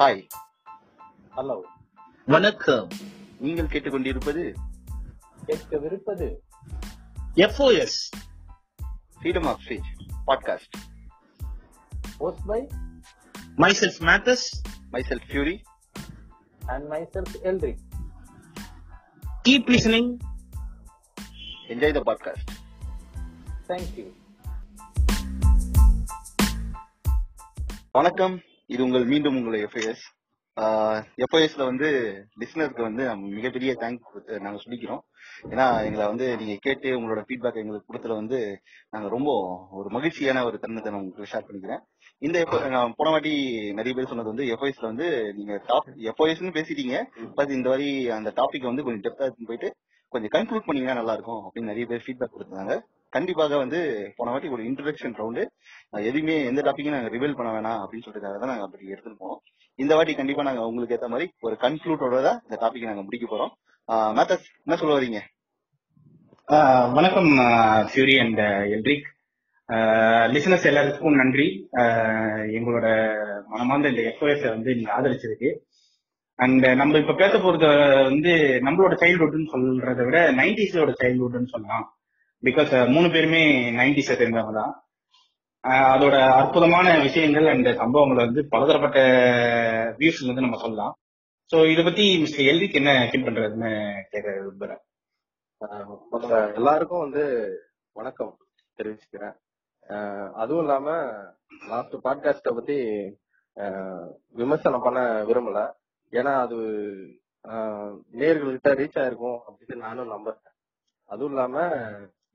[0.00, 0.26] Hi
[1.36, 1.60] hello
[2.26, 2.88] வணக்கம்.
[3.38, 4.54] நீங்கள் கேட்டுக்கொண்டிருப்பது
[5.46, 6.36] கேட்கவிருப்பது
[7.34, 8.10] FOS
[9.20, 9.90] freedom of speech
[10.26, 10.76] podcast
[12.18, 12.68] post by
[13.56, 14.44] myself Mathews
[15.08, 15.62] myself Fury
[16.66, 17.78] and myself Elric
[19.48, 20.16] keep listening
[21.68, 22.50] enjoy the podcast
[23.68, 24.12] thank you
[27.92, 28.40] வணக்கம்.
[28.72, 30.06] இது உங்கள் மீண்டும் உங்கள் எஃப்ஐஎஸ்
[31.24, 31.88] எஃப்ஐஎஸ்ல வந்து
[32.40, 33.02] லிசனருக்கு வந்து
[33.36, 34.02] மிகப்பெரிய தேங்க்
[34.44, 35.02] நாங்க சொல்லிக்கிறோம்.
[35.52, 38.38] ஏன்னா எங்களை வந்து நீங்க கேட்டு உங்களோட ஃபீட்பேக் எங்களுக்கு கொடுத்ததுல வந்து
[38.94, 39.30] நாங்க ரொம்ப
[39.80, 41.82] ஒரு மகிழ்ச்சியான ஒரு தருணத்தை நான் உங்களுக்கு ஷேர் பண்ணிக்கிறேன்.
[42.26, 42.38] இந்த
[42.74, 43.34] நான் போன வாட்டி
[43.78, 45.08] நிறைய பேர் சொன்னது வந்து எஃப்ஐஎஸ்ல வந்து
[45.38, 46.96] நீங்க டாப் எஃப்ஐஎஸ்னு பேசிட்டீங்க.
[47.38, 49.70] பட் இந்த வாரி அந்த டாபிக் வந்து கொஞ்சம் டெப்தா போயிட்டு
[50.12, 52.74] கொஞ்சம் கன்க்ளூட் பண்ணீங்கன்னா நல்லா இருக்கும் அப்படின்னு நிறைய பேர் ஃபீட்பேக் கொடுத்தாங்க
[53.16, 53.78] கண்டிப்பாக வந்து
[54.18, 55.42] போன வாட்டி ஒரு இன்ட்ரடக்ஷன் ரவுண்டு
[56.10, 59.40] எதுவுமே எந்த டாப்பிக்கும் நாங்க ரிவீல் பண்ண வேணாம் அப்படின்னு சொல்றதுக்காக தான் நாங்க அப்படி எடுத்துட்டு போனோம்
[59.82, 63.52] இந்த வாட்டி கண்டிப்பா நாங்க உங்களுக்கு ஏத்த மாதிரி ஒரு கன்க்ளூட்டோட தான் இந்த டாபிக் நாங்க முடிக்க போறோம்.
[64.16, 65.20] மேத்தஸ் என்ன சொல்ல வரீங்க?
[66.98, 67.30] வணக்கம்
[67.90, 68.42] ஃபியூரி அண்ட்
[68.76, 69.08] எல்ரிக்.
[70.34, 71.46] லிசனர்ஸ் எல்லாருக்கும் நன்றி.
[72.58, 72.86] எங்களோட
[73.52, 75.50] மனமார்ந்த இந்த எஃப்ஓஎஸ் வந்து நீங்க ஆதரிச்சதுக்கு.
[76.38, 77.68] அண்ட் நம்ம இப்ப பேச போறது
[78.10, 78.32] வந்து
[78.66, 81.86] நம்மளோட சைல்ட்ஹுட்னு சொல்றதை விட நைன்டிஸோட சைல்ட்ஹுட்னு சொல்லலாம்.
[82.42, 83.40] பிகாஸ் uh, மூணு பேருமே
[83.78, 84.72] நைன்டிஸை சேர்ந்தவங்க தான்.
[85.92, 89.00] அதோட அற்புதமான விஷயங்கள் அண்ட் சம்பவங்களை வந்து பலதரப்பட்ட
[89.98, 90.94] வியூஸ் வந்து நம்ம சொல்லலாம்.
[91.50, 93.70] ஸோ இதை பத்தி மிஸ்டர் எல்விக்கு என்ன ஃபீல் பண்றதுன்னு
[94.12, 94.82] கேட்க விரும்புறேன்
[96.58, 97.24] எல்லாருக்கும் வந்து
[97.96, 98.32] வணக்கம்
[98.78, 99.34] தெரிவிச்சுக்கிறேன்.
[100.42, 100.88] அதுவும் இல்லாம
[101.72, 102.78] லாஸ்ட் பாட்காஸ்ட பத்தி
[104.40, 105.60] விமர்சனம் பண்ண விரும்பல.
[106.12, 106.58] ஏன்னா அது
[108.20, 110.46] நேர்கள்கிட்ட ரீச் ஆயிருக்கும் அப்படின்னு நானும் நம்புறேன்.
[111.10, 111.66] அதுவும் இல்லாம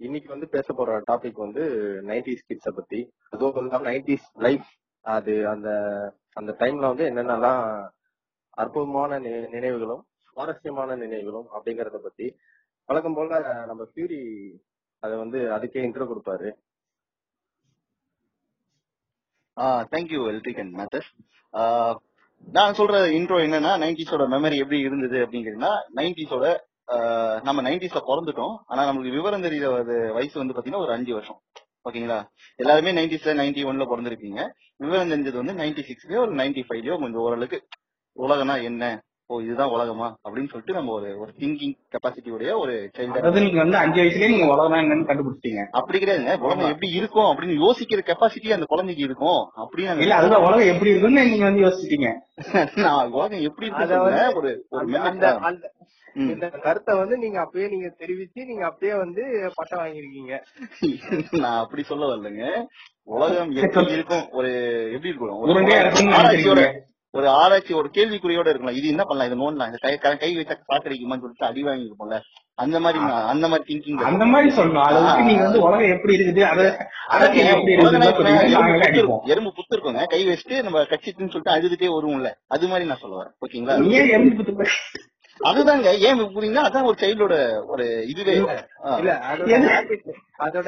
[0.02, 1.64] இன்னைக்கு வந்து பேச போற டாபிக் வந்து
[2.08, 3.00] நைன்டிஸ் கிட்ஸ பத்தி.
[3.30, 4.68] அதுவும் இல்லாம நைன்டிஸ் லைஃப்
[5.06, 5.70] அது அந்த
[6.34, 7.90] அந்த டைம்ல வந்து என்னென்னலாம்
[8.50, 12.28] அற்புதமான நி- நினைவுகளும் சுவாரஸ்யமான நினைவுகளும் அப்படிங்கறத பத்தி
[12.90, 14.22] வழக்கம் போல நம்ம பியூரி
[15.04, 16.50] அதை வந்து அதுக்கே இன்ட்ரோ கொடுப்பாரு.
[19.92, 21.10] தேங்க்யூ எல்ட்ரிக் அண்ட் மேத்தஸ்
[22.52, 26.46] நான் சொல்ற இன்ட்ரோ என்னன்னா நைன்டிஸோட மெமரி எப்படி இருந்தது அப்படிங்கிறதுனா நைன்டிஸோட
[27.44, 28.56] நம்ம நைன்டிஸ்ல பிறந்துட்டோம்.
[28.66, 29.68] ஆனா நமக்கு விவரம் தெரியுற
[30.14, 31.40] வயசு வந்து பாத்தீங்கன்னா ஒரு அஞ்சு வருஷம்.
[31.86, 32.20] ஓகேங்களா?
[32.60, 34.40] எல்லாருமே நைன்டிஸ்ல நைன்டி ஒன்ல பிறந்திருப்பீங்க.
[34.78, 37.60] விவரம் தெரிஞ்சது வந்து நைன்டி சிக்ஸ்லயோ ஒரு நைன்டி ஃபைவ்லயோ கொஞ்சம் ஓரளவுக்கு
[38.18, 38.84] உலகம்னா என்ன?
[39.30, 40.08] ஓ இதுதான் உலகமா?
[40.24, 44.46] அப்படின்னு சொல்லிட்டு நம்ம ஒரு ஒரு திங்கிங் கெப்பாசிட்டி உடைய ஒரு சைல்டு நீங்க வந்து அஞ்சு வயசுலயே நீங்க
[44.46, 45.66] உலகம் என்னன்னு கண்டுபிடிச்சிட்டீங்க.
[45.72, 46.40] அப்படி கிடையாதுங்க.
[46.40, 49.52] உலகம் எப்படி இருக்கும் அப்படின்னு யோசிக்கிற கெப்பாசிட்டி அந்த குழந்தைக்கு இருக்கும்.
[49.56, 52.12] அப்படின்னு இல்ல அதுதான் உலகம் எப்படி இருக்குன்னு நீங்க வந்து யோசிச்சிட்டீங்க.
[52.82, 54.90] நான் உலகம் எப்படி இருக்கு ஒரு ஒரு.
[56.16, 60.34] இந்த கருத்தை வந்து நீங்க அப்பயே நீங்க தெரிவிச்சு நீங்க அப்பயே வந்து பட்டம் வாங்கியிருக்கீங்க.
[61.42, 62.66] நான் அப்படி சொல்ல வரலங்க.
[63.04, 64.30] உலகம் எப்படி இருக்கும்?
[64.32, 64.52] ஒரு
[64.94, 66.74] எப்படி இருக்கும்
[67.16, 68.76] ஒரு ஆராய்ச்சி ஒரு கேள்விக்குறியோட இருக்கலாம்.
[68.76, 69.34] இது என்ன பண்ணலாம்?
[69.34, 69.66] இது நோண்டலாம்.
[69.66, 72.20] இந்த கை கை- வச்சா சாக்கடிக்குமான்னு சொல்லிட்டு அடி வாங்கி இருப்போம்ல
[72.56, 75.24] அந்த மாதிரி அந்த மாதிரி திங்கிங் அந்த மாதிரி சொல்லணும்.
[75.24, 76.78] நீங்க வந்து உலகம் எப்படி இருக்குது
[79.24, 80.06] எறும்பு புத்து இருக்குங்க.
[80.06, 82.34] கை வச்சுட்டு நம்ம கட்சிட்டுன்னு சொல்லிட்டு அழுதுட்டே வருவோம்ல.
[82.48, 83.46] அது மாதிரி நான் சொல்ல வரேன்.
[83.48, 83.92] ஓகேங்களா?
[83.92, 84.64] எறும்பு
[85.40, 87.36] அதுதாங்க ஏன் புரியுங்கன்னா அதான் ஒரு சைல்டோட
[87.72, 88.34] ஒரு இதுவே.
[89.00, 89.12] இல்ல
[90.46, 90.68] அதோட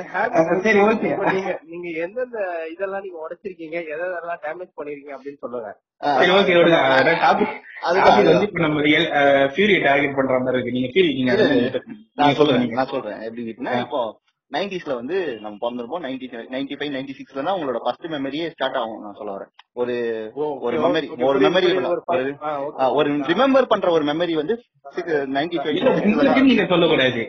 [1.33, 2.37] நீங்க நீங்க எந்தெந்த
[2.73, 5.71] இதெல்லாம் நீங்க உடைச்சிருக்கீங்க எதெல்லாம் டேமேஜ் பண்ணிருக்கீங்க அப்படின்னு சொல்லுங்க.
[6.19, 6.75] சரி ஓகே வந்து
[8.65, 8.83] நம்ம
[9.87, 10.75] டார்கெட் பண்ற மாதிரி இருக்கு.
[10.77, 11.81] நீங்க ஃபீல் நீங்க நான் சொல்லுங்க.
[12.39, 13.19] சொல்றேன் நீங்க நான் சொல்றேன்.
[13.27, 13.43] எப்படி
[13.83, 14.01] இப்போ
[14.55, 16.03] நைன்டிஸ்ல வந்து நம்ம பிறந்திருப்போம்.
[16.05, 19.49] நைன்டி நைன்டி ஃபைவ் நைன்டி சிக்ஸ்ல தான் உங்களோட ஃபர்ஸ்ட் மெமரியே ஸ்டார்ட் ஆகும் நான் சொல்ல வரேன்.
[19.81, 19.95] ஒரு
[20.67, 21.69] ஒரு memory, ஒரு memory
[22.97, 24.55] ஒரு ரிமெம்பர் பண்ற ஒரு மெமரி வந்து
[25.37, 25.79] நைன்டி ஃபைவ்
[26.47, 27.23] நீங்க சொல்லக்கூடாது?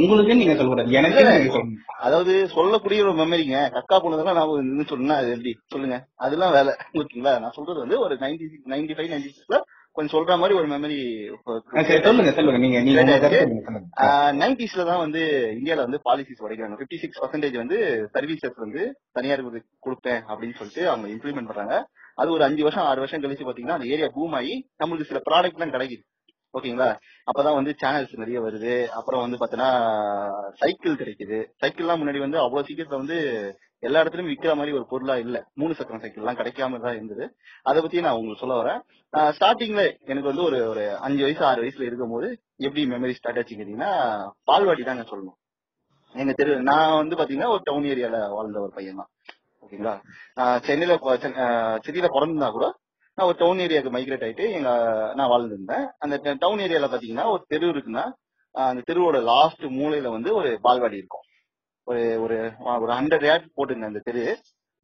[0.00, 0.92] உங்களுக்கு நீங்க சொல்லக்கூடாது.
[1.00, 5.52] எனக்கு நீங்க சொல்லணும் அதாவது சொல்லக்கூடிய ஒரு மெமரிங்க கக்கா போனதெல்லாம் நான் இது சொன்னா அது எப்படி?
[5.74, 5.98] சொல்லுங்க.
[6.26, 6.72] அதெல்லாம் வேலை.
[7.00, 7.34] ஓகேங்களா?
[7.44, 9.58] நான் சொல்றது வந்து ஒரு ninety six ninety five ninety சிக்ஸ்ல
[9.96, 10.98] கொஞ்சம் சொல்ற மாதிரி ஒரு மெமரி
[12.06, 12.58] சொல்லுங்க சொல்லுங்க.
[12.64, 13.00] நீங்க
[14.40, 15.22] நைன்டிஸ்ல தான் வந்து
[15.58, 16.76] இந்தியால வந்து பாலிசிஸ் உடைக்கிறாங்க.
[16.82, 17.78] 56% சிக்ஸ் பர்சன்டேஜ் வந்து
[18.14, 18.82] சர்வீசஸ் வந்து
[19.18, 21.76] தனியாருக்கு கொடுப்பேன் அப்படின்னு சொல்லிட்டு அவங்க இம்ப்ளிமெண்ட் பண்றாங்க.
[22.20, 25.58] அது ஒரு அஞ்சு வருஷம் ஆறு வருஷம் கழிச்சு பாத்தீங்கன்னா அந்த ஏரியா பூம் ஆகி நம்மளுக்கு சில ப்ராடக்ட்
[25.58, 26.04] எல்லாம் கிடைக்குது.
[26.54, 26.88] ஓகேங்களா?
[27.30, 28.72] அப்பதான் வந்து சேனல்ஸ் நிறைய வருது.
[28.98, 29.72] அப்புறம் வந்து பாத்தீங்கன்னா
[30.62, 31.38] சைக்கிள் கிடைக்குது.
[31.62, 33.18] சைக்கிள்லாம் முன்னாடி வந்து அவ்வளவு சீக்கிரத்துல வந்து
[33.82, 35.36] எல்லா இடத்துலயும் விக்கிற மாதிரி ஒரு பொருளா இல்ல.
[35.60, 37.24] மூணு சக்கரம் சைக்கிள் எல்லாம் கிடைக்காம தான் இருந்தது.
[37.68, 38.80] அதை பத்தி நான் உங்களுக்கு சொல்ல வரேன்.
[39.36, 42.28] ஸ்டார்டிங்ல எனக்கு வந்து ஒரு ஒரு அஞ்சு வயசு ஆறு வயசுல இருக்கும்போது
[42.66, 43.92] எப்படி மெமரி ஸ்டார்ட் ஆச்சு கேட்டீங்கன்னா
[44.50, 45.38] பால்வாடி தாங்க சொல்லணும்.
[46.14, 49.10] எங்க தெரு நான் வந்து பாத்தீங்கன்னா ஒரு டவுன் ஏரியால வாழ்ந்த ஒரு பையன் தான்
[49.64, 49.94] ஓகேங்களா
[50.66, 50.94] சென்னையில
[51.84, 52.66] சென்னையில பிறந்திருந்தா கூட
[53.18, 54.70] நான் ஒரு டவுன் ஏரியாவுக்கு மைக்ரேட் ஆயிட்டு எங்க
[55.18, 55.86] நான் வாழ்ந்துருந்தேன்.
[56.02, 58.04] அந்த டவுன் ஏரியால பாத்தீங்கன்னா ஒரு தெரு இருக்குன்னா
[58.54, 61.24] அந்த தெருவோட லாஸ்ட் மூலையில வந்து ஒரு பால்வாடி இருக்கும்.
[61.90, 62.36] ஒரு ஒரு
[62.80, 64.24] ஒரு ஹண்ட்ரட் யார்ட்ஸ் போட்டுங்க அந்த தெரு.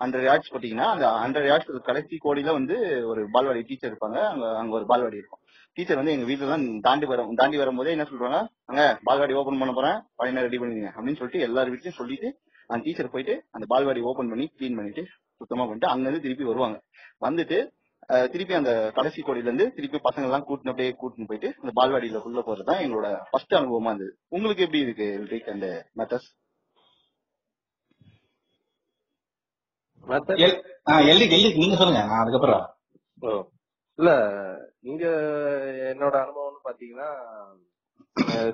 [0.04, 2.76] ஹண்ட்ரட் யார்ட்ஸ் போட்டீங்கன்னா அந்த ஹண்ட்ரட் யார்ட்ஸ் கடைசி கோடியில வந்து
[3.08, 4.18] ஒரு பால்வாடி டீச்சர் இருப்பாங்க.
[4.32, 5.40] அங்க அங்க ஒரு பால்வாடி இருக்கும்.
[5.72, 8.38] டீச்சர் வந்து எங்க வீட்டுல தான் தாண்டி வரும் தாண்டி வரும்போதே என்ன சொல்றாங்க?
[8.64, 9.98] அங்க பால்வாடி ஓபன் பண்ண போறேன்.
[10.16, 12.28] பையனை ரெடி பண்ணிடுங்க அப்படின்னு சொல்லிட்டு எல்லார் வீட்லயும் சொல்லிட்டு
[12.66, 15.04] அந்த டீச்சர் போயிட்டு அந்த பால்வாடி ஓபன் பண்ணி கிளீன் பண்ணிட்டு
[15.36, 16.78] சுத்தமா பண்ணிட்டு அங்க இருந்து திருப்பி வருவாங்க.
[17.20, 17.58] வந்துட்டு
[18.30, 22.40] திருப்பி அந்த கடைசி கோடியில இருந்து திருப்பி பசங்க எல்லாம் கூட்டின்னு அப்படியே கூட்டின்னு போயிட்டு அந்த பால்வாடியில உள்ள
[22.40, 24.18] போறதுதான் எங்களோட ஃபர்ஸ்ட் அனுபவமா இருந்தது.
[24.28, 26.34] உங்களுக்கு எப்படி இருக்கு அந்த மெத்தட்ஸ் மெத்தட் எல்- ஆ,
[28.56, 32.02] எல்ரிக் எல்ரிக் நீங்க சொல்லுங்க.
[32.10, 32.64] நான் அதுக்கப்புறம்.
[33.98, 34.10] இல்ல
[34.82, 35.04] இங்க
[35.92, 37.08] என்னோட அனுபவம்னு பாத்தீங்கன்னா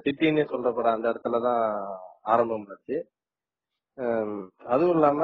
[0.05, 1.65] சிட்டின்னு சொல்றப்பட அந்த இடத்துலதான்
[2.33, 2.97] ஆரம்பம் ஆச்சு.
[4.65, 5.23] அதுவும் இல்லாம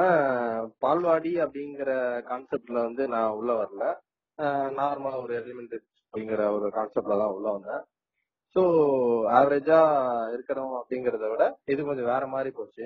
[0.79, 1.91] பால்வாடி அப்படிங்கிற
[2.29, 3.85] கான்செப்ட்ல வந்து நான் உள்ள வரல.
[4.79, 7.83] நார்மலா ஒரு எலிமெண்ட் அப்படிங்கிற ஒரு கான்செப்ட்ல தான் உள்ள வந்தேன்.
[8.55, 8.61] ஸோ
[9.37, 9.79] ஆவரேஜா
[10.33, 12.85] இருக்கிறோம் அப்படிங்கறத விட இது கொஞ்சம் வேற மாதிரி போச்சு.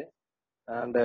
[0.67, 0.99] அண்ட்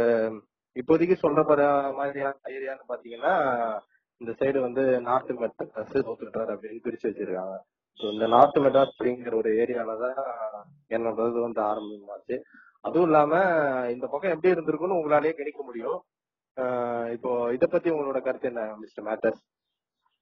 [0.78, 3.78] இப்போதைக்கு சொல்ற மாதிரியான ஏரியான்னு பாத்தீங்கன்னா
[4.16, 7.56] இந்த சைடு வந்து நார்த் மெட்ராஸ் சவுத் மெட்ராஸ் அப்படின்னு பிரிச்சு வச்சிருக்காங்க.
[8.00, 10.24] ஸோ இந்த நார்த் மெட்ராஸ் அப்படிங்கிற ஒரு ஏரியால தான்
[10.88, 12.40] என்னோட இது வந்து ஆரம்பமாச்சு.
[12.80, 13.34] அதுவும் இல்லாம
[13.90, 16.02] இந்த பக்கம் எப்படி இருந்திருக்கும்னு உங்களாலேயே கணிக்க முடியும்.
[17.12, 19.56] இப்போ இத பத்தி உங்களோட கருத்து என்ன மிஸ்டர் மேட்டர்ஸ்?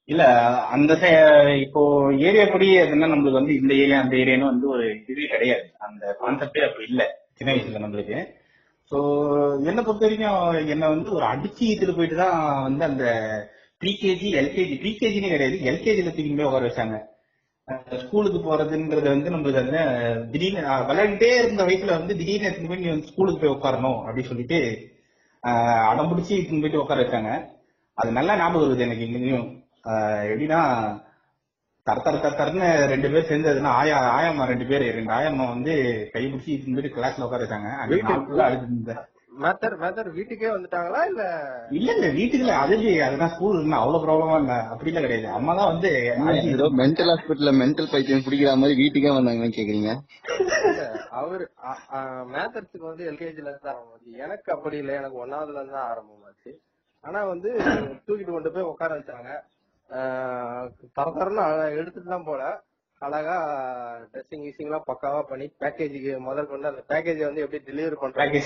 [0.04, 0.24] இல்ல
[0.64, 5.26] அந்த சை- இப்போ ஏரியா படி அதுன்னா நம்மளுக்கு வந்து இந்த ஏரியா அந்த ஏரியான்னு வந்து ஒரு இதுவே
[5.26, 5.70] கிடையாது.
[5.78, 8.44] அந்த கான்செப்டே அப்படி இல்ல சின்ன வயசுல நம்மளுக்கு.
[8.92, 8.98] சோ
[9.66, 13.04] என்ன பொறுத்த வரைக்கும் என்ன வந்து ஒரு அடிச்சு இழுத்துட்டு போயிட்டு தான் வந்து அந்த
[13.80, 16.98] ப்ரீகேஜி எல்கேஜி ப்ரீகேஜினே கிடையாது எல்கேஜில தூக்கி போய் உட்கார வச்சாங்க.
[18.00, 19.80] ஸ்கூலுக்கு போறதுன்றது வந்து நம்மளுக்கு வந்து
[20.30, 24.30] திடீர்னு அஹ் விளையாடிட்டே இருந்த வயசுல வந்து திடீர்னு எடுத்துட்டு போய் நீ வந்து ஸ்கூலுக்கு போய் உட்காரணும் அப்படின்னு
[24.30, 24.58] சொல்லிட்டு
[25.42, 27.32] ஆஹ் அடம் பிடிச்சி இட்டுன்னு போயிட்டு உட்கார வச்சாங்க.
[27.98, 29.46] அது நல்லா ஞாபகம் இருக்குது எனக்கு இங்கேயும்
[30.26, 30.60] எப்படின்னா
[31.86, 35.74] தர தர தர தரன்னு ரெண்டு பேர் சேர்ந்ததுன்னா ஆயா ஆயாம்மா ரெண்டு பேர் ரெண்டு ஆயாம்மா வந்து
[36.12, 37.26] கை பிடிச்சி இட்டுன்னு போயிட்டு கிளாஸ்ல
[37.90, 39.02] வீட்டுக்கு- இருந்தேன்.
[39.36, 41.22] மேத்தர் மேத்தர் வீட்டுக்கே வந்துட்டாங்களா இல்ல?
[41.70, 42.74] இல்ல இல்ல வீட்டுக்குள்ள அது
[43.04, 44.54] அதுதான் ஸ்கூல் இருந்தா அவ்வளவு ப்ராப்ளமா இல்ல.
[44.72, 45.26] அப்படிலாம் கிடையாது.
[45.34, 45.90] அம்மா தான் வந்து
[46.52, 49.90] ஏதோ மென்டல் ஹாஸ்பிட்டல்ல மென்டல் பைத்தியம் பிடிக்கிற மாதிரி வீட்டுக்கே வந்தாங்கன்னு கேக்குறீங்க.
[51.12, 51.44] அவரு
[52.32, 54.94] மேத்தர்ஸுக்கு வந்து எல்கேஜில இருந்து ஆரம்பமாச்சு எனக்கு அப்படி இல்லை.
[54.94, 56.52] எனக்கு ஒன்னாவதுல இருந்து தான் ஆரம்பமாச்சு
[57.04, 57.50] ஆனா வந்து
[58.06, 59.30] தூக்கிட்டு கொண்டு போய் உட்கார வச்சாங்க.
[60.96, 61.44] தர தரன்னு
[61.78, 62.42] எடுத்துட்டு தான் போல.
[63.02, 63.34] அழகா
[64.12, 68.40] ட்ரெஸ்ஸிங் கீசிங் எல்லாம் பக்காவா பண்ணி பேக்கேஜுக்கு முதல் கொண்டு அந்த பேக்கேஜ் வந்து எப்படி டெலிவரி பண்றாங்க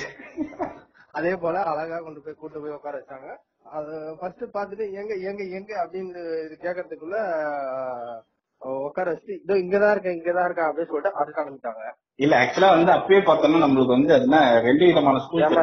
[1.18, 3.28] அதே போல அழகா கொண்டு போய் கூட்டு போய் உட்கார வச்சாங்க.
[3.76, 7.18] அது ஃபர்ஸ்ட் பாத்துட்டு எங்க எங்க எங்க அப்படின்னு இது கேக்குறதுக்குள்ள
[8.88, 11.82] உட்கார வச்சு இதோ இங்கதான் இருக்கேன் இங்கதான் இருக்கேன் அப்படின்னு சொல்லிட்டு அதுக்கு ஆரம்பிச்சாங்க.
[12.24, 15.56] இல்ல ஆக்சுவலா வந்து அப்பயே பார்த்தோம்னா நம்மளுக்கு வந்து அதுனா ரெண்டு விதமான ஸ்கூல்ஸ்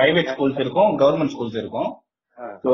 [0.00, 1.90] பிரைவேட் ஸ்கூல்ஸ் இருக்கும் கவர்மெண்ட் ஸ்கூல்ஸ் இருக்கும்.
[2.64, 2.72] சோ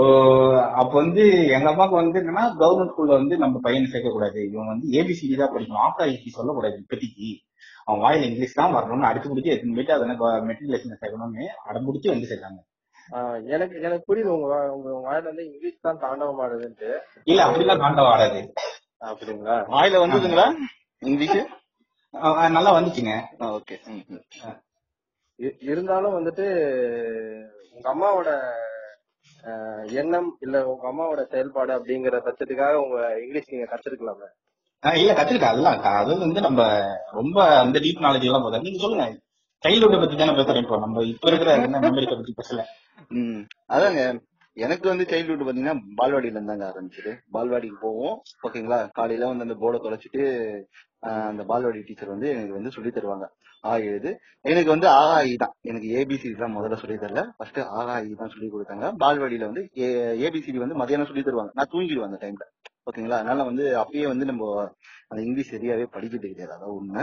[0.81, 1.23] அப்ப வந்து
[1.57, 4.41] எங்க அம்மாக்கு வந்து என்னன்னா கவர்மெண்ட் ஸ்கூல்ல வந்து நம்ம பையனை சேர்க்க கூடாது.
[4.53, 5.85] இவன் வந்து ஏபிசிடி தான் படிக்கணும்.
[5.87, 7.29] ஆஃப்டா ஐசி சொல்லக்கூடாது இப்போதைக்கு.
[7.87, 10.17] அவன் வாயில இங்கிலீஷ் தான் வரணும்னு அடிச்சு முடிச்சு எடுத்துன்னு போயிட்டு அதனால
[10.49, 12.61] மெட்ரிகுலேஷன் சேர்க்கணும்னு அடம் முடிச்சு வந்து சேர்த்தாங்க
[13.49, 14.33] எனக்கு எனக்கு புரியுது.
[14.37, 16.91] உங்க உங்க வாயில வந்து இங்கிலீஷ் தான் தாண்டவம் ஆடுதுன்ட்டு.
[17.25, 18.41] இல்ல அப்படிலாம் காண்டம் ஆடாது.
[19.03, 19.57] அப்படிங்களா?
[19.75, 20.47] வாயில வந்ததுங்களா?
[21.03, 21.39] இங்கிலீஷ்?
[22.57, 23.15] நல்லா வந்துச்சுங்க.
[23.57, 23.77] ஓகே.
[25.69, 26.47] இருந்தாலும் வந்துட்டு
[27.75, 28.31] உங்க அம்மாவோட
[29.93, 34.29] எண்ணம் இல்ல உங்க அம்மாவோட செயல்பாடு அப்படிங்கிற பட்சத்துக்காக உங்க இங்கிலீஷ் நீங்க கத்துருக்கலாமே
[34.83, 36.63] அஹ் இல்ல கத்துக்கிட்டேன் அதெல்லாம் அது வந்து நம்ம
[37.11, 39.07] ரொம்ப அந்த டீப் நாலேஜ் எல்லாம் போதும் நீங்க சொல்லுங்க.
[39.65, 40.79] சைல்ட்ஹுட் பத்தி தானே பேசுறேன் இப்போ.
[40.79, 42.65] நம்ம இப்ப இருக்கிற என்ன மெமரிக்க பத்தி பேசல.
[43.11, 43.41] ம்.
[43.69, 44.03] அதாங்க
[44.59, 47.13] எனக்கு வந்து சைல்ட்ஹுட் பாத்தீங்கன்னா பால்வாடியில இருந்தாங்க ஆரம்பிச்சது.
[47.35, 48.17] பால்வாடிக்கு போவோம்.
[48.47, 48.79] ஓகேங்களா?
[48.93, 50.23] காலையில வந்து அந்த போர்டை தொலைச்சிட்டு
[51.29, 53.27] அந்த பால்வாடி டீச்சர் வந்து எனக்கு வந்து சொல்லி தருவாங்க.
[53.65, 54.11] ஆ எழுது.
[54.45, 55.55] எனக்கு வந்து ஆ இ தான்.
[55.63, 57.23] எனக்கு ஏபிசிடி தான் முதல்ல சொல்லி தரல.
[57.37, 58.87] ஃபர்ஸ்ட் ஆ ஆ, இ தான் சொல்லி கொடுத்தாங்க.
[59.03, 59.63] பால்வாடியில வந்து
[60.27, 61.53] ஏபிசிடி வந்து மதியானம் சொல்லி தருவாங்க.
[61.55, 62.47] நான் தூங்கிடுவேன் அந்த டைம்ல
[62.89, 64.45] ஓகேங்களா அதனால வந்து அப்பயே வந்து நம்ம
[65.11, 67.03] அந்த இங்கிலீஷ் சரியாவே படிக்கிறது கிடையாது அதான் உண்மை.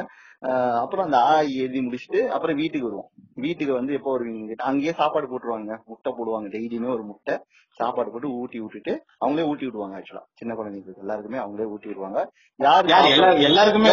[0.81, 3.09] அப்புறம் அந்த ஆ எழுதி முடிச்சுட்டு அப்புறம் வீட்டுக்கு வருவோம்.
[3.37, 5.75] வீட்டுக்கு வந்து எப்போ வருவீங்க அங்கேயே சாப்பாடு போட்டுருவாங்க.
[5.87, 6.49] முட்டை போடுவாங்க.
[6.55, 7.35] டெய்லியுமே ஒரு முட்டை.
[7.77, 12.19] சாப்பாடு போட்டு ஊட்டி விட்டுட்டு அவங்களே ஊட்டி விடுவாங்க ஆக்சுவலா சின்ன குழந்தைங்களுக்கு எல்லாருக்குமே அவங்களே ஊட்டி விடுவாங்க.
[12.59, 13.07] யார் யார்?
[13.47, 13.89] எல்லாருக்குமே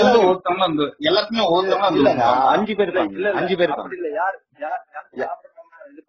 [1.03, 1.43] எல்லாருக்குமே
[1.99, 3.75] இல்லங்க அஞ்சு பேர் இல்ல அஞ்சு பேர்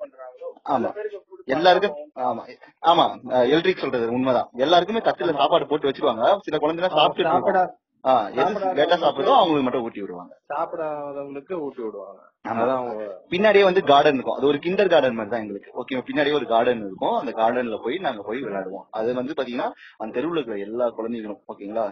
[0.02, 0.90] பண்றாங்களோ ஆமா.
[1.46, 2.44] எல்லாருக்கும் ஆமா.
[2.86, 3.06] ஆமா.
[3.50, 4.50] எல்ட்ரிக் சொல்றது உண்மைதான்.
[4.56, 6.40] எல்லாருக்குமே தட்டுல சாப்பாடு போட்டு வச்சிருவாங்க.
[6.42, 7.64] சில குழந்தைங்க சாப்பிட்டு
[8.78, 10.34] லேட்டா சாப்பிடுதோ அவங்களுக்கு மட்டும் ஊட்டி விடுவாங்க.
[10.52, 12.22] சாப்பிடாதவங்களுக்கு ஊட்டி விடுவாங்க.
[13.32, 14.38] பின்னாடியே வந்து கார்டன் இருக்கும்.
[14.38, 15.70] அது ஒரு கிண்டர் கார்டன் மாதிரி தான் எங்களுக்கு.
[15.82, 17.16] ஓகே பின்னாடியே ஒரு கார்டன் இருக்கும்.
[17.20, 18.84] அந்த கார்டன்ல போய் நாங்க போய் விளையாடுவோம்.
[19.00, 19.68] அது வந்து பாத்தீங்கன்னா
[20.02, 21.86] அந்த தெருவுல இருக்கிற எல்லா குழந்தைகளும் ஓகேங்களா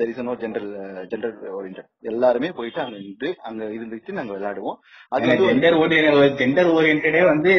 [0.00, 0.68] there is no general
[1.12, 1.80] general orient
[2.12, 4.78] எல்லாருமே போயிட்டு அங்க நின்று அங்க இருந்துட்டு நாங்க விளையாடுவோம்.
[5.12, 7.54] அது ஜெண்டர் ஓரியன்ட் ஜெண்டர் ஓரியன்டே வந்து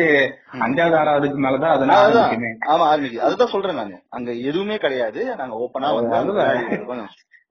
[0.67, 2.23] அஞ்சாவது ஆறாவதுக்கு மேலதான் அதெல்லாம் அதான்.
[2.25, 2.51] ஆரம்பிக்குமே.
[2.73, 3.97] ஆமா ஆரம்பிச்சு அதுதான் சொல்றேன் நானு.
[4.17, 5.23] அங்க எதுவுமே கிடையாது.
[5.41, 6.45] நாங்க ஓப்பனா வந்து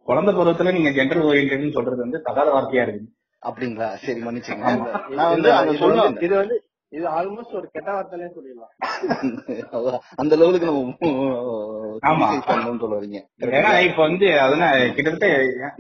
[0.08, 3.06] குழந்தை பருவத்துல நீங்க ஜெண்டர் ஓரியன்ட்னு சொல்றது வந்து தகாத வார்த்தையா இருக்கு
[3.42, 4.86] அப்படிங்களா சரி மன்னிச்சுங்க ஆமா.
[5.16, 5.50] நான் வந்து
[6.20, 6.60] இது வந்து-.
[6.93, 8.73] இது ஆல்மோஸ்ட் ஒரு கெட்ட வார்த்தைனே சொல்லிடலாம்.
[9.76, 10.83] அதான், அந்த லெவலுக்கு நம்ம
[12.09, 12.26] ஆமா.
[12.26, 13.19] criticize பண்ணணும்னு சொல்ல வரீங்க.
[13.57, 15.28] ஏன்னா இப்ப வந்து அதெல்லாம் கிட்டத்தட்ட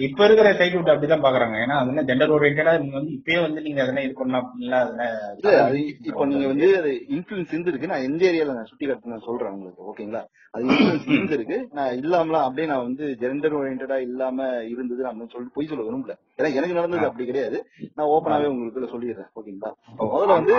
[0.06, 1.56] இப்ப இருக்கிற சைக்கிள் அப்படிதான் பாக்குறாங்க.
[1.64, 5.68] ஏன்னா அதெல்லாம் ஜெண்டர் ஓரியன்டா நீங்க வந்து இப்பயே வந்து நீங்க அதெல்லாம் இது பண்ணலாம் அப்படின்லாம் இல்ல அதெல்லாம்
[5.68, 9.54] அது இப்போ நீங்க வந்து அது இன்ஃபுளுன்ஸ் இருந்திருக்கு நான் எந்த ஏரியால நான் சுத்தி காட்டு நான் சொல்றேன்
[9.56, 10.22] உங்களுக்கு ஓகேங்களா
[10.54, 14.38] அது இன்ஃபுளுன்ஸ் இருந்திருக்கு நான் இல்லாமலாம் அப்படியே நான் வந்து ஜெண்டர் ஓரியன்டா இல்லாம
[14.74, 16.14] இருந்தது நான் சொல்லி பொய் சொல்ல விரும்பல.
[16.38, 17.58] ஏன்னா எனக்கு நடந்தது அப்படி கிடையாது.
[17.96, 19.70] நான் ஓப்பனாவே உங்களுக்கு சொல்லிடுறேன் ஓகேங்களா
[20.12, 20.54] முதல்ல வந்து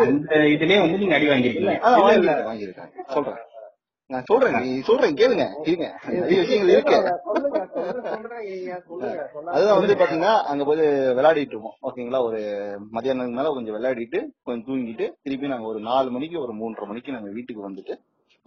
[0.53, 1.75] இதுலயே வந்து நீங்க அடி வாங்கிருக்கீங்க.
[2.47, 3.39] வாங்கியிருக்கேன் சொல்றேன்.
[4.09, 5.45] நான் சொல்றேன் நீ சொல்றேன் கேளுங்க
[6.17, 6.97] நிறைய விஷயங்கள் இருக்கு.
[9.53, 10.81] அதுதான் வந்து பாத்தீங்கன்னா அங்க போய்
[11.17, 11.75] விளையாடிட்டு இருப்போம்.
[11.87, 12.21] ஓகேங்களா?
[12.27, 12.39] ஒரு
[12.95, 17.31] மதியானம் மேல கொஞ்சம் விளையாடிட்டு கொஞ்சம் தூங்கிட்டு திருப்பி நாங்க ஒரு நாலு மணிக்கு ஒரு மூன்றரை மணிக்கு நாங்க
[17.37, 17.95] வீட்டுக்கு வந்துட்டு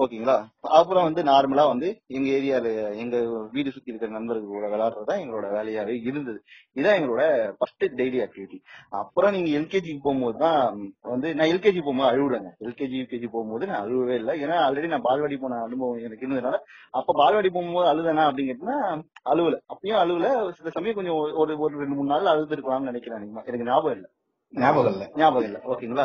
[0.00, 0.46] ஓகேங்களா?
[0.60, 6.00] அப்புறம் வந்து நார்மலா வந்து எங்க ஏரியால எங்க வீடு சுத்தி இருக்கிற நண்பர்கள் கூட விளையாடுறதா எங்களோட வேலையாவே
[6.06, 6.42] இருந்தது.
[6.74, 12.50] இதான் எங்களோட ஃபர்ஸ்ட் டெய்லி ஆக்டிவிட்டி அப்புறம் நீங்க எல்கேஜிக்கு போகும்போது தான் வந்து நான் எல்கேஜி போகும்போது அழுவுறேங்க.
[12.60, 14.44] எல்கேஜி யூகேஜி போகும்போது நான் அழுவவே இல்லை.
[14.44, 16.58] ஏன்னா ஆல்ரெடி நான் பால்வாடி போன அனுபவம் எனக்கு இருந்ததுனால
[16.90, 19.60] அப்ப பால்வாடி போகும்போது அழுதனா அப்படிங்கிறதுனா அழுவல.
[19.74, 20.50] அப்பயும் அழுவல.
[20.50, 23.20] சில சமயம் கொஞ்சம் ஒரு- ஒரு ரெண்டு மூணு நாள் அழுதுருக்கலாம்னு நினைக்கிறேன்.
[23.20, 24.10] எனக்கு ஞாபகம் இல்லை.
[24.54, 25.04] ஞாபகம் இல்ல.
[25.16, 25.58] ஞாபகம் இல்ல.
[25.64, 26.04] ஓகேங்களா?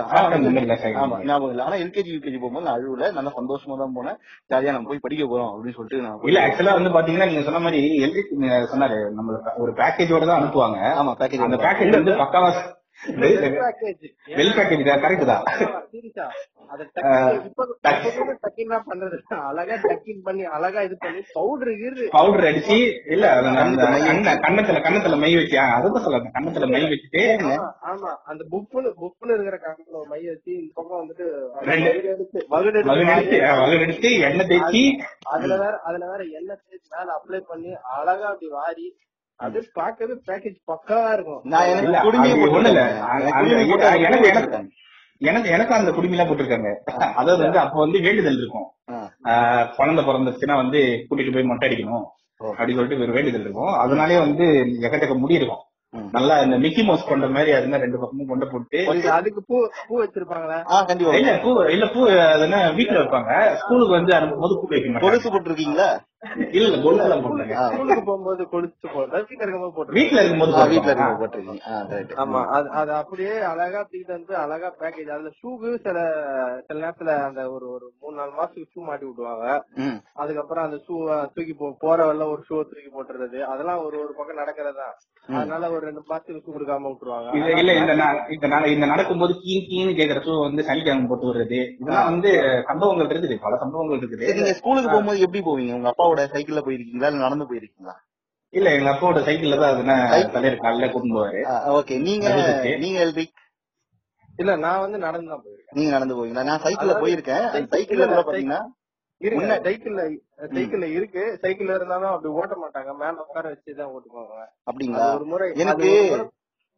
[0.95, 1.63] ஆமா ஞாபகம் இல்ல.
[1.63, 3.07] ஆனா எல்கேஜி யூகேஜி போகும்போது நான் அழுவல.
[3.11, 4.17] நல்லா சந்தோஷமா தான் போனேன்.
[4.49, 7.59] ஜாலியா நம்ம போய் படிக்க போறோம் அப்படின்னு சொல்லிட்டு நான் போய்- இல்ல ஆக்சுவலா வந்து பாத்தீங்கன்னா நீங்க சொன்ன
[7.59, 8.23] மாதிரி எல்ரி
[8.73, 10.79] சொன்னாரு நம்ம ஒரு பேக்கேஜோட தான் அனுப்புவாங்க.
[10.95, 12.51] ஆமா பேக்கேஜ் அந்த பேக்கேஜ் வந்து பக்காவா
[19.45, 21.73] அழகா டக்கின் பண்ணி அழகா இது பண்ணி பவுடர்
[22.13, 23.25] பவுடர் அடிச்சு இல்ல
[24.43, 27.23] கண்ணத்துல கண்ணத்துல மை வச்சு அதுதான் சொல்ல கண்ணத்துல மை வச்சுட்டு
[27.85, 31.25] ஆமா, அந்த புப்புன்னு புப்புன்னு இருக்கிற காரணத்துல மை வச்சு இந்த பக்கம் வந்துட்டு
[31.65, 31.89] ரெண்டு.
[31.89, 34.83] வகுடு எடுத்து வகுடு மகன் எடுத்து எடுத்து ஆ, மகன் எடுத்து எண்ணெய் தேய்ச்சி.
[35.33, 38.87] அதுல வேற அதுல வேற எண்ணெய் தேய்ச்சி மேல அப்ளை பண்ணி அழகா அப்படி வாரி
[39.35, 41.41] அது பாக்கவே பேக்கேஜ் பக்காவா இருக்கும்.
[41.43, 41.97] நான் எனக்கு.
[45.19, 46.73] எனக்கு அந்த- குடுமி போட்டிருக்காங்க.
[46.93, 48.65] அதாவது வந்து அப்ப வந்து வேண்டுதல் இருக்கும்.
[49.75, 52.03] குழந்தை பிறந்துச்சுன்னா வந்து கூட்டிட்டு போய் மொட்டை அடிக்கணும்.
[52.41, 53.67] அப்படின்னு சொல்லிட்டு ஒரு வேண்டுதல் இருக்கும்.
[53.67, 54.43] அதனாலயே வந்து
[54.81, 55.57] எக்கச்சக்க முடி இருக்கும்.
[56.11, 58.77] நல்லா இந்த மிக்கி மவுஸ் கொண்ட மாதிரி அது மாதிரி ரெண்டு பக்கமும் கொண்டு போட்டு
[59.11, 60.63] அதுக்கு பூ பூ வச்சிருப்பாங்களா?
[61.13, 63.55] இல்ல பூ இல்ல பூ அது என்ன வீட்டுல வைப்பாங்க.
[63.55, 64.99] ஸ்கூலுக்கு வந்து அனுப்பும்போது பூ வைக்க மாட்டாங்க.
[64.99, 65.99] கொலுசு போட்டிருக்கீங்களா?
[66.53, 67.15] இல்ல
[67.55, 67.65] ஆ.
[67.67, 72.41] ஸ்கூலுக்கு போகும்போது வீட்டுல இருக்கும்போது போட்டு வீட்டுல இருக்கும்போது வீட்ல போட்டிருக்கீங்க ஆமா
[72.77, 75.97] அது அப்படியே அழகா தூக்கிட்டு வந்து அழகா பேக்கேஜ் அதுல ஷூக்கு சில
[76.67, 79.45] சில நேரத்துல அந்த ஒரு ஒரு மூணு நாலு மாசத்துக்கு ஷூ மாட்டி விடுவாங்க
[80.21, 80.95] அதுக்கப்புறம் அந்த ஷூ
[81.35, 83.39] தூக்கி போ போற வரல ஒரு ஷூ தூக்கி போட்டுறது.
[83.51, 84.87] அதெல்லாம் ஒரு ஒரு பக்கம் நடக்கிறதா
[85.35, 87.29] அதனால ஒரு ரெண்டு மாசத்துக்கு ஷூ கொடுக்காம விட்டுருவாங்க.
[87.55, 87.93] இல்ல இந்த
[88.75, 92.31] இந்த நடக்கும்போது கீ கீன்னு கேக்குற ஷூ வந்து சனிக்கிழமை போட்டு வருது இதெல்லாம் வந்து
[92.69, 94.25] சம்பவங்கள் இருக்குது பல சம்பவங்கள் இருக்குது.
[94.31, 95.73] நீங்க ஸ்கூலுக்கு போகும்போது எப்படி போவீங்க?
[95.77, 97.07] உங்க அப்பாவோட சைக்கிள்ல போயிருக்கீங்களா?
[97.07, 97.95] இல்ல நடந்து போயிருக்கீங்களா?
[98.53, 101.41] இல்ல எங்க அப்பாவோட சைக்கிள்ல தான் தலைவர் காலையில கூட்டிட்டு போவாரு
[101.75, 102.77] ஓகே நீங்க இருக்கு.
[102.77, 103.25] நீங்க எல்வி
[104.39, 105.71] இல்ல நான் வந்து நடந்து தான் போயிருக்கேன்.
[105.71, 106.43] நீங்க நடந்து போவீங்களா?
[106.43, 107.45] நான் சைக்கிள்ல போயிருக்கேன்.
[107.73, 108.61] சைக்கிள்ல கூட பாத்தீங்கன்னா
[109.21, 110.01] முன்ன- சைக்கிள்ல
[110.55, 111.39] சைக்கிள்ல இருக்கு.
[111.41, 112.93] சைக்கிள்ல இருந்தாலும் அப்படி ஓட்ட மாட்டாங்க.
[112.97, 114.33] மேல உட்கார வச்சுதான் ஓட்டுவாங்க.
[114.71, 115.05] அப்படிங்களா?
[115.15, 115.91] ஒரு முறை எனக்கு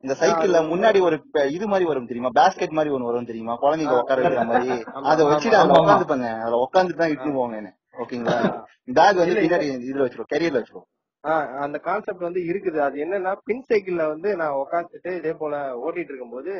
[0.03, 1.15] இந்த சைக்கிள்ல முன்னாடி ஒரு
[1.51, 2.29] இது மாதிரி வரும் தெரியுமா?
[2.35, 3.53] பேஸ்கெட் மாதிரி ஒண்ணு வரும் தெரியுமா?
[3.61, 4.67] குழந்தைங்க உட்கார வைக்கிற மாதிரி.
[5.11, 5.79] அதை வச்சுட்டு அதுல.
[5.79, 6.27] உட்காந்துப்பாங்க.
[6.41, 8.37] அதுல உட்காந்துட்டு தான் இட்டு போவாங்க என்ன ஓகேங்களா?
[8.97, 10.87] பேக் வந்து பின்னாடி இதுல வச்சிருவோம் கேரியர்ல வச்சிருவோம்.
[11.63, 12.79] அந்த கான்செப்ட் வந்து இருக்குது.
[12.79, 16.51] அது என்னன்னா பின் சைக்கிள்ல வந்து நான் உட்காந்துட்டு இதே போல ஓட்டிட்டு இருக்கும்போது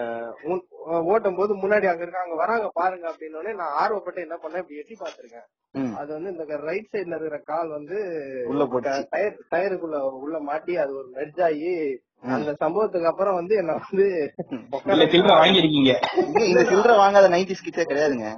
[0.00, 0.64] அஹ், முன்-
[1.06, 5.46] ஓட்டும் போது முன்னாடி அங்க இருக்காங்க வராங்க பாருங்க அப்படின்னு நான் ஆர்வப்பட்டு என்ன பண்ணேன் இப்படி எட்டி பாத்துருக்கேன்.
[5.94, 7.98] அது வந்து இந்த ரைட் சைடுல இருக்கிற கால் வந்து
[8.46, 11.72] உள்ள போட்டு டயர் டயருக்குள்ள உள்ள மாட்டி அது ஒரு மெர்ஜ் ஆகி
[12.36, 14.06] அந்த சம்பவத்துக்கு அப்புறம் வந்து என்ன வந்து
[14.92, 15.92] இல்ல சில்லற வாங்கிருக்கீங்க
[16.48, 18.28] இந்த சில்லறை வாங்காத நைன்டி கிட்ஸே கிடையாதுங்க.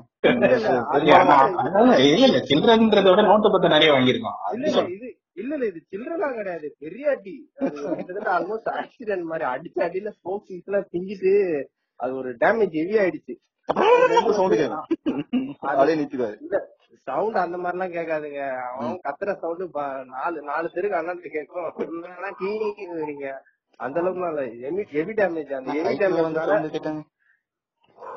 [2.26, 4.38] இல்ல சில்லறன்றத விட நோட்டு பத்து நிறைய வாங்கியிருக்கோம்.
[4.96, 5.08] இது
[5.40, 6.66] இல்ல இல்ல இது சில்லறலாம் கிடையாது.
[6.84, 7.34] பெரிய அடி.
[7.60, 11.34] அது கிட்டத்தட்ட ஆல்மோஸ்ட் ஆக்சிடென்ட் மாதிரி அடிச்ச அடியில ஸ்போக் பீஸ் எல்லாம் பிஞ்சிட்டு
[12.00, 13.34] அது ஒரு டேமேஜ் ஹெவி ஆயிடுச்சு.
[17.08, 18.42] சவுண்ட் அந்த மாதிரி எல்லாம் கேட்காதுங்க.
[18.72, 19.78] அவன் கத்துற சவுண்ட்
[20.16, 21.70] நாலு நாலு தெருக்கு அண்ணாட்டு கேட்கும்.
[22.42, 23.32] கீங்க
[23.80, 24.42] அந்த அளவுக்கு இல்ல.
[24.62, 27.02] ஹெவி ஹெவி டேமேஜ் அந்த ஹெவி வந்து டேமேஜ் கேட்டாங்க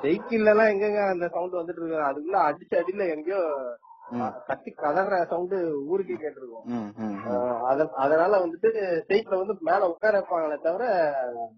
[0.01, 2.07] சைக்கிள்ல எல்லாம் எங்கங்க அந்த சவுண்ட் வந்துட்டு இருக்கு?
[2.09, 3.41] அதுக்குள்ள அடிச்ச அடியில எங்கேயோ.
[4.47, 5.53] கத்தி கதற சவுண்ட்
[5.91, 6.65] ஊருக்கே கேட்டிருக்கும்.
[8.03, 8.69] அதனால வந்துட்டு
[9.09, 10.83] சைக்கிள வந்து மேல உட்கார வைப்பாங்களே தவிர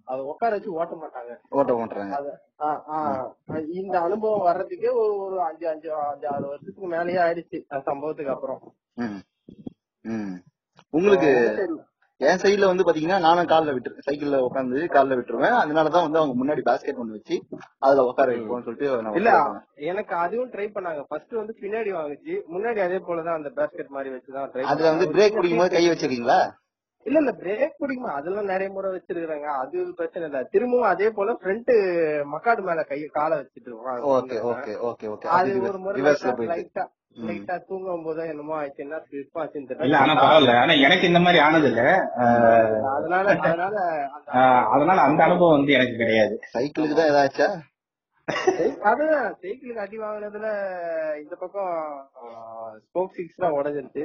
[0.05, 1.33] அத உட்கார வச்சு ஓட்ட மாட்டாங்க.
[1.49, 1.73] ஓட்ட
[2.95, 3.25] ஆஹ்
[3.79, 7.59] இந்த அனுபவம் வர்றதுக்கே ஒரு ஒரு அஞ்சு அஞ்சு அஞ்சு ஆறு வருஷத்துக்கு மேலயே ஆயிடுச்சு.
[7.67, 8.61] அந்த சம்பவத்துக்கு அப்புறம்.
[10.93, 11.31] உங்களுக்கு
[12.21, 15.55] என் சைடுல வந்து பாத்தீங்கன்னா நானும் கால்ல விட்டு சைக்கிள்ல உட்காந்து கால்ல விட்டுருவேன்.
[15.57, 17.35] அதனாலதான் வந்து அவங்க முன்னாடி பாஸ்கெட் ஒண்ணு வச்சு
[17.79, 19.31] அதுல உட்கார வைப்போம்னு சொல்லிட்டு இல்ல.
[19.89, 21.03] எனக்கு அதுவும் ட்ரை பண்ணாங்க.
[21.07, 22.35] ஃபர்ஸ்ட் வந்து பின்னாடி வாங்குச்சு.
[22.53, 26.39] முன்னாடி அதே போலதான் அந்த பேஸ்கெட் மாதிரி வச்சுதான் அதுல வந்து பிரேக் பிடிக்கும் போது கை வச்சிருக்கீங்களா?
[27.05, 28.11] இல்ல இல்ல பிரேக் பிடிக்குமா?
[28.17, 30.39] அதெல்லாம் நிறைய முறை வச்சிருக்காங்க அது பிரச்சனை இல்ல.
[30.53, 31.71] திரும்பவும் அதே போல ஃப்ரண்ட்
[32.33, 33.75] மக்காடு மேல கை காலை வச்சுட்டு
[34.13, 35.27] ஓகே ஓகே ஓகே ஓகே.
[35.37, 36.01] அது ஒரு முறை
[36.51, 36.85] லைட்டா.
[37.21, 40.55] லைட்டா தூங்கும் போதோ என்னமோ ஆயிடுச்சுன்னா ஸ்லிப் ஆச்சுன்னு இல்ல ஆனா பரவாயில்ல.
[40.63, 41.83] ஆனா எனக்கு இந்த மாதிரி ஆனது இல்ல.
[42.91, 43.77] அதனால அதனால
[44.73, 46.35] அதனால அந்த அனுபவம் வந்து எனக்கு கிடையாது.
[46.53, 47.47] சைக்கிளுக்கு தான் ஏதாச்சா
[48.89, 50.47] அதுதான் சைக்கிளுக்கு அடி வாங்கினதுல
[51.21, 51.71] இந்த பக்கம்
[52.83, 54.03] ஸ்போக் சிக்ஸ் தான் உடஞ்சிருச்சு.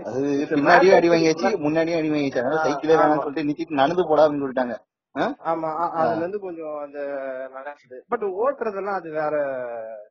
[0.53, 2.41] பின்னாடியும் அடி வாங்கியாச்சு முன்னாடியும் அடி வாங்கியாச்சு.
[2.43, 3.25] அதனால சைக்கிளே வேணாம்னு.
[3.25, 4.77] சொல்லிட்டு நிறுத்திட்டு நடந்து போடா அப்படின்னு சொல்லிட்டாங்க?
[5.51, 6.99] ஆமா அதுல இருந்து கொஞ்சம் அந்த
[7.57, 9.35] நடக்குது பட் ஓட்டுறதெல்லாம் அது வேற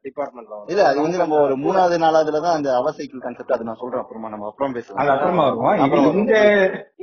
[0.06, 3.82] டிபார்ட்மெண்ட்ல இல்ல அது வந்து நம்ம ஒரு மூணாவது நாலாவதுல தான் அந்த அவர் சைக்கிள் கான்செப்ட் அது நான்
[3.82, 4.03] சொல்றேன்.
[4.03, 6.36] அப்புறமா நம்ம அப்புறம் அது பேசலாம் அப்புறமா வருவோம் இந்த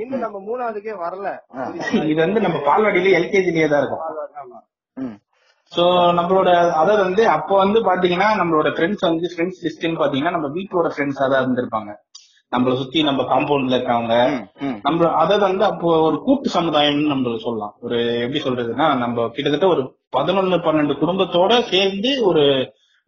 [0.02, 1.32] இன்னும் நம்ம மூணாவதுக்கே வரல.
[2.04, 5.16] இது வந்து நம்ம பால்வாடியில எல்கேஜிலேயே தான் இருக்கும்.
[5.72, 5.82] சோ
[6.18, 11.26] நம்மளோட அதாவது வந்து அப்போ வந்து பாத்தீங்கன்னா நம்மளோட ஃப்ரெண்ட்ஸ் வந்து ஃப்ரெண்ட்ஸ் லிஸ்ட்னு பாத்தீங்கன்னா நம்ம வீட்டோட ஃப்ரெண்ட்ஸா
[11.28, 11.90] தான் இருந்திருப்பாங்க
[12.52, 14.14] நம்மள சுத்தி நம்ம காம்பவுண்ட்ல இருக்கவங்க.
[14.82, 19.82] நம்ம அதாவது வந்து அப்போ ஒரு கூட்டு சமுதாயம்னு நம்ம சொல்லலாம் ஒரு எப்படி சொல்றதுன்னா நம்ம கிட்டத்தட்ட ஒரு
[20.12, 22.44] பதினொன்னு பன்னெண்டு குடும்பத்தோட சேர்ந்து ஒரு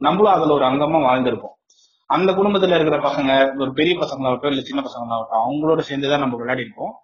[0.00, 1.56] நம்மளும் அதுல ஒரு அங்கமா வாழ்ந்திருப்போம்
[2.10, 6.94] அந்த குடும்பத்துல இருக்கிற பசங்க ஒரு பெரிய பசங்களாகட்டும் இல்ல சின்ன பசங்களாகட்டும் அவங்களோட சேர்ந்துதான் நம்ம விளையாடி இருப்போம்.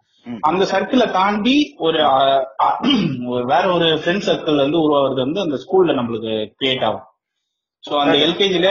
[0.49, 1.57] அந்த சர்க்கிளை தாண்டி
[1.87, 1.99] ஒரு
[3.53, 7.07] வேற ஒரு ஃப்ரெண்ட் சர்க்கிள் வந்து உருவாகிறது வந்து அந்த ஸ்கூல்ல நம்மளுக்கு கிரியேட் ஆகும்.
[7.85, 8.69] சோ அந்த எல்கேஜில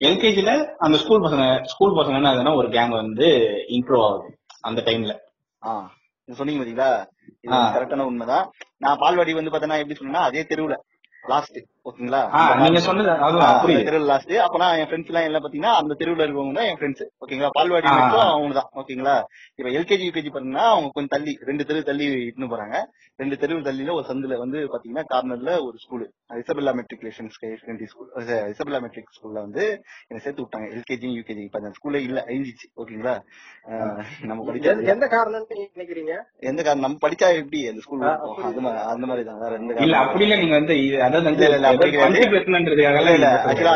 [0.00, 0.50] எல்கேஜில
[0.86, 3.28] அந்த ஸ்கூல் பசங்க ஸ்கூல் பசங்க என்ன ஒரு கேங் வந்து
[3.76, 4.28] இம்ப்ரூவ் ஆகுது
[4.68, 5.14] அந்த டைம்ல
[6.28, 6.90] சொன்னீங்க பாத்தீங்களா.
[7.74, 8.44] கரெக்டான உண்மைதான்.
[8.84, 10.76] நான் பால்வாடி வந்து பாத்தீங்கன்னா எப்படி சொன்னா அதே தெருவுல
[11.32, 12.20] லாஸ்ட் ஓகேங்களா?
[12.60, 13.08] நீங்க சொன்னது
[14.04, 17.50] லாஸ்ட் அப்பனா என் ஃப்ரெண்ட்ஸ் எல்லாம் பாத்தீங்கன்னா அந்த தெருவுல இருக்கவங்க தான் என் ஃப்ரெண்ட்ஸ் ஓகேங்களா?
[17.54, 17.88] பால்வாடி.
[18.28, 18.70] அவங்க தான்.
[18.74, 19.16] ஓகேங்களா?
[19.58, 22.76] இப்ப எல்கேஜி யூகேஜி பாத்தீங்கன்னா அவங்க கொஞ்சம் தள்ளி ரெண்டு தெரு தள்ளி இட்டுன்னு போறாங்க.
[23.18, 26.04] ரெண்டு தெரு தள்ளியில ஒரு சந்துல வந்து பாத்தீங்கன்னா கார்னர்ல ஒரு school
[26.38, 27.28] Isabella matriculation
[27.86, 28.08] school
[28.48, 29.64] Isabella matric ஸ்கூல்ல வந்து
[30.08, 30.66] என்ன சேர்த்து விட்டாங்க.
[30.74, 32.66] எல்கேஜி யூகேஜி இப்ப அந்த ஸ்கூல்ல இல்ல அழிஞ்சிச்சு.
[32.76, 33.14] ஓகேங்களா?
[34.24, 36.14] நம்ம படிச்சது எந்த காரணம்னு நினைக்கிறீங்க?
[36.44, 38.02] எந்த காரணம் நம்ம படிச்சா எப்படி அந்த ஸ்கூல்
[38.88, 39.40] அந்த மாதிரி தான்.
[39.40, 40.36] வேற எந்த இல்ல காரணமும் அப்படி இல்ல.
[40.36, 41.72] நீங்க வந்து இது- அதாவது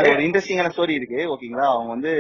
[0.08, 2.12] ஒரு இன்ட்ரெஸ்டிங்கான ஸ்டோரி இருக்கு ஓகேங்களா அவங்க வந்து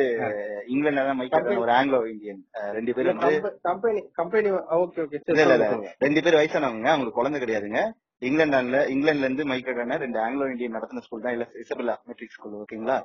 [0.72, 2.42] இங்கிலாந்துல தான் மைக்கேல் ஒரு ஆங்கிலோ இந்தியன்
[2.76, 3.32] ரெண்டு பேர் வந்து
[3.68, 5.70] கம்பெனி கம்பெனி ஓகே ஓகே இல்ல இல்ல இல்ல.
[6.00, 7.80] ரெண்டு பேர் வயசானவங்க அவங்களுக்கு குழந்தை கிடையாதுங்க.
[8.22, 12.96] இங்கிலாந்துல இங்கிலாந்துல இருந்து மைக்கேல் ரெண்டு ஆங்கிலோ இந்தியன் நடத்தின ஸ்கூல் தான் இல்ல இசபெல்லா மெட்ரிக் ஸ்கூல் ஓகேங்களா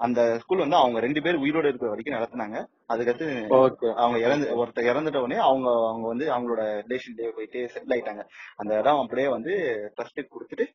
[0.00, 2.56] அந்த ஸ்கூல் வந்து அவங்க ரெண்டு பேர் உயிரோட இருக்கிற வரைக்கும் நடத்தினாங்க.
[2.92, 3.28] அதுக்கடுத்து
[4.04, 8.22] அவங்க இறந்து ஒருத்தர் இறந்துட்ட உடனே அவங்க அவங்க வந்து அவங்களோட ரிலேஷன் டே போயிட்டு செட்டில் ஆயிட்டாங்க.
[8.60, 9.52] அந்த இடம் அப்படியே வந்து
[9.96, 10.66] ட்ரஸ்ட்டுக்கு கொடுத்துட்டு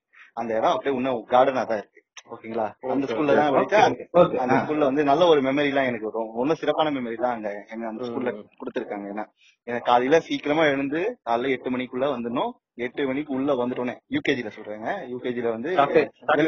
[0.41, 2.01] அந்த இடம் அப்படியே இன்னும் கார்டனா தான் இருக்கு.
[2.33, 2.65] ஓகேங்களா?
[2.93, 3.53] அந்த ஸ்கூல்ல தான்.
[3.55, 3.83] படிச்சேன்
[4.43, 6.31] அந்த ஸ்கூல்ல வந்து நல்ல ஒரு மெமரி எல்லாம் எனக்கு வரும்.
[6.41, 8.31] ஒன்னும் சிறப்பான மெமரி தான் அங்க எங்க அந்த ஸ்கூல்ல.
[8.61, 9.05] கொடுத்திருக்காங்க.
[9.13, 9.25] ஏன்னா
[9.67, 12.51] எனக்கு காலையில சீக்கிரமா எழுந்து காலையில எட்டு மணிக்குள்ள வந்துடணும்.
[12.87, 14.89] எட்டு மணிக்கு உள்ள வந்துட்டோன்னே யூகேஜில சொல்றேங்க.
[15.13, 15.69] யூகேஜில வந்து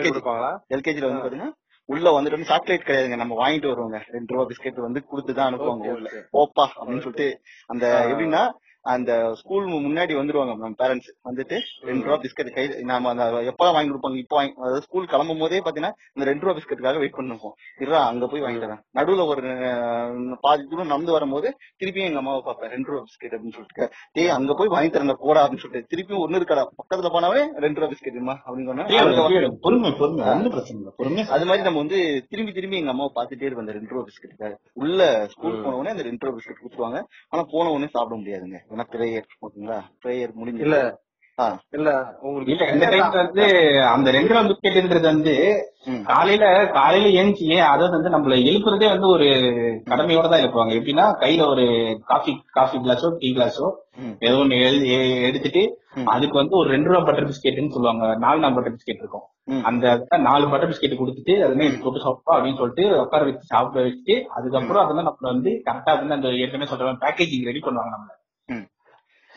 [0.09, 0.51] கொடுப்பாங்களா?
[0.75, 1.51] எல்கேஜில வந்து பாத்தீங்கன்னா
[1.89, 6.09] உள்ள வந்துட்டு சாக்லேட் கிடையாதுங்க நம்ம வாங்கிட்டு வருவோங்க ரெண்டு ரூபா பிஸ்கெட் வந்து கொடுத்து தான் அனுப்புவாங்க உள்ள.
[6.33, 7.27] போப்பா அப்படின்னு சொல்லிட்டு
[7.67, 7.85] அந்த.
[8.11, 8.43] எப்படின்னா
[8.85, 11.57] அந்த ஸ்கூல் முன்னாடி வந்துருவாங்க நம்ம பேரண்ட்ஸ் வந்துட்டு
[11.89, 15.61] ரெண்டு ரூபா பிஸ்கட் கை நாம அந்த எப்பதான் வாங்கி கொடுப்பாங்க இப்போ வாங்கி அதாவது ஸ்கூல் கிளம்பும் போதே
[15.65, 19.41] பாத்தீங்கன்னா இந்த ரெண்டு ரூபா பிஸ்கட்டுக்காக வெயிட் பண்ணிருப்போம் இருடா அங்க போய் வாங்கி தரேன் நடுவுல ஒரு
[20.45, 21.47] பாதி தூரம் நடந்து வரும்போது
[21.79, 22.71] திருப்பியும் எங்க அம்மாவை பார்ப்பேன்.
[22.75, 23.85] ரெண்டு ரூபா பிஸ்கெட் அப்படின்னு சொல்லிட்டு.
[24.15, 25.89] டேய் அங்க போய் வாங்கி தரேன் போடா அப்படின்னு சொல்லிட்டு.
[25.91, 28.67] திருப்பியும் ஒண்ணு இருக்கடா பக்கத்துல போனாவே ரெண்டு ரூபா பிஸ்கெட்டுமா அப்படின்னு
[31.35, 31.99] அது மாதிரி நம்ம வந்து
[32.31, 34.99] திரும்பி திரும்பி எங்க அம்மாவை பார்த்துட்டே இருப்போம் அந்த ரெண்டு ரூபா பிஸ்கெட்டுக்காக உள்ள
[35.33, 36.99] ஸ்கூல் போன உடனே அந்த ரெண்டு ரூபா பிஸ்கெட் கொடுத்துருவாங்க.
[37.31, 38.59] ஆனா போன உடனே சாப்பிட முடியாதுங்க.
[38.79, 40.77] ஏன்னா பிரேயர் ஓகேங்களா பிரேயர் முடிஞ்சு இல்ல
[41.37, 41.45] ஆ.
[41.75, 41.89] இல்ல
[42.21, 43.43] உங்களுக்கு இல்ல இந்த டைம்ல வந்து
[43.91, 45.33] அந்த ரெண்டு ரூபா பிஸ்கெட்ன்றது வந்து.
[46.09, 49.27] காலையில காலையில ஏஞ்சி அதாவது வந்து நம்மள எழுப்புறதே வந்து ஒரு
[49.87, 51.65] கடமையோட தான் எழுப்புவாங்க எப்படின்னா கையில ஒரு
[52.09, 53.67] காஃபி காஃபி கிளாஸோ டீ கிளாஸோ.
[54.25, 54.89] ஏதோ ஒண்ணு எழுதி
[55.29, 55.63] எடுத்துட்டு.
[56.13, 59.25] அதுக்கு வந்து ஒரு ரெண்டு ரூபா பட்டர் பிஸ்கெட்னு சொல்லுவாங்க நாலு நாலு பட்டர் பிஸ்கெட் இருக்கும்.
[59.65, 59.85] அந்த
[60.27, 65.09] நாலு பட்டர் பிஸ்கெட் கொடுத்துட்டு எடுத்து போட்டு சாப்பிட்டோம் அப்படின்னு சொல்லிட்டு உட்கார வச்சு சாப்பிட வச்சுட்டு அதுக்கப்புறம் அதெல்லாம்
[65.09, 68.15] நம்மள வந்து கரெக்டா வந்து அந்த ஏற்கனவே சொல்ற பேக்கேஜிங் ரெடி பண்ணுவாங்க நம்ம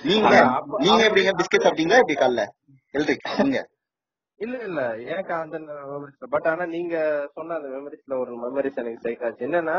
[0.03, 0.31] நீங்க
[0.85, 2.43] நீங்க எப்படிங்க பிஸ்கெட் சாப்பிட்டீங்களா எப்படி காலைல?
[2.95, 3.61] எல்ட்ரிக் நீங்க.
[4.41, 4.81] இல்ல இல்ல.
[5.13, 5.57] எனக்கு அந்த
[5.91, 6.95] மெமரிஸ் பட் ஆனா நீங்க
[7.37, 9.77] சொன்ன அந்த மெமரிஸ்ல ஒரு மெமரிஸ் எனக்கு ஸ்ட்ரைக் ஆச்சு என்னன்னா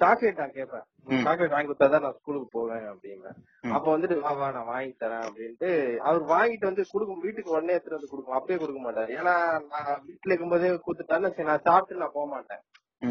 [0.00, 0.84] சாக்லேட் நான் கேட்பேன்.
[1.24, 3.30] சாக்லேட் வாங்கி கொடுத்தாதான் நான் ஸ்கூலுக்கு போவேன் அப்படின்னு.
[3.76, 5.70] அப்ப வந்துட்டு வா வா நான் வாங்கி தரேன் அப்படின்ட்டு
[6.08, 8.36] அவர் வாங்கிட்டு வந்து கொடுக்கும் வீட்டுக்கு உடனே எடுத்துட்டு வந்து கொடுக்கும்.
[8.38, 9.10] அப்பயே கொடுக்க மாட்டாரு.
[9.18, 9.34] ஏன்னா
[9.72, 12.62] நான் வீட்டுல இருக்கும்போதே கொடுத்துட்டாருன்னு சரி நான் சாப்பிட்டு நான் போக மாட்டேன்.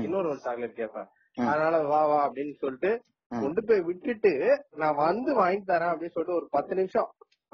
[0.05, 1.09] இன்னொரு ஒரு சாக்லேட் கேட்பேன்.
[1.47, 2.91] அதனால வா வா அப்படின்னு சொல்லிட்டு.
[3.31, 4.31] கொண்டு போய் விட்டுட்டு
[4.75, 7.09] நான் வந்து வாங்கி தரேன் அப்படின்னு சொல்லிட்டு ஒரு பத்து நிமிஷம்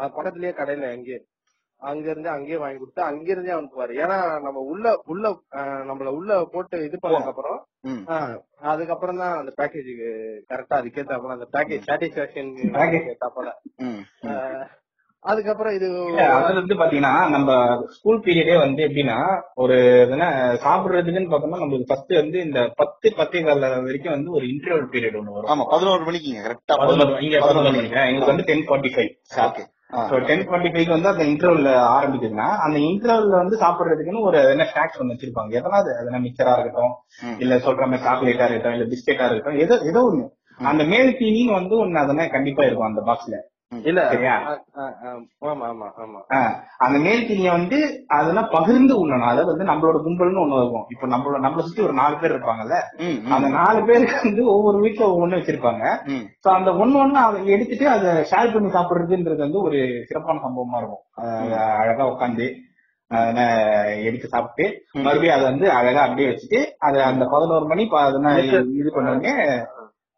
[0.10, 1.20] பக்கத்துலயே கடையில அங்கேயே
[1.82, 5.32] அங்க இருந்து அங்கேயே வாங்கி கொடுத்து அங்க இருந்தே அவனுக்கு பாரு ஏன்னா நம்ம உள்ள உள்ள
[5.90, 7.60] நம்மள உள்ள போட்டு இது பண்ணதுக்கு அப்புறம்
[8.68, 10.10] அதுக்கப்புறம் தான் அந்த பேக்கேஜுக்கு
[10.50, 12.54] கரெக்டா அதுக்கேத்தாப்புல அந்த பேக்கேஜ் சாட்டிஸ்பாக்சன்.
[13.12, 13.52] ஏத்தாப்புல
[15.26, 15.88] அதுக்கப்புறம் இது
[16.30, 17.50] அதுல இருந்து பாத்தீங்கன்னா நம்ம
[17.96, 19.18] ஸ்கூல் பீரியடே வந்து எப்படின்னா
[19.64, 19.76] ஒரு
[20.08, 20.26] என்ன
[20.64, 25.36] சாப்பிடுறதுக்குன்னு பார்த்தோம்னா நம்மளுக்கு ஃபர்ஸ்ட் வந்து இந்த பத்து பத்தே கால வரைக்கும் வந்து ஒரு இன்டர்வல் பீரியட் ஒண்ணு
[25.36, 25.52] வரும்.
[25.54, 29.12] ஆமா பதினோரு மணிக்குங்க கரெக்டா பதினொரு இங்க பதினொரு மணிக்கு எங்களுக்கு வந்து ten forty five
[29.46, 29.64] okay
[30.30, 35.14] ten forty five வந்து அந்த இன்டர்வல் ஆரம்பிக்குதுன்னா அந்த இன்டர்வல்ல வந்து சாப்பிடுறதுக்குன்னு ஒரு என்ன ஸ்நாக்ஸ் ஒன்று
[35.14, 35.52] வச்சிருப்பாங்க.
[35.60, 36.94] எதனா அது எதனா மிக்சரா இருக்கட்டும்.
[37.44, 40.26] இல்ல சொல்ற மாதிரி சாக்லேட்டா இருக்கட்டும் இல்ல பிஸ்கெட்டா இருக்கட்டும் ஏதோ ஏதோ ஒண்ணு.
[40.72, 43.38] அந்த மேல் தீனின்னு வந்து ஒண்ணு அதெல்லாம் கண்டிப்பா இருக்கும் அந்த பாக்ஸ்ல
[43.82, 44.10] இல்ல.
[44.10, 44.60] சரியா?
[46.78, 49.28] அந்த மேல் தீனிய வந்து அதெல்லாம் பகிர்ந்து உண்ணணும்.
[49.28, 50.86] அதாவது வந்து நம்மளோட கும்பல்னு ஒண்ணு இருக்கும்.
[50.90, 52.76] இப்போ நம்மளோட நம்மள சுத்தி ஒரு நாலு பேர் இருப்பாங்கல்ல?
[53.32, 55.98] அந்த நாலு பேருக்கு வந்து ஒவ்வொரு வீட்டுல ஒவ்வொன்னு வச்சிருப்பாங்க.
[56.48, 61.04] சோ அந்த ஒண்ணு ஒண்ணு அதை எடுத்துட்டு அதை ஷேர் பண்ணி சாப்பிடுறதுன்றது வந்து ஒரு சிறப்பான சம்பவமா இருக்கும்.
[61.78, 62.54] அழகா உட்காந்து
[64.04, 64.82] எடுத்து சாப்பிட்டு.
[64.94, 68.38] மறுபடியும் அதை வந்து அழகா அப்படியே வச்சுட்டு அதை அந்த பதினோரு மணி ப- அதெல்லாம்
[68.80, 69.34] இது பண்ண உடனே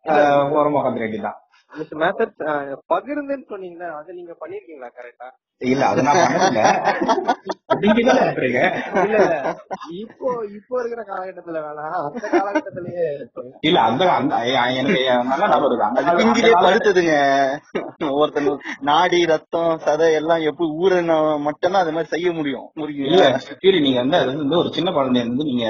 [0.07, 1.39] அஹ் ஓரமா உட்காந்து வேண்டியதுதான்.
[1.75, 5.27] மிஸ்டர் மேத்தட் uh, பகிர்ந்துன்னு சொன்னீங்கன்னா அதை நீங்க பண்ணிருக்கீங்களா கரெக்டா
[5.61, 6.17] இல்ல அதை நான்
[7.69, 8.13] பண்றீங்க இல்ல
[9.03, 9.17] இல்ல
[9.95, 13.05] இப்போ இப்போ இருக்கிற காலகட்டத்துல வேணாம் அந்த காலகட்டத்திலேயே
[13.61, 15.85] இல்ல அந்த அந்த ஐ- எனக்கு நல்லா ஞாபகம் இருக்கு.
[15.85, 17.13] அந்த அது கால- பிஞ்சிலே அந்த கால- படுத்துதுங்க.
[18.07, 22.67] ஒவ்வொருத்தங்க நாடி ரத்தம் சதை எல்லாம் எப்படி ஊறன மட்டும்தான் அது மாதிரி செய்ய முடியும்.
[23.07, 25.65] இல்ல சரி நீங்க வந்து அது வந்து ஒரு சின்ன குழந்தைய வந்து நீங்க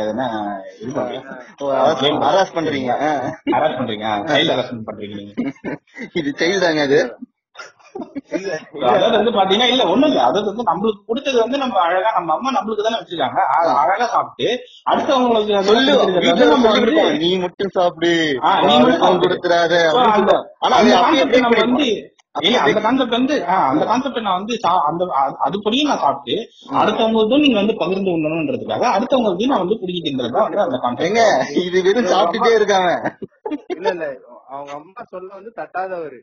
[0.80, 1.24] இது பண்றீங்க.
[2.26, 4.08] ஹராஸ் பண்றீங்க?
[4.28, 5.20] சைல்ட் ஹராஸ்மெண்ட் பண்றீங்க.
[6.14, 7.00] இது செயல் தாங்க அது.
[8.88, 12.50] அதாவது வந்து பாத்தீங்கன்னா இல்ல ஒண்ணும் இல்ல அதாவது வந்து நம்மளுக்கு கொடுத்தது வந்து நம்ம அழகா நம்ம அம்மா
[12.52, 13.40] நம்மளுக்கு தானே வச்சிருக்காங்க.
[13.56, 14.48] அத அழகா சாப்பிட்டு
[14.90, 15.94] அடுத்தவங்களுக்கு சொல்லு.
[17.22, 18.10] நீ மட்டும் சாப்பிடு.
[18.66, 19.06] நீ மட்டும்
[19.94, 20.34] சொல்லுவாங்க.
[20.64, 20.76] ஆனா
[21.40, 21.88] நம்ம வந்து.
[22.40, 23.36] இல்ல அந்த கான்செப்ட் வந்து
[23.68, 25.04] அந்த கான்செப்ட் நான் வந்து சா- அந்த
[25.46, 26.36] அதுபடியும் நான் சாப்பிட்டு
[26.80, 31.08] அடுத்தவங்களுக்கும் நீங்க வந்து பகிர்ந்து உண்ணணும்ன்றதுக்காக அடுத்தவங்களுக்கு நான் வந்து பிடிக்கின்றதா வந்து அந்த கான்செப்ட்
[31.64, 32.92] இது வெறும் சாப்பிட்டுட்டே இருக்காங்க.
[33.76, 34.08] இல்ல இல்ல.
[34.50, 36.20] அவங்க அம்மா சொல்ல வந்து தட்டாதவரு.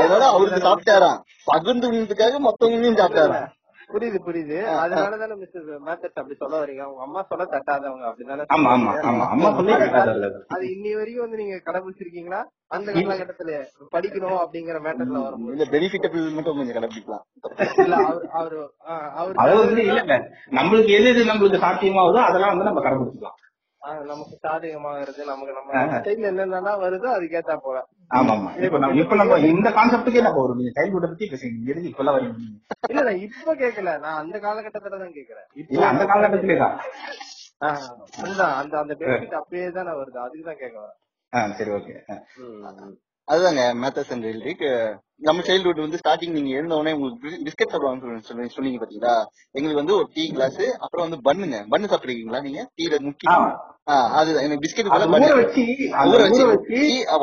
[0.00, 1.18] அதோட அவருக்கு சாப்பிட்டாராம்.
[1.48, 3.52] பகிர்ந்து உண்ணதுக்காக மத்தவங்களையும் சாப்பிட்டாராம்.
[3.90, 4.56] புரியுது புரியுது.
[4.76, 6.82] அதனாலதானே மிஸ்டர் மேத்தட் அப்படி சொல்ல வரீங்க?
[6.82, 9.24] அவங்க அம்மா சொல்ல தட்டாதவங்க அப்படிதானே ஆமா ஆமா ஆமா.
[9.34, 10.64] அம்மா சொல்லி கேட்காதல்ல அது.
[10.72, 12.40] இன்னி வரைக்கும் வந்து நீங்க கடைபிடிச்சிருக்கீங்களா?
[12.70, 13.52] அந்த காலகட்டத்துல
[13.92, 15.54] படிக்கணும் அப்படிங்கிற மேட்டர்ல வரும்போது.
[15.56, 17.24] இல்ல பெனிஃபிட் மட்டும் கொஞ்சம் கடைபிடிக்கலாம்.
[17.84, 17.96] இல்ல
[18.34, 18.56] அவர்
[19.14, 20.16] அவரு அதாவது இல்ல
[20.52, 23.38] நம்மளுக்கு எது எது நம்மளுக்கு சாத்தியமாகுதோ அதெல்லாம் வந்து நம்ம கடைபிடிச்சிக்கலாம்.
[24.06, 25.72] நமக்கு சாதகமாகிறது நமக்கு நம்ம
[26.04, 27.78] சைட்ல என்னென்ன வருதோ அதுக்கேத்தா போல
[28.10, 31.70] ஆமா ஆமா இப்ப நம்ம இப்ப நம்ம இந்த கான்செப்டுக்கே நம்ம ஒரு சைல்ட்ஹுட் பத்தி பேசுறீங்க.
[31.70, 32.36] எதுக்கு வரீங்க
[32.90, 33.92] இல்ல நான் இப்ப கேக்கல.
[34.04, 35.46] நான் அந்த காலகட்டத்துல தான் கேக்குறேன்.
[35.68, 36.76] இல்ல அந்த காலகட்டத்திலே தான்.
[38.20, 38.54] அதுதான்.
[38.60, 40.18] அந்த அந்த பெனிஃபிட் அப்பயே தானே வருது.
[40.20, 41.94] அதுக்கு தான் கேட்க வரேன் சரி ஓகே.
[43.28, 44.64] அதுதாங்க மேத்தஸ் அண்ட் எல்ரிக்
[45.26, 49.14] நம்ம சைல்ட்ஹுட் வந்து ஸ்டார்டிங் நீங்க எழுந்த உடனே உங்களுக்கு பிஸ்கெட் சாப்பிடுவாங்கன்னு சொல்லி சொன்னீங்க பாத்தீங்களா?
[49.56, 51.58] எங்களுக்கு வந்து ஒரு டீ கிளாஸ் அப்புறம் வந்து பண்ணுங்க.
[51.72, 52.62] பண்ணு சாப்பிடுறீங்களா நீங்க?
[52.78, 53.26] டீல முக்கி
[54.18, 55.64] அது எனக்கு பிஸ்கெட் ஊற வச்சு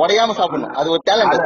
[0.04, 0.76] உடையாம சாப்பிடணும்.
[0.82, 1.38] அது ஒரு டேலண்ட்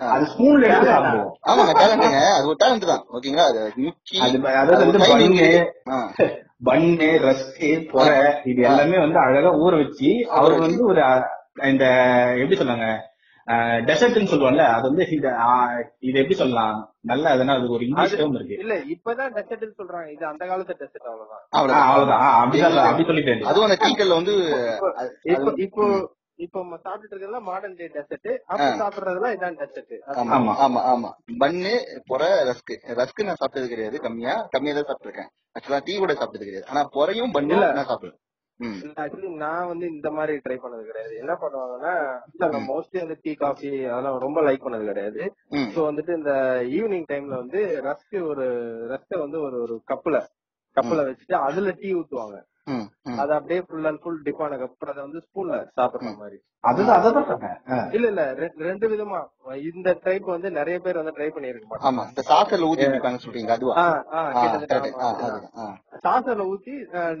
[0.00, 1.30] அத ஸ்பூன்ல எடுத்து சாப்பிடுவோம்.
[1.50, 3.02] ஆமாங்க டேலண்ட்டுங்க அது ஒரு டேலண்ட் தான்.
[3.16, 3.46] ஓகேங்களா?
[3.50, 5.00] அது முக்கி அது அதாவது வந்து
[6.66, 7.08] பண்ணு.
[7.26, 8.18] ரஸ்க் பொறை
[8.50, 11.02] இது எல்லாமே வந்து அழகா ஊற வச்சு அவர் வந்து ஒரு
[11.72, 11.84] இந்த
[12.42, 12.88] எப்படி சொல்லுவாங்க
[13.86, 15.04] டெசர்ட்னு சொல்லுவாங்கல்ல அது வந்து
[16.02, 16.78] இது எப்படி சொல்லலாம்?
[17.10, 18.58] நல்ல அதனா அது ஒரு இங்கிலீஷ் டேர்ம் இருக்கு.
[18.62, 20.08] இல்ல இப்பதான் டெசர்ட்னு சொல்றாங்க.
[20.14, 21.42] இது அந்த காலத்து டெசர்ட் அவ்வளவுதான்.
[21.84, 22.22] அவ்வளவுதான்.
[22.36, 24.34] அப்படிதான் அப்படி சொல்லிட்டேன் அதுவும் அந்த டீக்கல்ல வந்து
[25.30, 25.84] இப்போ இப்போ
[26.38, 30.52] இப்போ நம்ம சாப்பிட்டுட்டு இருக்கிறதுல மாடர்ன் டே டெசர்ட் அப்ப சாப்பிடுறதுல இதான் டெசர்ட் ஆமா ஆமா.
[30.64, 31.08] ஆமா ஆமா.
[31.40, 31.72] பன்னு
[32.10, 34.34] பொறை ரஸ்க் ரஸ்க் நான் சாப்பிட்டது கிடையாது கம்மியா.
[34.54, 35.30] கம்மியா தான் சாப்பிட்டிருக்கேன்.
[35.56, 36.68] ஆக்சுவலா டீ கூட சாப்பிட்டது கிடையாது.
[36.70, 38.20] ஆனா பொறையும் பன்னு நான் சாப்பிடுவேன்.
[39.02, 41.14] ஆக்சுவலி நான் வந்து இந்த மாதிரி ட்ரை பண்ணது கிடையாது.
[41.16, 41.92] என்ன பண்ணுவாங்கன்னா
[42.52, 45.22] நான் மோஸ்ட்லி வந்து டீ காஃபி அதெல்லாம் ரொம்ப லைக் பண்ணது கிடையாது.
[45.74, 46.32] சோ வந்துட்டு இந்த
[46.78, 48.46] ஈவினிங் டைம்ல வந்து ரஸ்க் ஒரு
[48.92, 50.18] ரஸ்க வந்து ஒரு ஒரு கப்புல
[50.76, 52.36] கப்புல வச்சுட்டு அதுல டீ ஊத்துவாங்க.
[53.18, 56.40] அது அப்படியே ஃபுல் அண்ட் ஃபுல் டிப் ஆன அப்புறம் அதை வந்து ஸ்பூன்ல சாப்பிடுற மாதிரி.
[56.60, 57.58] அதுதான் அதை தான் சொன்னேன்.
[57.70, 57.88] ஆ.
[57.92, 59.26] இல்ல இல்ல ரெ- ரெண்டு விதமா.
[59.74, 61.82] இந்த டைப் வந்து நிறைய பேர் வந்து ட்ரை பண்ணிருக்க மாட்டாங்க.
[61.82, 64.04] ஆமா இந்த சாசர்ல ஊத்தி இருக்காங்க சொல்றீங்க அதுவா.
[66.02, 66.74] சாசர்ல ஊத்தி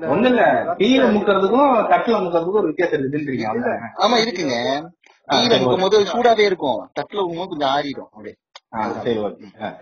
[0.06, 0.42] ஒண்ணு இல்ல.
[0.78, 3.78] டீல முக்கிறதுக்கும் தட்டுல முக்கிறதுக்கும் ஒரு வித்தியாசம் இருக்குன்றீங்க.
[3.96, 4.88] ஆமா இருக்குங்க.
[5.28, 6.90] டீல முக்கும் போது சூடாவே இருக்கும்.
[7.00, 8.34] தட்டுல ஊக்கும் கொஞ்சம் ஆறிடும் அப்படியே.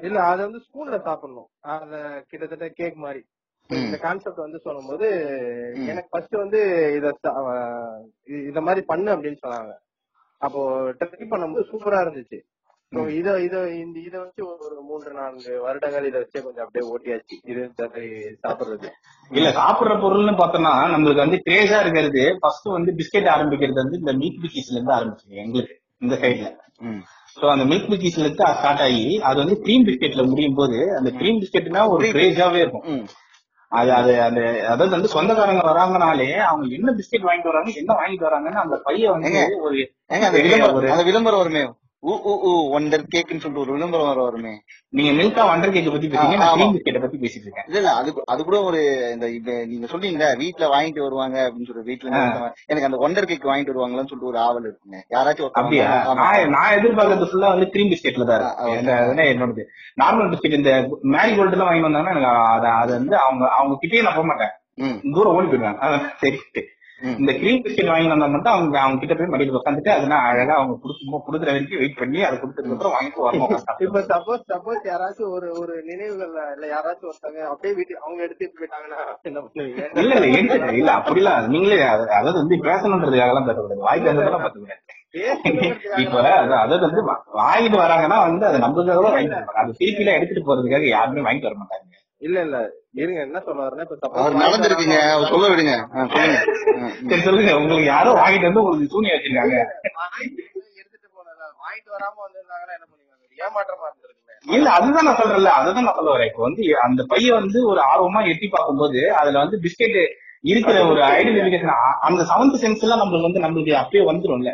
[0.03, 1.47] இல்ல அத வந்து ஸ்பூன்ல சாப்பிடணும்.
[1.61, 3.25] அத கிட்டத்தட்ட கேக் மாதிரி.
[3.71, 5.07] இந்த கான்செப்ட் வந்து சொல்லும்போது.
[5.91, 6.61] எனக்கு ஃபர்ஸ்ட் வந்து
[6.99, 7.07] இத
[8.51, 9.73] இத மாதிரி பண்ணு அப்படின்னு சொன்னாங்க.
[10.41, 10.61] அப்போ
[11.01, 12.39] ட்ரை பண்ணும்போது சூப்பரா இருந்துச்சு.
[13.19, 17.37] இத இத இந்த இத வச்சு ஒரு மூன்று நான்கு வருடங்கள் இத வச்சு கொஞ்சம் அப்படியே ஓட்டியாச்சு.
[17.51, 17.63] இது
[18.45, 18.89] சாப்பிடுறது.
[19.31, 24.41] இல்ல சாப்பிடுற பொருள்னு பார்த்தோம்னா நம்மளுக்கு வந்து கிரேஸா இருக்கிறது ஃபர்ஸ்ட் வந்து பிஸ்கெட் ஆரம்பிக்கிறது வந்து இந்த மில்க்
[24.45, 26.51] பிக்கிஸ்ல இருந்து ஆரம்பிச்சு எங்களுக்கு இந்த சைடுல
[27.37, 31.41] சோ அந்த மில்க் பிக்கிஸ்ல இருந்து ஸ்டார்ட் ஆகி அது வந்து கிரீம் பிஸ்கெட்ல முடியும் போது அந்த கிரீம்
[31.43, 32.87] பிஸ்கெட்னா ஒரு கிரேஸாவே இருக்கும்.
[33.73, 38.63] அது அது அந்த அதாவது வந்து சொந்தக்காரங்க வராங்கனாலே அவங்க என்ன பிஸ்கெட் வாங்கிட்டு வராங்க என்ன வாங்கிட்டு வராங்கன்னு
[38.63, 39.41] அந்த பைய வந்து
[40.73, 41.65] ஒரு விளம்பரம் வருமே
[42.07, 44.53] ஊ ஊ ஊ ஒண்டர் கேக்குன்னு சொல்லிட்டு ஒரு விளம்பரம் வர வருமே.
[44.93, 46.53] நீங்க மில்கா வண்டர் கேக் பத்தி பேசுறீங்க நான்.
[46.57, 47.67] கிரீம் பத்தி பேசிட்டு இருக்கேன்.
[47.69, 48.81] இல்ல இல்ல அது அது கூட ஒரு
[49.15, 49.27] இந்த
[49.71, 52.13] நீங்க சொல்றீங்களா வீட்ல வாங்கிட்டு வருவாங்க அப்படின்னு சொல்லி வீட்ல
[52.71, 55.89] எனக்கு அந்த ஒண்டர் கேக் வாங்கிட்டு வருவாங்களான்னு சொல்லிட்டு ஒரு ஆவல் இருக்குங்க யாராச்சும் அப்படியா.
[56.57, 59.27] நான் எதிர்பார்க்கறது ஃபுல்லா வந்து கிரீம் பிஸ்கெட்ல தான் இருக்கு.
[59.33, 59.65] என்னோடது.
[60.03, 60.73] நார்மல் பிஸ்கெட் இந்த
[61.17, 62.33] மேரி கோல்டு எல்லாம் வாங்கி வந்தாங்கன்னா எனக்கு
[62.77, 64.55] அதை வந்து அவங்க அவங்க கிட்டயே நான் போக மாட்டேன்.
[65.15, 66.39] தூரம் ஓடி போயிடுவாங்க அதான் சரி.
[67.01, 70.75] இந்த கிரீம் பிஸ்கெட் வாங்கி வந்தா மட்டும் அவங்க அவங்க கிட்ட போய் மடியில் உட்காந்துட்டு அதெல்லாம் அழகா அவங்க
[70.83, 73.53] கொடுக்கும் கொடுக்குற வரைக்கும் வெயிட் பண்ணி அதை கொடுத்ததுக்கு அப்புறம் வாங்கிட்டு வரணும்
[73.87, 79.01] இப்ப சப்போஸ் சப்போஸ் யாராச்சும் ஒரு ஒரு நினைவுகள்ல இல்ல யாராச்சும் ஒருத்தங்க அப்படியே வீட்டு அவங்க எடுத்துட்டு போயிட்டாங்கன்னா
[79.97, 83.87] இல்ல இல்ல எடுத்து இல்ல அப்படிலாம் நீங்களே அது- அதாவது வந்து பேசணுன்றதுக்காக எல்லாம் பேசக்கூடாது.
[83.87, 84.83] வாய்க்கு வந்ததெல்லாம் பாத்துக்கூடாது
[86.03, 87.03] இப்ப அது- அதாவது வந்து
[87.41, 91.85] வாங்கிட்டு வராங்கன்னா வந்து அது நம்மளுக்காக வாங்கிட்டு வராங்க அது திருப்பி எடுத்துட்டு போறதுக்காக யாருமே வாங்கிட்டு வர மாட்டாங்க.
[92.23, 92.59] இல்ல இல்ல.
[93.01, 94.99] இருங்க என்ன சொல்ல வரேன்னா இப்ப நடந்திருக்குங்க.
[95.33, 95.73] சொல்ல விடுங்க.
[96.13, 96.39] சொல்லுங்க.
[97.27, 97.51] சொல்லுங்க.
[97.59, 99.57] உங்களுக்கு யாரோ வாங்கிட்டு வந்து உங்களுக்கு சூனியம் வச்சிருக்காங்க.
[100.81, 105.53] எடுத்துட்டு போனல வாங்கிட்டு வராம வந்திருந்தாங்கன்னா என்ன பண்ணுவீங்க ஏமாற்றமா இருந்திருக்குமே இல்ல அதுதான் நான் சொல்றேன்ல.
[105.61, 106.31] அதுதான் நான் சொல்ல வரேன்.
[106.31, 109.99] இப்போ வந்து அந்த பையன் வந்து ஒரு ஆர்வமா எட்டி பார்க்கும்போது அதுல வந்து பிஸ்கெட்
[110.45, 111.75] இருக்கிற ஒரு ஐடென்டிபிகேஷன்
[112.09, 114.51] அந்த செவன்த் சென்ஸ் எல்லாம் நம்மளுக்கு வந்து நம்மளுக்கு அப்பயே வந்துரும்ல.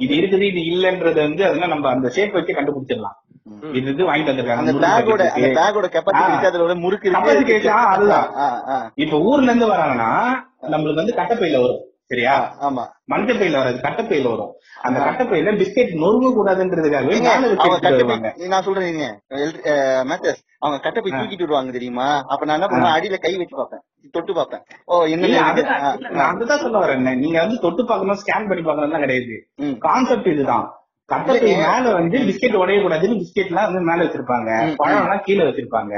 [0.00, 3.16] இது இருக்குது இது இல்லன்றது வந்து அதெல்லாம் நம்ம அந்த ஷேப் வச்சு கண்டுபிடிச்சிடலாம்.
[3.72, 4.62] இது வாங்கிட்டு வந்திருக்காங்க.
[8.94, 10.28] இப்ப ஊர்ல இருந்து வராங்கன்னா
[10.62, 11.80] நம்மளுக்கு வந்து கட்டப்பையில வரும்.
[12.06, 12.56] சரியா?
[12.60, 12.84] ஆமா.
[13.10, 14.52] மஞ்சப்பையில வராது கட்டப்பையில வரும்.
[14.82, 17.14] அந்த கட்டப்பையில பிஸ்கெட் நொறுங்க கூடாதுன்றதுக்காகவே
[18.48, 19.20] நான் சொல்றேன்
[20.10, 21.12] மேத்தஸ் அவங்க கட்டப்பை.
[21.12, 22.24] தூக்கிட்டு வருவாங்க தெரியுமா?
[22.26, 22.94] அப்ப நான் என்ன பண்ணுவேன்?
[22.94, 23.80] அடியில கை வச்சு பார்ப்பேன்.
[24.10, 24.60] தொட்டு பார்ப்பேன்.
[24.84, 25.26] ஓ என்ன?
[26.24, 27.16] அதுதான் சொல்ல வரேன்.
[27.16, 29.48] நீங்க வந்து தொட்டு பார்க்கணும் ஸ்கேன் பண்ணி பார்க்கணும் கிடையாது.
[29.56, 29.78] ம்.
[29.78, 30.74] கான்செப்ட் இதுதான்.
[31.10, 31.52] இல்லைங்க.
[31.66, 34.50] மேல வந்து பிஸ்கெட் உடைய கூடாதுன்னு பிஸ்கெட் எல்லாம் வந்து மேல வச்சிருப்பாங்க.
[34.80, 35.94] பழம் எல்லாம் கீழே வச்சிருப்பாங்க.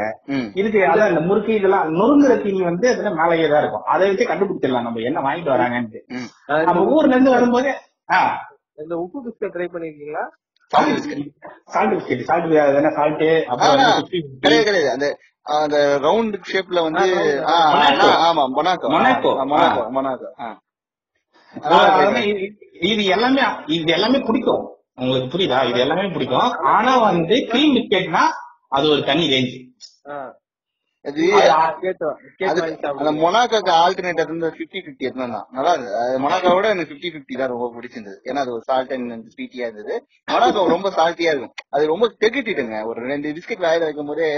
[0.60, 3.84] இதுக்கு அதான் இந்த முறுக்கு இதெல்லாம் நொறுங்குற தீனி வந்து அதுல மேலேயே தான் இருக்கும்.
[3.86, 4.86] அதை வச்சு கண்டுபிடிச்சிடலாம்.
[4.86, 6.00] நம்ம என்ன வாங்கிட்டு வராங்கன்ட்டு.
[6.68, 7.72] நம்ம ஊர்ல இருந்து வரும்போது
[8.12, 8.32] ஆஹ்
[8.78, 10.24] இந்த உப்பு பிஸ்கட் ட்ரை பண்ணிருக்கீங்களா?
[10.72, 10.94] சால்ட்
[11.96, 12.46] பிஸ்கெட் சால்ட்
[12.78, 14.90] என்ன சால்ட் அப்புறம் ஆ, வந்து 50 கிடையாது கிடையாது.
[14.94, 15.08] அந்த
[15.46, 17.04] அந்த ரவுண்ட் ஷேப்ல வந்து
[17.52, 19.32] ஆமா மொனாக்கோ மொனாக்கோ.
[19.44, 20.28] மொனாக்கோ மொனாக்கோ
[22.90, 23.42] இது எல்லாமே
[23.74, 24.62] இது எல்லாமே பிடிக்கும்
[24.98, 25.58] உங்களுக்கு புரியுதா?
[25.70, 26.52] இது எல்லாமே பிடிக்கும்.
[26.74, 28.24] ஆனா வந்து கிரீம் பிஸ்கெட்னா
[28.76, 29.54] அது ஒரு தனி ரேஞ்ச்
[33.22, 33.72] மொனாக்கோக்கு
[34.32, 35.32] வந்து ஃபிஃப்டி ஃபிஃப்டி தான்.
[35.56, 35.72] நல்லா
[36.24, 38.18] மொனாக்கோட எனக்கு ஃபிஃப்டி ஃபிஃப்டி தான் ரொம்ப பிடிச்சிருந்தது.
[38.28, 39.94] ஏன்னா அது ஒரு சால்ட் அண்ட் ஸ்வீட்டியா இருந்தது.
[40.32, 41.54] மொனாக்கோ ரொம்ப சால்ட்டியா இருக்கும்.
[41.74, 44.28] அது ரொம்ப தெகிட்டிட்டுங்க ஒரு ரெண்டு பிஸ்கெட் வாயில வைக்கும் போதே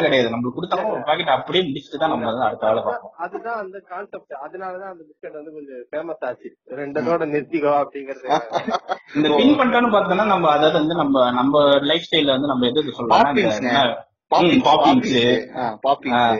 [0.00, 0.28] கிடையாது.
[0.28, 3.12] நம்மளுக்கு கொடுத்தாலும் ஒரு பாக்கெட் அப்படியே முடிச்சுட்டு தான் நம்ம அடுத்த வேலை பார்ப்போம்.
[3.16, 6.48] அதுதான் அந்த கான்செப்ட் அதனாலதான் அந்த பிஸ்கட் வந்து கொஞ்சம் ஃபேமஸ் ஆச்சு.
[6.76, 8.26] ரெண்டோட நிறுத்திக்கோ அப்படிங்கறது.
[9.16, 13.22] இந்த பின் பார்த்தோம்னா நம்ம அதாவது வந்து நம்ம நம்ம லைஃப் ஸ்டைல்ல வந்து நம்ம எது சொல்லலாம்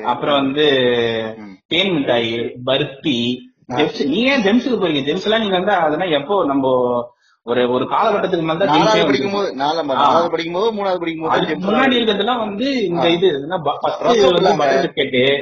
[0.04, 0.66] அப்புறம் வந்து.
[1.66, 2.30] தேன் மிட்டாய்
[2.66, 3.18] பர்பி
[3.68, 4.00] ஜெம்ஸ்.
[4.06, 5.02] நீங்க ஏன் ஜெம்ஸுக்கு போறீங்க?
[5.04, 6.64] ஜெம்ஸ் எல்லாம் நீங்க வந்து அதெல்லாம் எப்போ நம்ம
[7.46, 9.48] ஒரு ஒரு காலகட்டத்துக்கு மேல நாலாவது படிக்கும் போது.
[9.54, 13.10] நாலாவது படிக்கும் போது மூணாவது படிக்கும் போது அதுக்கு முன்னாடி இருக்கிறதெல்லாம் வந்து இந்த.
[13.10, 13.28] இது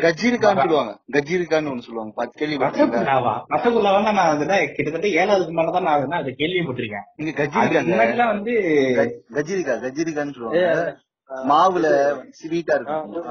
[0.06, 0.92] கஜீருக்கான்னு சொல்லுவாங்க.
[1.12, 2.12] கஜீருக்கான்னு ஒண்ணு சொல்லுவாங்க.
[2.14, 2.98] பத்து கேள்விப்பட்டிருக்கீங்களா?
[3.02, 3.34] ரசகுல்லாவா?
[3.54, 7.06] ரசகுல்லா வந்து நான் கிட்டத்தட்ட ஏழாவதுக்கு மேலதான் நான் அதை கேள்விப்பட்டிருக்கேன்.
[7.16, 7.46] இங்க
[7.82, 8.52] முன்னாடிலாம் வந்து
[9.34, 10.98] கஜீரிக்கா கஜீரிக்கான்னு சொல்லுவாங்க.
[11.48, 11.86] மாவுல
[12.42, 13.24] ஸ்வீட்டா இருக்கும்.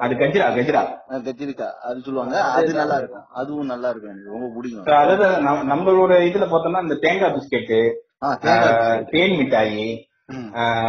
[0.00, 2.42] அது கஜ்ரா கஜ்ரா ஆ, கஜ்ஜிரிக்கா அது சொல்லுவாங்க.
[2.42, 3.24] அது நல்லா இருக்கும்.
[3.34, 4.30] அதுவும் நல்லா இருக்கும் எனக்கு.
[4.30, 4.84] ரொம்ப பிடிக்கும்.
[4.84, 9.10] அதாவது நம்ம- நம்மளோட இதுல பார்த்தோம்னா இந்த தேங்காய் பிஸ்கெட் ஆ, தேங்காய் biscuit.
[9.10, 10.08] தேன் மிட்டாய்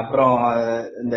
[0.01, 0.35] அப்புறம்
[1.03, 1.15] இந்த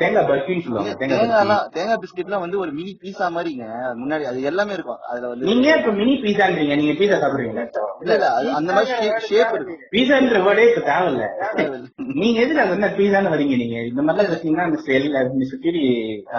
[0.00, 3.64] தேங்காய் பர்ஃபின்னு சொல்லுவாங்க தேங்காய் தேங்காய் பிஸ்கெட்லாம் வந்து ஒரு மினி பீஸா மாதிரிங்க.
[4.00, 5.00] முன்னாடி அது எல்லாமே இருக்கும்.
[5.10, 7.64] அதுல வந்து நீங்க இப்ப மினி பீஸான்றீங்க நீங்க பீஸா சாப்பிடுறீங்களா?
[8.02, 9.82] இல்ல இல்ல அந்த மாதிரி ஷேப் இருக்கும்.
[9.94, 11.26] பீஸான்ற வேர்டே இப்ப தேவையில்ல.
[12.22, 13.76] நீங்க எதுல என்ன பீஸான்னு வரீங்க நீங்க?
[13.90, 15.84] இந்த மாதிரிலாம் வச்சீங்கன்னா அந்த இந்த சுத்தி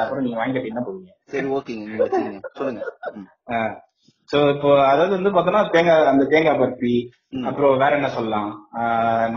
[0.01, 1.11] அப்புறம் நீங்க வாங்கி கட்டினா போவீங்க.
[1.33, 2.09] சரி ஓகேங்க
[2.59, 2.81] சொல்லுங்க.
[4.29, 6.93] சோ இப்போ அதாவது வந்து பார்த்தோம்னா தேங்காய் அந்த தேங்காய் பர்ஃபி.
[7.49, 8.49] அப்புறம் வேற என்ன சொல்லலாம்?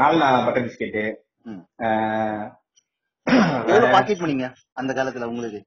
[0.00, 1.04] நால்னா பட்டர் பிஸ்கெட்டு.
[3.68, 4.46] எவ்வளவு பாக்கெட் பண்ணீங்க
[4.80, 5.60] அந்த காலத்துல உங்களுக்கு.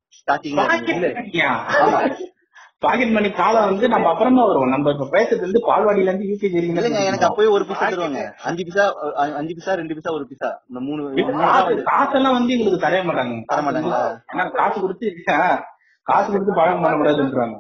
[2.84, 4.72] பாக்கெட் மணி காலம் வந்து நம்ம அப்புறமா வருவோம்.
[4.74, 8.22] நம்ம இப்ப பேசுறது வந்து பால்வாடியில இருந்து யூகேஜி இல்லைங்க எனக்கு அப்பவே ஒரு பீஸா தருவாங்க.
[8.50, 8.84] அஞ்சு பீஸா
[9.40, 11.02] அஞ்சு பீஸா ரெண்டு பீஸா ஒரு பீஸா இந்த மூணு
[11.92, 13.38] காசெல்லாம் வந்து எங்களுக்கு தரவே மாட்டாங்க.
[13.52, 14.02] தர மாட்டாங்களா?
[14.34, 15.08] ஏன்னா காசு கொடுத்து
[16.08, 17.56] காசு கொடுத்து பழம் பண்ண கூடாதுன்றாங்க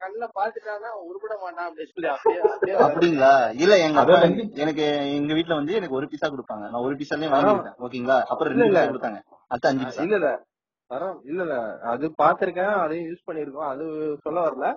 [0.00, 2.10] கண்ணுல பாத்துட்டானா உருப்பிட மாட்டான் அப்படின்னு சொல்லி
[2.86, 3.32] அப்படிங்களா?
[3.62, 4.02] இல்ல எங்க
[4.62, 4.84] எனக்கு
[5.18, 6.64] எங்க வீட்ல வந்து எனக்கு ஒரு பீஸா கொடுப்பாங்க.
[6.72, 7.78] நான் ஒரு பீஸாலே வாங்கிட்டேன்.
[7.86, 8.18] ஓகேங்களா?
[8.30, 9.20] அப்புறம் ரெண்டு பீஸா கொடுத்தாங்க.
[9.50, 10.30] அடுத்து அஞ்சு பீஸா இல்ல இல்ல.
[10.90, 11.56] வரோம் இல்ல இல்ல.
[11.90, 13.84] அது பாத்திருக்கேன் அதையும் யூஸ் பண்ணிருக்கோம் அது
[14.22, 14.68] சொல்ல வரல.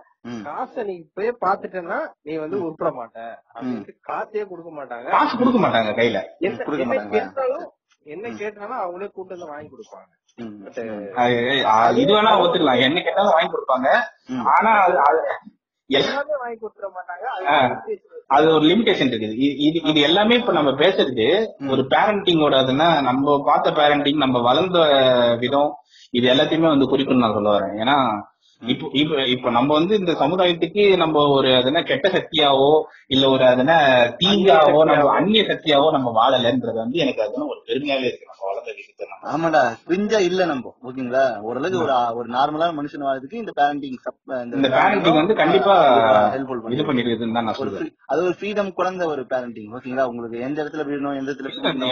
[0.47, 3.19] காசை நீ இப்பயே பாத்துட்டேன்னா நீ வந்து உருப்பிட மாட்ட
[3.53, 5.07] அப்படின்ட்டு காசே கொடுக்க மாட்டாங்க.
[5.15, 6.19] காசு கொடுக்க மாட்டாங்க கையில.
[6.47, 6.97] என்ன?
[7.15, 7.67] கேட்டாலும்
[8.05, 10.09] என்ன கேட்டாலும் அவங்களே கூட்டு வந்து வாங்கி கொடுப்பாங்க.
[11.95, 12.81] இது வேணா ஒத்துக்கலாம்.
[12.81, 13.87] என்ன கேட்டாலும் வாங்கி கொடுப்பாங்க.
[14.43, 17.81] ஆனா அது- அது- எல்லாம் வாங்கி கொடுத்துட மாட்டாங்க.
[18.27, 19.35] அது ஒரு லிமிடேஷன் இருக்குது.
[19.37, 24.79] இது இது எல்லாமே இப்ப நம்ம பேசுறது ஒரு பேரண்டிங்கோட அதுன்னா நம்ம பார்த்த பேரண்டிங் நம்ம வளர்ந்த
[25.39, 25.75] விதம்
[26.09, 27.77] இது எல்லாத்தையுமே வந்து குறிக்கணும் நான் சொல்ல வரேன்.
[27.77, 28.21] ஏன்னா
[28.61, 32.71] இப்போ இப்ப இப்ப நம்ம வந்து இந்த சமுதாயத்துக்கு நம்ம ஒரு அதுனா கெட்ட சக்தியாவோ
[33.09, 33.77] இல்ல ஒரு அதுனா
[34.19, 38.99] தீங்காவோ நம்ம அந்நிய சக்தியாவோ நம்ம வாழலைன்றது வந்து எனக்கு அதுனா ஒரு பெருமையாவே இருக்கு நம்ம வளர்ந்த விஷயத்த
[39.31, 41.23] ஆமாடா கிரிஞ்சா இல்ல நம்ம ஓகேங்களா?
[41.41, 43.97] ஓரளவுக்கு ஒரு ஒரு நார்மலான மனுஷன் வாழ்றதுக்கு இந்த பேரண்டிங்
[44.49, 45.75] இந்த parenting வந்து கண்டிப்பா
[46.33, 50.05] ஹெல்ப்ஃபுல் இது பண்ணிருக்குதுன்னு தான் நான் சொல்றேன் அது ஒரு ஃப்ரீடம் குழந்த ஒரு பேரண்டிங் ஓகேங்களா?
[50.11, 51.91] உங்களுக்கு எந்த இடத்துல விடணும் எந்த இடத்துல.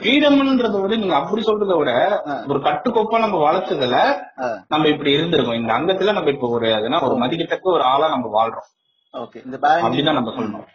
[0.00, 1.92] ஃப்ரீடம்ன்றத விட நீங்க அப்படி சொல்றதை விட
[2.48, 3.98] ஒரு கட்டுக்கோப்பா நம்ம வளர்த்ததுல.
[4.72, 5.60] நம்ம இப்படி இருந்திருக்கோம்.
[5.60, 8.68] இந்த அங்கத்துல நம்ம இப்ப ஒரு அதுனா ஒரு மதிக்கத்தக்க ஒரு ஆளா நம்ம வாழ்றோம்.
[9.12, 10.66] ஓகே இந்த பேரண்டிங் நம்ம சொல்லணும்.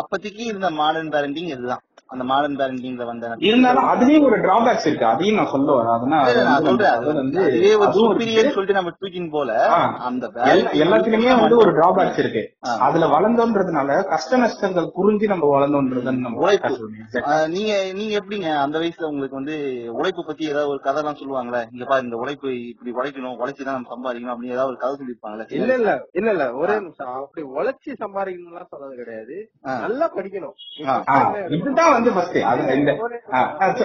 [0.00, 1.82] அப்போதைக்கு இருந்த மாடர்ன் பேரண்டிங் இதுதான்.
[2.12, 5.06] அந்த மாடர்ன் பேரண்டிங்ல வந்த இருந்தாலும் அதுலயும் ஒரு டிராபேக்ஸ் இருக்கு.
[5.06, 5.92] அதையும் நான் சொல்ல வரேன்.
[6.22, 6.58] அதனால
[7.92, 9.50] சொல்லிட்டு நம்ம தூக்கின் போல.
[10.08, 10.26] அந்த
[10.82, 12.42] எல்லாத்துலயுமே வந்து ஒரு டிராபேக்ஸ் இருக்கு.
[12.86, 16.72] அதுல வளர்ந்தோன்றதுனால கஷ்ட நஷ்டங்கள் புரிஞ்சு நம்ம வளர்ந்தோன்றதுன்னு நம்ம உழைப்பு.
[17.48, 19.56] நீங்க நீங்க எப்படிங்க அந்த வயசுல உங்களுக்கு வந்து
[19.92, 21.62] உழைப்பு பத்தி ஏதாவது ஒரு கதை எல்லாம் சொல்லுவாங்களே?
[21.72, 25.74] இங்க பாரு இந்த உழைப்பு இப்படி உழைக்கணும் உழைச்சுதான் நம்ம சம்பாதிக்கணும் அப்படின்னு ஏதாவது ஒரு கதை சொல்லிருப்பாங்களே இல்ல
[25.74, 26.44] இல்ல இல்ல இல்ல.
[26.54, 27.12] ஒரே நிமிஷம்.
[27.18, 29.36] அப்படி உழைச்சி சம்பாதிக்கணும்லாம் சொன்னது கிடையாது.
[29.84, 30.56] நல்லா படிக்கணும்.
[31.56, 32.92] இதுதான் வந்து ஃபர்ஸ்ட் அது இந்த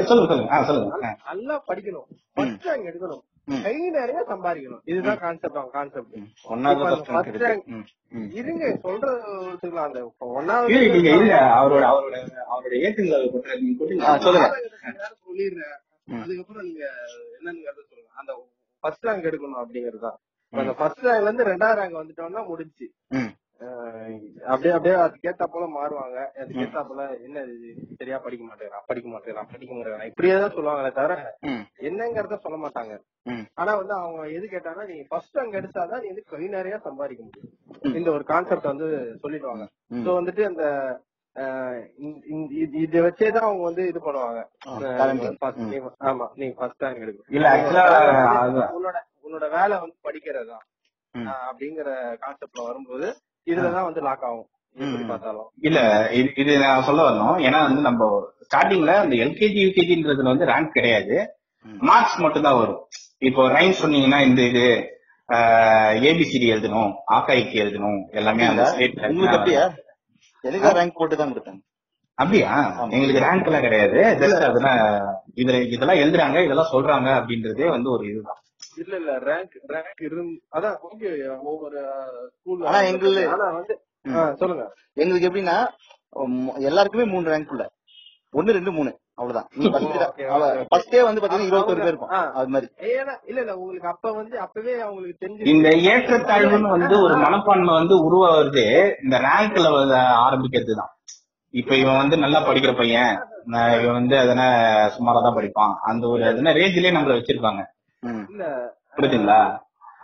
[0.09, 0.51] சொல்லுங்க சொல்லுங்க.
[0.53, 1.09] ஆ, சொல்லுங்க.
[1.29, 2.07] நல்லா படிக்கணும்.
[2.35, 3.23] ஃபர்ஸ்ட் ரேங்க் எடுக்கணும்.
[3.65, 4.81] கை நிறைய சம்பாதிக்கணும்.
[4.85, 6.15] இதுதான் கான்செப்ட் அவங்க கான்செப்ட்
[6.53, 6.81] ஒன்னாவது.
[8.39, 9.19] இருங்க சொல்றது
[9.85, 9.99] அந்த
[10.37, 12.17] ஒன்னாவது நீங்க இல்ல அவரோட அவரோட
[12.53, 14.49] அவரோட ஏற்றுங்களை கொண்டு நீங்க சொல்லுங்க.
[15.25, 15.75] சொல்லிடுறேன்.
[16.21, 16.83] அதுக்கப்புறம் நீங்க
[17.37, 18.11] என்னன்னு சொல்லுங்க.
[18.19, 18.31] அந்த
[18.83, 20.17] ஃபர்ஸ்ட் ரேங்க் எடுக்கணும் அப்படிங்கிறது தான்
[20.53, 22.87] இப்ப அந்த ஃபர்ஸ்ட் ரேங்க்ல இருந்து ரெண்டாவது ரேங்க் வந்துட்டோம்னா முடிஞ்சு.
[24.45, 27.45] அப்படியே அப்படியே அதுக்கேத்தா போல மாறுவாங்க அதுக்கேத்தா போல என்ன
[27.97, 30.05] சரியா படிக்க மாட்டேங்கிறான் படிக்க மாட்டேங்கிறான் படிக்க மாட்டேங்கிறான்.
[30.05, 31.37] இப்படியே தான் சொல்லுவாங்களே தவிர.
[31.79, 32.99] என்னங்கறத சொல்ல மாட்டாங்க.
[33.53, 37.51] ஆனா வந்து அவங்க எது கேட்டாங்கன்னா நீ ஃபர்ஸ்ட் அங்க எடுத்தாதான் நீ வந்து கை நிறைய சம்பாதிக்க முடியும்.
[37.95, 39.67] இந்த ஒரு கான்செப்ட் வந்து சொல்லிடுவாங்க.
[39.91, 40.65] சோ வந்துட்டு அந்த
[42.11, 44.45] இது- வச்சேதான் அவங்க வந்து இது பண்ணுவாங்க.
[45.99, 47.29] ஆமா நீ ஃபர்ஸ்ட் ரேங்க் எடுக்கணும்.
[48.51, 50.65] உன்னோட உன்னோட வேலை வந்து படிக்கிறதுதான்.
[51.15, 53.15] அப்படிங்கிற கான்செப்ட்ல வரும்போது
[53.51, 54.47] இதுலதான் வந்து லாக் ஆகும்.
[55.67, 55.79] இல்ல
[56.17, 57.37] இது இது நான் சொல்ல வரணும்.
[57.47, 58.09] ஏன்னா வந்து நம்ம
[58.47, 61.15] ஸ்டார்டிங்ல அந்த எல்கேஜி யூகேஜின்றதுல வந்து ரேங்க் கிடையாது.
[61.89, 62.81] மார்க்ஸ் மட்டும் தான் வரும்.
[63.29, 64.65] இப்போ ரைம் சொன்னீங்கன்னா இந்த இது
[66.09, 68.65] ஏபிசிடி எழுதணும் ஆக்காய்க்கு எழுதணும் எல்லாமே அந்த
[70.79, 71.61] ரேங்க் போட்டு தான் கொடுத்தாங்க
[72.17, 72.51] அப்படியா.
[72.95, 73.97] எங்களுக்கு ரேங்க் எல்லாம் கிடையாது.
[74.21, 74.79] ஜஸ்ட் அதெல்லாம்
[75.41, 78.39] இதுல இதெல்லாம் எழுதுறாங்க இதெல்லாம் சொல்றாங்க அப்படின்றதே வந்து ஒரு இதுதான்.
[78.77, 81.09] இல்ல இல்ல ரேங்க் ரேங்க் இருந்து அதான் ஓகே
[81.45, 81.79] ஒவ்வொரு
[82.35, 83.75] ஸ்கூல் ஆனா எங்களு- ஆனா வந்து
[84.37, 84.65] சொல்லுங்க.
[84.95, 85.57] எங்களுக்கு எப்படின்னா
[86.65, 87.63] எல்லாருக்குமே மூணு ரேங்க் உள்ள.
[88.33, 88.91] ஒன்னு ரெண்டு மூணு.
[89.15, 89.47] அவ்வளவுதான்.
[90.71, 92.11] ஃபர்ஸ்டே வந்து பாத்தீங்கன்னா இருபத்தொரு பேர் இருக்கும்.
[92.33, 92.67] அது மாதிரி.
[93.25, 98.65] இல்ல இல்ல உங்களுக்கு அப்ப வந்து அப்பவே அவங்களுக்கு தெரிஞ்சு இந்த ஏற்றத்தாழ்வுன்னு வந்து ஒரு மனப்பான்மை வந்து உருவாகிறது
[99.03, 99.71] இந்த ரேங்க்ல
[100.25, 100.91] ஆரம்பிக்கிறது தான்
[101.53, 103.11] இப்ப இவன் வந்து நல்லா படிக்கிற பையன்
[103.45, 104.45] நான் இவன் வந்து அதனா
[104.95, 105.73] சுமாரா தான் படிப்பான்.
[105.81, 107.61] அந்த ஒரு அதனா ரேஞ்சிலே நம்மள வச்சிருப்பாங்க.
[108.93, 109.39] புரியுதுங்களா?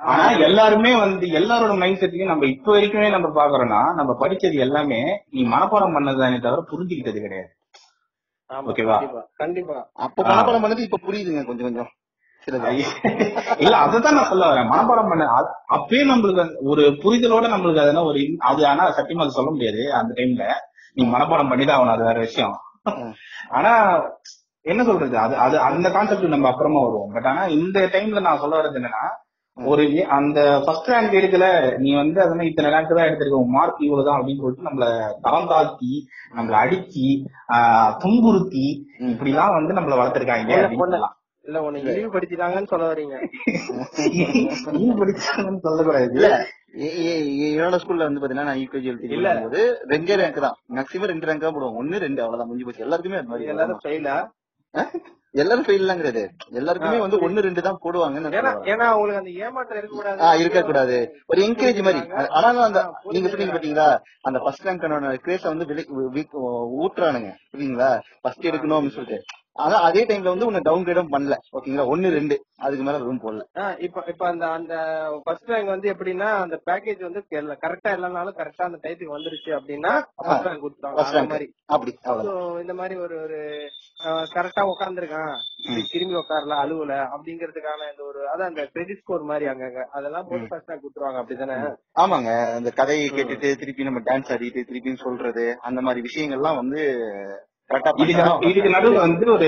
[0.04, 5.42] ஆனா எல்லாருமே வந்து எல்லாரோட மைண்ட் செட்லயும் நம்ம இப்ப வரைக்குமே நம்ம பாக்குறோம்னா நம்ம படிச்சது எல்லாமே நீ
[5.48, 7.52] மனப்பாடம் பண்ணதுதானே தவிர புரிஞ்சுக்கிட்டது கிடையாது.
[8.50, 8.98] ஆமா ஓகேவா?
[9.38, 11.92] கண்டிப்பா அப்ப மனப்பாடம் பண்ணது இப்ப புரியுதுங்க கொஞ்சம் கொஞ்சம்.
[13.64, 14.70] இல்ல அததான் நான் சொல்ல வரேன்.
[14.72, 19.52] மனப்பாடம் பண்ண அது- அப்பயே நம்மளுக்கு ஒரு புரிதலோட நம்மளுக்கு அதெல்லாம் ஒரு அது ஆனா சத்தியமா அது சொல்ல
[19.52, 20.48] முடியாது அந்த டைம்ல
[20.98, 22.56] நீ மனப்பாடம் பண்ணிதான் ஆகணும் அது வேற விஷயம்.
[23.52, 23.72] ஆனா
[24.66, 25.16] என்ன சொல்றது?
[25.18, 27.12] அது அது அந்த கான்செப்ட் நம்ம அப்புறமா வருவோம்.
[27.16, 29.04] பட் ஆனா இந்த டைம்ல நான் சொல்ல வர்றது என்னன்னா
[29.58, 29.84] ஒரு
[30.18, 31.48] அந்த ஃபர்ஸ்ட் ரேங்க் எடுக்கல
[31.82, 34.86] நீ வந்து அதனால இத்தனை ரேங்க் தான் எடுத்திருக்க மார்க் இவ்வளவுதான் அப்படின்னு சொல்லிட்டு நம்மள
[35.26, 35.92] தரம் தாழ்த்தி
[36.38, 37.06] நம்மள அடிச்சு
[38.04, 38.66] துன்புறுத்தி
[39.12, 40.56] இப்படிலாம் வந்து நம்மள வளர்த்திருக்காங்க.
[41.46, 43.16] இல்ல உன்னை இழிவுபடுத்திட்டாங்கன்னு சொல்ல வரீங்க.
[45.00, 46.14] படிச்சாங்கன்னு சொல்லக்கூடாது.
[46.18, 46.28] இல்ல
[47.48, 49.32] என்னோட ஸ்கூல்ல வந்து பாத்தீங்கன்னா நான் யூகேஜி எல்கேஜி இல்ல.
[49.94, 50.56] ரெண்டே ரேங்க் தான்.
[50.78, 51.80] மேக்ஸிமம் ரெண்டு ரேங்க் தான் போடுவோம்.
[51.82, 52.50] ஒன்னு ரெண்டு அவ்வளவுதான்.
[52.52, 52.86] முடிஞ்சு போச்சு.
[52.88, 53.20] எல்லாருக்குமே
[53.54, 54.16] எல்லாரும் ஃபெயிலா
[55.34, 59.80] எல்லாரும் ஃபெயில் எல்லாம் கிடையாது எல்லாருக்குமே வந்து ஒன்னு ரெண்டு தான் போடுவாங்கன்னு நான் ஏன்னா அவங்களுக்கு அந்த ஏமாற்றம்
[59.80, 62.02] இருக்க கூடாது ஆ இருக்க கூடாது ஒரு என்கரேஜ் மாதிரி.
[62.38, 62.82] ஆனாலும் அந்த
[63.14, 63.88] நீங்க சொன்னீங்க பாத்தீங்களா?
[64.22, 64.86] அந்த ஃபர்ஸ்ட் ரேங்க்
[65.24, 65.68] கிரேஸ வந்து
[66.80, 67.90] ஊத்துறானுங்க புரியுங்களா
[68.22, 69.20] ஃபர்ஸ்ட் எடுக்கணும் அப்படின்னு சொல்லிட்டு.
[69.56, 71.36] ஆனா அதே டைம்ல வந்து உன்னை டவுன் கிரேடும் பண்ணல.
[71.56, 72.36] ஓகேங்களா ஒன்னு ரெண்டு.
[72.58, 73.44] அதுக்கு மேல ரூம் போடல.
[73.86, 74.74] இப்ப இப்ப அந்த அந்த
[75.26, 77.22] ஃபர்ஸ்ட் ரேங்க் வந்து எப்படின்னா அந்த பேக்கேஜ் வந்து
[77.64, 81.48] கரெக்டா இல்லனாலும் கரெக்டா அந்த டைத்துக்கு வந்துருச்சு அப்படின்னா ஃபர்ஸ்ட் ரேங்க் கொடுத்தாங்க மாதிரி.
[81.76, 81.94] அப்படி
[82.64, 83.40] இந்த மாதிரி ஒரு ஒரு
[84.36, 85.34] கரெக்டா உட்காந்துருக்கான்
[85.92, 89.82] திரும்பி உட்காரல அழுவல அப்படிங்கறதுக்கான இந்த ஒரு அதான் அந்த கிரெடிட் ஸ்கோர் மாதிரி அங்கங்க.
[89.98, 91.58] அதெல்லாம் போட்டு ஃபர்ஸ்ட் ரேங்க் கொடுத்துருவாங்க அப்படிதானே?
[92.04, 92.30] ஆமாங்க.
[92.58, 96.82] அந்த கதையை கேட்டுட்டு திருப்பி நம்ம டான்ஸ் ஆடிட்டு திருப்பி சொல்றது அந்த மாதிரி விஷயங்கள்லாம் வந்து
[97.96, 99.48] இதுக்கு நடு- இதுக்கு நடுவுல வந்து ஒரு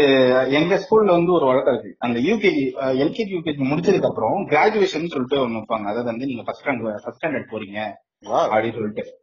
[0.52, 1.96] எங்க ஸ்கூல்ல வந்து ஒரு வழக்கம் இருக்கு.
[2.00, 2.62] அந்த யூகேஜி
[3.02, 5.80] எல்கேஜி யூகேஜி முடிச்சதுக்கு அப்புறம் கிராஜுவேஷன் சொல்லிட்டு ஒண்ணு வைப்பாங்க.
[5.80, 7.92] அதாவது வந்து நீங்க ஃபர்ஸ்ட் ரேங்க் ஃபர்ஸ்ட் ஸ்டாண்டர்ட் போறீங்க
[8.30, 9.20] அப்படின்னு சொல்லிட்டு.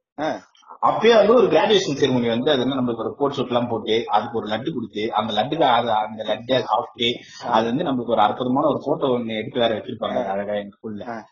[0.83, 4.39] அப்பயே வந்து ஒரு கிராஜுவேஷன் செரிமனி வந்து அது வந்து நம்மளுக்கு ஒரு கோட் ஷூட் எல்லாம் போட்டு அதுக்கு
[4.39, 9.07] ஒரு லட்டு கொடுத்து அந்த லட்டுக்கு அந்த லட்டை சாப்பிட்டு அது வந்து நம்மளுக்கு ஒரு அற்புதமான ஒரு போட்டோ
[9.07, 10.27] ஒண்ணு எடுத்து வேற வச்சிருப்பாங்க.
[10.27, 11.23] அழகா எங்க ஸ்கூல்ல.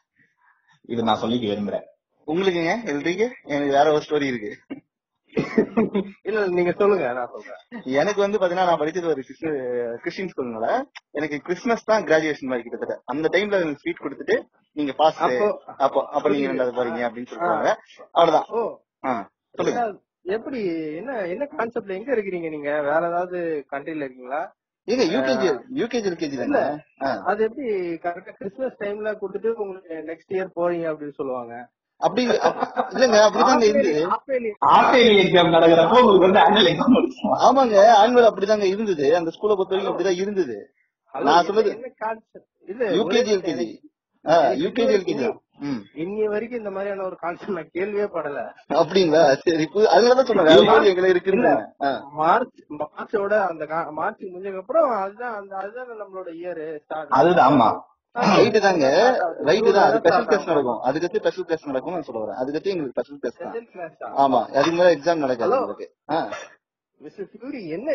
[0.82, 1.82] இது நான் சொல்லிக்க விரும்புறேன்.
[2.26, 4.56] உங்களுக்குங்க எழுதிங்க எனக்கு வேற ஒரு ஸ்டோரி இருக்கு.
[6.24, 7.60] இல்ல நீங்க சொல்லுங்க நான் சொல்றேன்.
[8.00, 9.22] எனக்கு வந்து பாத்தீங்கன்னா நான் படிச்சது ஒரு
[10.02, 10.68] கிறிஸ்டின் ஸ்கூல்னால
[11.12, 12.96] எனக்கு கிறிஸ்மஸ் தான் கிராஜுவேஷன் மாதிரி கிட்டத்தட்ட.
[13.06, 14.36] அந்த டைம்ல ஸ்வீட் கொடுத்துட்டு
[14.76, 15.20] நீங்க பாஸ்
[15.78, 17.72] அப்போ அப்போ நீங்க ரெண்டாவது போறீங்க அப்படின்னு சொல்றாங்க.
[18.14, 19.26] அவ்வளவுதான்.
[19.58, 19.82] சொல்லுங்க.
[20.36, 20.58] எப்படி
[20.98, 22.70] என்ன என்ன கான்செப்ட்ல எங்க இருக்கிறீங்க நீங்க?
[22.82, 23.38] வேற ஏதாவது
[23.72, 24.40] கண்ட்ரில இருக்கீங்களா?
[24.88, 25.46] ஏங்க யூகேஜி
[25.80, 26.36] யூகேஜி எல்கேஜி
[27.02, 27.10] ஆ.
[27.30, 27.66] அது எப்படி
[28.04, 31.54] கரெக்டா கிறிஸ்மஸ் டைம்ல கொடுத்துட்டு உங்களுக்கு நெக்ஸ்ட் இயர் போறீங்க அப்படின்னு சொல்லுவாங்க.
[32.00, 33.92] அப்படி அப்- இல்லங்க அப்படிதாங்க இருந்தது.
[34.70, 36.96] ஆஸ்திரேலிய எக்ஸாம் நடக்கிறப்போ உங்களுக்கு வந்து ஆனுவல் எக்ஸாம்
[37.42, 39.16] ஆமாங்க ஆனுவல் அப்படிதாங்க இருந்தது.
[39.16, 40.56] அந்த ஸ்கூலை பொறுத்த வரைக்கும் அப்படிதான் இருந்தது.
[41.14, 41.70] நான் சொல்றது
[42.96, 43.68] யூகேஜி எல்கேஜி
[44.58, 45.28] யூகேஜி எல்கேஜி
[45.94, 48.38] இன்னி வரைக்கும் இந்த மாதிரியான ஒரு கான்செப்ட் நான் கேள்வியே படல.
[48.74, 49.22] அப்படிங்களா?
[49.40, 51.52] சரி அதனாலதான் சொன்னேன் எங்களை இருக்குன்னு.
[52.12, 57.68] மார்ச் மார்ச்சோட அந்த மார்ச் முடிஞ்சதுக்கு அப்புறம் அதுதான் அந்த அதுதான் நம்மளோட இயர் ஸ்டார்ட் அதுதான் ஆமா.
[58.16, 58.86] ரைட்டு தாங்க.
[59.48, 59.86] ரைட்டு தான்.
[59.88, 60.80] அது ஸ்பெஷல் கிளாஸ் நடக்கும்.
[60.88, 63.38] அதுக்கடுத்து ஸ்பெஷல் கிளாஸ் நடக்கும் நான் சொல்ல வரேன் அதுக்கடுத்து எங்களுக்கு ஸ்பெஷல் கிளாஸ்
[63.98, 64.14] தான்.
[64.22, 64.40] ஆமா.
[64.54, 65.58] அதுக்கு மேல எக்ஸாம் நடக்காது?
[65.60, 65.86] உங்களுக்கு
[67.76, 67.92] என்ன?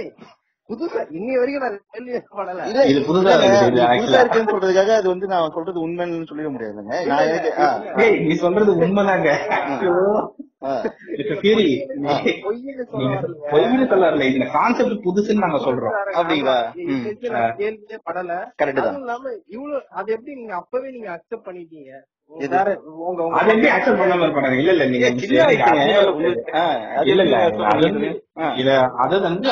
[0.70, 2.62] புதுசா இன்னி வரைக்கும் நான் கேள்வியே படல.
[2.70, 4.00] இல்ல இது புதுசா இல்லங்க, இருக்குது, இது actually.
[4.02, 6.96] புதுசா இருக்குன்னு சொல்றதுக்காக அது வந்து நான் சொல்றது உண்மைன்னு சொல்லிட முடியாதுங்க.
[7.12, 9.30] நான் நீ சொல்றது உண்மைதாங்க.
[13.52, 14.26] பொய்னு சொல்ல வரல.
[14.34, 15.96] இந்த கான்செப்ட் புதுசுன்னு நாங்க சொல்றோம்.
[16.20, 16.58] அப்படிங்களா?
[17.62, 18.32] கேள்வியே படல.
[18.62, 18.90] கரெக்ட் தான்.
[18.90, 19.24] அதுவும் இல்லாம
[19.56, 21.92] இவ்வளவு அது எப்படி நீங்க அப்பவே நீங்க அக்செப்ட் பண்ணிட்டீங்க?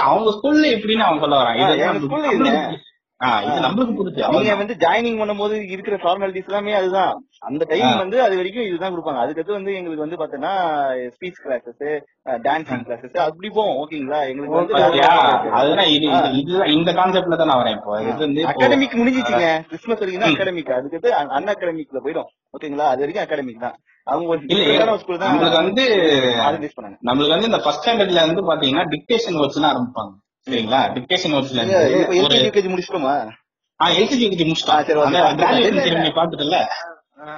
[0.01, 1.61] அவங்க ஸ்கூல்ல எப்படின்னு அவங்க சொல்ல வராங்க.
[4.33, 4.55] நீங்க.
[4.61, 7.13] வந்து ஜாயினிங் பண்ணும்போது இருக்கிற ஃபார்மாலிட்டிஸ் எல்லாமே அதுதான்.
[7.49, 7.97] அந்த டைம்.
[8.01, 9.21] வந்து அது வரைக்கும் இதுதான் கொடுப்பாங்க.
[9.23, 10.53] அதுக்கடுத்து வந்து எங்களுக்கு வந்து பாத்தீங்கன்னா
[11.15, 11.85] ஸ்பீச் கிளாஸஸ்
[12.47, 13.77] டான்சிங் கிளாஸஸ் அப்படி போவோம்.
[13.83, 14.75] ஓகேங்களா எங்களுக்கு வந்து
[16.77, 17.95] இந்த கான்செப்ட்ல தான் நான் வரேன் இப்போ.
[18.09, 19.47] இது வந்து அகாடமிக் முடிஞ்சிச்சுங்க.
[19.71, 22.29] கிறிஸ்மஸ் வரைக்கும் தான் அகாடமிக் அதுக்கடுத்து அன் அகாடமிக்ல போயிடும்.
[22.57, 23.77] ஓகேங்களா அது வரைக்கும் அகாடமிக் தான்.
[24.07, 25.83] நம்மளுக்கு வந்து
[27.09, 30.13] நம்மளுக்கு வந்து இந்த ஃபர்ஸ்ட் ஸ்டாண்டர்ட்ல வந்து பாத்தீங்கன்னா டிக்டேஷன் வச்சுலாம் ஆரம்பிப்பாங்க.
[30.47, 30.79] சரிங்களா?
[30.95, 33.13] டிக்டேஷன் வச்சுல நீங்க இருந்து இப்ப ஒரு எல்கேஜி யூகேஜி முடிச்சிட்டோமா?
[33.79, 34.79] எல்கேஜி யூகேஜி முடிச்சிட்டோம்.
[35.01, 36.57] ஆ, சரி, செரிமனி பாத்துட்டல
[37.23, 37.33] ஆ.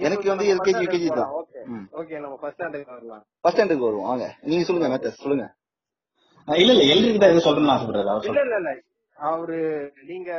[0.00, 1.30] எனக்கு ஆ, வந்து எல்கேஜி யூகேஜி தான்.
[1.38, 1.60] ஓகே.
[1.98, 3.22] ஓகே நம்ம ஃபர்ஸ்ட் ஸ்டாண்டர்ட் வரலாம்.
[3.42, 4.08] ஃபர்ஸ்ட் ஸ்டாண்டர்டுக்கு வருவோம்.
[4.10, 4.26] வாங்க.
[4.42, 5.46] நீங்க சொல்லுங்க மெத்தட் சொல்லுங்க.
[6.48, 6.84] இல்ல இல்ல.
[6.94, 8.28] எல்கேஜி தான் சொல்லணும்னு ஆசைப்படுறது.
[8.30, 8.72] இல்ல இல்ல.
[9.18, 9.58] அவரு
[10.06, 10.30] நீங்க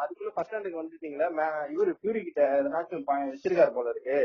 [0.00, 4.18] அதுக்குள்ள ஃபர்ஸ்ட் ஸ்டாண்டர்ட் வந்துட்டீங்களா மே- இவரு பியூரி கிட்ட எதனாச்சும் ப- வச்சிருக்காரு போல இருக்கு.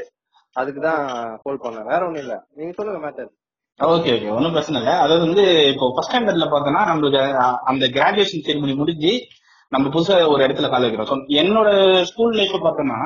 [0.55, 1.03] அதுக்குதான்
[1.41, 1.85] கால் பண்ணேன்.
[1.85, 2.45] வேற ஒண்ணும் இல்ல.
[2.55, 3.31] நீங்க சொல்லுங்க மேத்தர்
[3.79, 4.93] ஓகே ஓகே ஒன்றும் பிரச்சனை இல்லை.
[4.95, 7.21] அதாவது வந்து இப்போ ஃபர்ஸ்ட் ஸ்டாண்டர்ட்ல பார்த்தோம்னா நம்மளுக்கு
[7.63, 9.13] அந்த கிராஜுவேஷன் செரிமனி முடிஞ்சு
[9.71, 11.69] நம்ம புதுசா ஒரு இடத்துல கால வைக்கிறோம் என்னோட
[12.03, 12.99] ஸ்கூல் லைஃப் பார்த்தோம்னா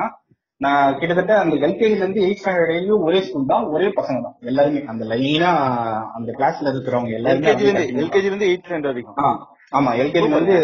[0.60, 4.36] நான் கிட்டத்தட்ட அந்த எல்கேஜில இருந்து எயிட் ஸ்டாண்டர்ட் வரையும் ஒரே ஸ்கூல் தான் ஒரே பசங்க தான்.
[4.42, 5.50] எல்லாருமே அந்த லைனா
[6.14, 9.16] அந்த கிளாஸ்ல இருக்கிறவங்க எல்லாருமே எல்கேஜி அப்படியே இருந்து continue எல்கேஜி இருந்து எயிட் ஸ்டாண்டர்ட் வரைக்கும்.
[9.18, 10.54] ஆ, ஆமா எல்கேஜி வந்து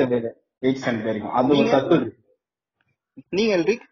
[0.63, 1.73] எயிட் ஸ்டாண்டர்ட் வரைக்கும் அது ஒரு நீங்க?
[1.75, 2.05] சர்க்கிள்
[3.33, 3.85] நீங்க எல்ரிக்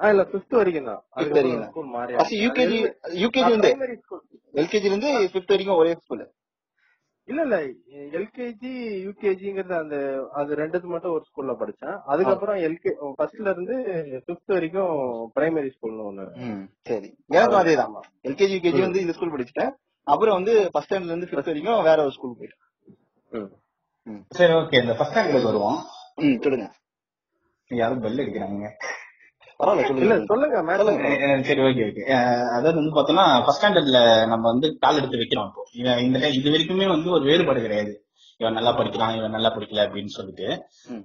[0.00, 1.66] ஆ இல்ல ஃபிஃப்த் வரைக்கும் தான் Fifth வரைக்கும்.
[1.68, 2.78] ஸ்கூல் மாறி ஃபர்ஸ்ட் யூகேஜி
[3.22, 4.22] யூகேஜி இருந்து பிரைமரி ஸ்கூல்
[4.54, 6.24] எல்கேஜி இருந்து ஃபிஃப்த் வரைக்கும் ஒரே ஸ்கூல்
[7.28, 7.56] இல்ல இல்ல
[8.18, 8.72] எல்கேஜி
[9.06, 9.96] யூகேஜிங்கிறது அந்த
[10.40, 11.96] அது ரெண்டுத்து மட்டும் ஒரு ஸ்கூல்ல படிச்சேன்.
[12.06, 13.76] அதுக்கப்புறம் எல்கே ஃபர்ஸ்ட்ல இருந்து
[14.26, 14.92] ஃபிஃப்த் வரைக்கும்
[15.34, 16.26] பிரைமரி ஸ்கூல்னு ஒண்ணு.
[16.86, 17.08] சரி.
[17.30, 17.96] எனக்கும் அதே தான்.
[18.24, 19.72] எல்கேஜி யூகேஜி வந்து இந்த ஸ்கூல் படிச்சுட்டேன்.
[20.06, 23.50] அப்புறம் வந்து ஃபர்ஸ்ட் ஸ்டாண்டர்ட்ல இருந்து ஃபிஃப்த் வரைக்கும் வேற ஒரு ஸ்கூல் போயிட்டேன்.
[24.38, 25.78] சரி ஓகே இந்த ஃபர்ஸ்ட் ஸ்டாண்டர்ட் வருவோம்.
[26.24, 26.66] ம் சொல்லுங்க.
[27.70, 28.68] யாரும் பெல் அடிக்கிறாங்க.
[31.48, 32.02] சரி ஓகே ஓகே
[32.56, 34.00] அதாவது வந்து பார்த்தோம்னா ஃபர்ஸ்ட் ஸ்டாண்டர்ட்ல
[34.32, 35.62] நம்ம வந்து கால் எடுத்து வைக்கிறோம் இப்போ.
[36.06, 37.94] இந்த இது வரைக்குமே வந்து ஒரு வேறுபாடு கிடையாது.
[38.40, 40.48] இவன் நல்லா படிக்கிறான் இவன் நல்லா படிக்கல அப்படின்னு சொல்லிட்டு.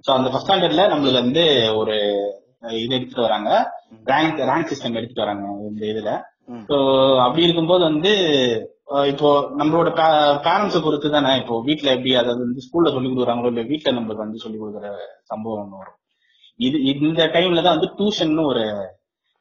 [0.06, 1.44] சோ அந்த ஃபர்ஸ்ட் ஸ்டாண்டர்ட்ல நம்மளுக்கு வந்து
[1.80, 1.94] ஒரு
[2.82, 3.50] இது எடுத்துட்டு வராங்க.
[4.10, 6.12] ரேங்க் ரேங்க் சிஸ்டம் எடுத்துட்டு வராங்க இந்த இதுல.
[6.68, 6.76] ஸோ
[7.24, 8.12] அப்படி இருக்கும்போது வந்து
[9.08, 9.28] இப்போ
[9.58, 9.88] நம்மளோட
[10.46, 14.42] பேரண்ட்ஸை பொறுத்து தானே இப்போ வீட்டுல எப்படி அதாவது வந்து ஸ்கூல்ல சொல்லி கொடுக்குறாங்களோ இல்ல வீட்டுல நம்மளுக்கு வந்து
[14.44, 14.88] சொல்லி கொடுக்குற
[15.22, 15.98] சம்பவம் வரும்.
[16.60, 18.64] இது இந்த டைம்ல தான் வந்து டியூஷன் ஒரு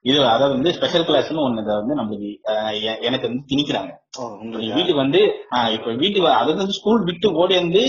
[0.06, 2.30] இது அதாவது வந்து ஸ்பெஷல் கிளாஸ்னு ஒண்ணு இதை வந்து நம்மளுக்கு
[3.02, 3.92] எனக்கு வந்து திணிக்கிறாங்க.
[4.70, 5.20] வீட்டுக்கு வந்து
[5.52, 7.84] ஆஹ் இப்ப வீட்டுக்கு அதாவது வந்து ஸ்கூல் விட்டு ஓடி வந்து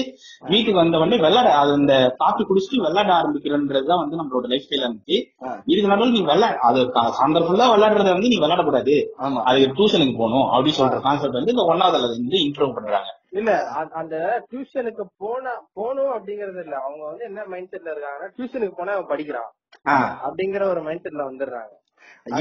[0.44, 5.18] வீட்டுக்கு வந்த உடனே விளையாட அது அந்த காப்பி குடிச்சிட்டு விளையாட ஆரம்பிக்கிறன்றதுதான் வந்து நம்மளோட லைஃப் ஸ்டைல இருந்துச்சு.
[5.66, 6.82] இதுக்கு நடுவில் நீ விளையாட அது
[7.14, 9.42] சாயந்தரம் ஃபுல்லா விளையாடுறத வந்து நீ விளையாடக்கூடாது ஆமா.
[9.48, 13.10] அதுக்கு டியூஷனுக்கு போகணும் அப்படின்னு சொல்ற கான்செப்ட் வந்து இந்த ஒன்னாவதுல வந்து இன்ட்ரோ பண்றாங்க.
[13.32, 13.50] இல்ல
[13.94, 14.16] அந்த
[14.50, 16.74] டியூஷனுக்கு போனா போகணும் அப்படிங்கறது இல்ல.
[16.82, 19.50] அவங்க வந்து என்ன மைண்ட் செட்ல இருக்காங்கன்னா டியூஷனுக்கு போனா அவன் படிக்கிறான்.
[19.88, 21.72] ஆஹ் அப்படிங்கிற ஒரு மைண்ட் செட்ல வந்துடுறாங்க.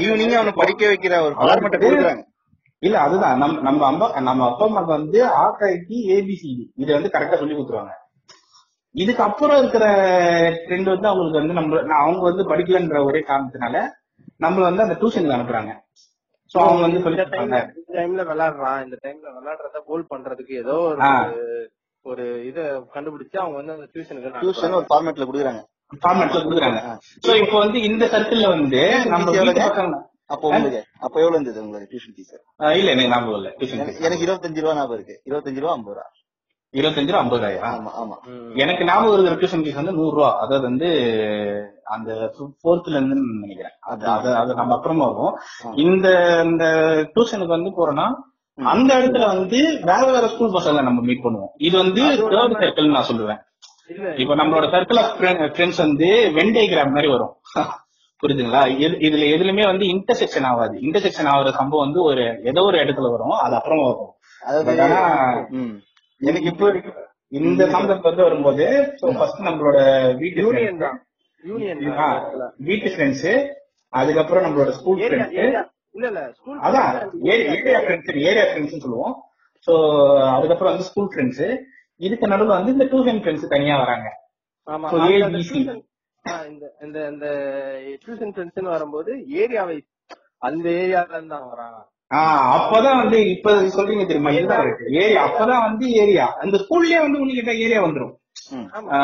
[0.02, 2.22] ஈவினிங் அவனை படிக்க வைக்கிற ஒரு ஃபார்மேட்டை கொடுக்குறாங்க.
[2.82, 3.38] இல்ல அதுதான்.
[3.38, 7.92] நம்ம நம்ம அம்மா நம்ம அப்பா அம்மாக்கு வந்து ஆக்காய்க்கு ஏபிசிடி இதை வந்து கரெக்டா சொல்லி கொடுத்துருவாங்க.
[8.94, 9.84] இதுக்கு அப்புறம் இருக்கிற
[10.64, 13.76] ட்ரெண்ட் வந்து அவங்களுக்கு வந்து நம்ம நான் அவங்க வந்து படிக்கலன்ற ஒரே காரணத்தினால
[14.40, 15.72] நம்மள வந்து அந்த டியூஷனுக்கு அனுப்புறாங்க.
[16.50, 18.80] சோ அவங்க வந்து சொல்லி இந்த டைம்ல கொடுப்பாங்க இந்த டைம்ல விளையாடுறான்.
[18.84, 21.00] இந்த டைம்ல விளையாடுறத கோல் பண்றதுக்கு ஏதோ ஒரு.
[22.04, 22.60] ஒரு இத
[22.94, 25.60] கண்டுபிடிச்சு அவங்க வந்து அந்த டியூஷனுக்கு டியூஷன் ஒரு ஃபார்மேட்ல கொடுக்குறாங்க.
[26.00, 26.80] ஃபார்மேட்ல கொடுக்குறாங்க
[27.24, 28.80] சோ இப்போ வந்து இந்த சர்க்கிள்ல வந்து
[29.12, 29.62] நம்ம வீட்டு?
[29.68, 29.98] பசங்க
[30.32, 32.32] அப்போ உங்களுக்கு அப்ப எவ்வளவு இருந்தது உங்களுக்கு டியூஷன் ஃபீஸ்
[32.76, 33.48] இல்ல எனக்கு ஞாபகம் இல்ல.
[33.58, 35.16] டியூஷன் எனக்கு இருபத்தஞ்சு ரூபா ஞாபகம் இருக்கு.
[35.28, 36.06] இருபத்தஞ்சு ரூபா ஐம்பது ரூபா.
[36.74, 38.16] இருபத்தஞ்சு ரூபா ஐம்பதாயிரம் ஆமா ஆமா.
[38.28, 38.52] ம்.
[38.56, 40.30] எனக்கு ஞாபகம் இருக்கிற டியூஷன் ஃபீஸ் வந்து நூறு ரூபா.
[40.42, 40.88] அதாவது வந்து
[41.92, 42.10] அந்த
[42.58, 43.74] ஃபோர்த்ல இருந்து நினைக்கிறேன்.
[43.90, 45.34] அது அது அது நம்ம அப்புறமா வரும்.
[45.84, 46.06] இந்த
[46.46, 46.64] இந்த
[47.12, 48.06] டியூஷனுக்கு வந்து போறோம்னா
[48.58, 51.52] அந்த இடத்துல வந்து வேற வேற ஸ்கூல் பசங்களை நம்ம மீட் பண்ணுவோம்.
[51.60, 53.40] இது வந்து தேர்ட் சர்க்கிள் நான் சொல்லுவேன்.
[54.20, 57.34] இப்ப நம்மளோட சர்க்கிள் ஆஃப் ஃப்ரெண்ட்ஸ் வந்து வென் டயக்ராம் மாதிரி வரும்.
[58.22, 60.78] புரியுதுங்களா இது- இதுல எதுலயுமே வந்து இன்டர்செக்ஷன் ஆகாது.
[60.78, 63.30] இன்டர்செக்ஷன் ஆகுற சம்பவம் வந்து ஒரு ஏதோ ஒரு இடத்துல வரும்.
[63.30, 64.14] அது அப்புறமா வரும்.
[66.18, 66.80] எனக்கு இப்போ
[67.28, 69.78] இந்த கான்செப்ட் வந்து வரும்போது ஃபர்ஸ்ட் நம்மளோட
[70.16, 71.06] வீட்டு யூனியன் தான்.
[71.44, 71.78] யூனியன்
[72.56, 73.48] வீட்டு ஃப்ரெண்ட்ஸ்
[73.88, 75.32] அதுக்கப்புறம் நம்மளோட ஸ்கூல் ஃப்ரெண்ட்ஸ்
[75.94, 79.22] இல்ல இல்ல ஸ்கூல் அதான் ஏரியா ஃப்ரெண்ட்ஸ் ஏரியா ஃப்ரெண்ட்ஸ் சொல்லுவோம்.
[79.66, 79.72] சோ
[80.34, 81.58] அதுக்கப்புறம் வந்து ஸ்கூல் ஃப்ரெண்ட்ஸ்
[82.02, 84.08] இதுக்கு நடுவுல வந்து இந்த டியூஷன் ஃப்ரெண்ட்ஸ் தனியா வராங்க.
[86.50, 87.26] இந்த இந்த இந்த
[88.02, 89.88] டியூஷன் ஃப்ரெண்ட்ஸ்னு வரும்போது ஏரியா வைஸ்
[90.40, 91.78] அந்த ஏரியால இருந்து தான் வராங்க.
[92.10, 94.30] ஆஹ் அப்பதான் வந்து இப்ப சொல்றீங்க தெரியுமா?
[95.00, 95.20] ஏரியா.
[95.26, 96.26] அப்பதான் வந்து ஏரியா.
[96.40, 98.12] அந்த ஸ்கூல்லயே வந்து உங்களுக்கு ஏரியா வந்துரும்.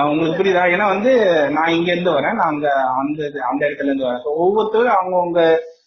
[0.09, 0.63] உங்களுக்கு புரியுதா?
[0.75, 1.13] ஏன்னா வந்து
[1.51, 2.37] நான் இங்க இருந்து வரேன்.
[2.39, 3.21] நான் அங்க அந்த
[3.51, 4.25] அந்த இடத்துல இருந்து வரேன்.
[4.37, 5.43] ஒவ்வொருத்தரும் அவங்கவுங்க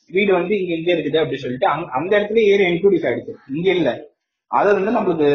[0.08, 3.36] வீடு வந்து இங்க இங்க இருக்குது அப்படின்னு சொல்லிட்டு அந்த இடத்துல ஏரியா இன்க்ளூடிஸ் ஆயிடுச்சு.
[3.56, 3.90] இங்க இல்ல.
[4.52, 5.28] அது வந்து நம்மளுக்கு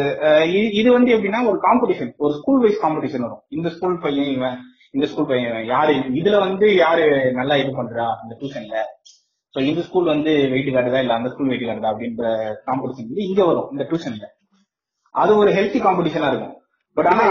[0.73, 3.43] இது- வந்து எப்படின்னா ஒரு காம்படிஷன் ஒரு ஸ்கூல் வைஸ் காம்படிஷன் வரும்.
[3.49, 4.57] இந்த ஸ்கூல் பையன் இவன்
[4.93, 8.77] இந்த ஸ்கூல் பையன் யாரு இதுல வந்து யாரு நல்லா இது பண்றா இந்த டியூஷன்ல
[9.53, 12.25] சோ இந்த ஸ்கூல் வந்து வெயிட் காட்டுதா இல்ல அந்த ஸ்கூல் வெயிட் காட்டுதா அப்படின்ற
[12.67, 14.27] காம்படிஷன் வந்து இங்க வரும் இந்த டியூஷன்ல
[15.15, 16.55] அது ஒரு ஹெல்த்தி காம்படிஷனா இருக்கும்.
[16.97, 17.23] பட் ஆனா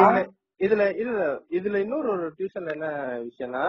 [0.61, 1.21] இதுல இதுல
[1.51, 2.87] இதுல இன்னொரு ஒரு டியூஷன்ல என்ன
[3.27, 3.65] விஷயம்னா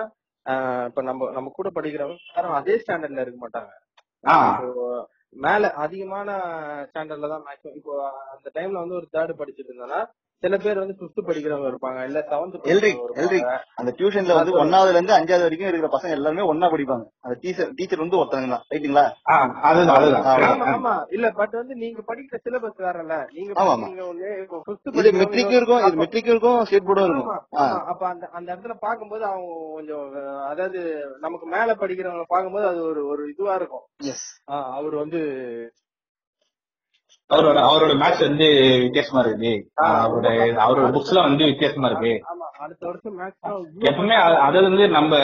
[0.88, 3.72] இப்ப நம்ம நம்ம கூட படிக்கிறவங்க யாரும் அதே ஸ்டாண்டர்ட்ல இருக்க மாட்டாங்க.
[5.36, 6.30] மேல அதிகமான
[6.88, 7.94] ஸ்டாண்டர்ட்ல தான் மேக்ஸிமம் இப்போ
[8.34, 10.00] அந்த டைம்ல வந்து ஒரு தேர்ட் படிச்சிட்டு இருந்தேன்னா
[10.44, 13.48] சில பேர் வந்து ஃபிஃப்த் படிக்கிறவங்க இருப்பாங்க இல்ல செவன்த் எல்ரிக் எல்ரிக்
[13.80, 17.06] அந்த டியூஷன்ல வந்து ஒன்னாவதுல இருந்து அஞ்சாவது வரைக்கும் இருக்கிற பசங்க எல்லாருமே ஒன்னா படிப்பாங்க.
[17.26, 18.66] அந்த டீச்சர் டீச்சர் வந்து ஒருத்தங்க தான்.
[18.72, 19.06] ரைட்டுங்களா?
[20.74, 23.18] ஆமா இல்ல பட் வந்து நீங்க படிக்கிற சிலபஸ் வேறல்ல.
[23.32, 23.50] நீங்க
[25.00, 27.42] இது மெட்ரிக்கும் இருக்கும் இது மெட்ரிக்கும் இருக்கும் ஸ்டேட் போர்டும் இருக்கும்.
[27.92, 30.06] அப்ப அந்த அந்த இடத்துல பாக்கும்போது அவங்க கொஞ்சம்
[30.52, 30.80] அதாவது
[31.20, 33.86] நமக்கு மேல படிக்கிறவங்க பாக்கும்போது அது ஒரு ஒரு இதுவா இருக்கும்.
[34.78, 35.22] அவர் வந்து
[37.30, 39.72] அவரோட அவரோட மேட்ச் வந்து வித்தியாசமா இருக்கு.
[39.82, 40.28] அவரோட
[40.68, 42.26] அவரோட புக்ஸ்ல வந்து வித்தியாசமா இருக்கு.
[43.80, 45.18] எப்பவுமே அது- வந்து நம்ம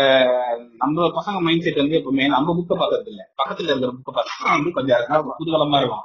[0.77, 3.29] நம்ம பசங்க மைண்ட் செட் வந்து எப்பவுமே நம்ம புக்க பாக்குறது இல்ல.
[3.43, 4.99] பக்கத்துல இருக்கிற புக்க பார்த்தா வந்து கொஞ்சம்
[5.39, 6.01] குதூகலமா இருக்கும்.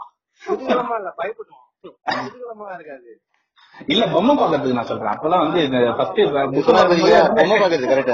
[0.47, 1.87] புதுகலமா இல்ல பயப்படுவோம்.
[2.07, 3.21] புதுகலமா இருக்காது.
[3.95, 5.13] இல்ல பொம்மை பாக்குறதுக்கு நான் சொல்றேன்.
[5.15, 6.21] அப்பெல்லாம் வந்து இந்த ஃபர்ஸ்ட்
[7.37, 8.13] பொம்மை பாக்குறது கரெக்ட்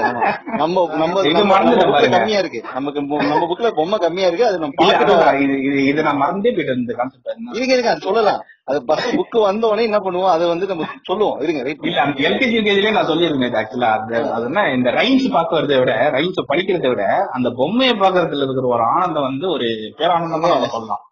[0.61, 2.09] நம்ம நம்ம இது பாருங்க.
[2.15, 2.59] கம்மியா இருக்கு.
[2.77, 2.99] நமக்கு
[3.31, 5.55] நம்ம புக்ல பொம்மை கம்மியா இருக்கு அது நம்ம இது
[5.91, 8.39] இது நான் மறந்தே போயிட்டேன் இந்த கான்செப்ட் இருங்க அது சொல்லலாம்.
[8.69, 10.31] அது ஃபர்ஸ்ட் புக் வந்த உடனே என்ன பண்ணுவோம்?
[10.35, 11.35] அதை வந்து நம்ம சொல்லுவோம்.
[11.43, 15.77] இருங்க வெயிட் இல்ல அந்த எல்கேஜி யூகேஜிலே நான் சொல்லியிருந்தேன் ஆக்சுவலா அது அது என்ன இந்த ரைம்ஸ் பாக்குறதை
[15.83, 17.05] விட ரைம்ஸ் படிக்கிறதை விட
[17.37, 19.67] அந்த பொம்மையை பாக்குறதுல இருக்கிற ஒரு ஆனந்தம் வந்து ஒரு
[19.99, 21.03] பேரானந்தமா நம்ம சொல்லலாம்.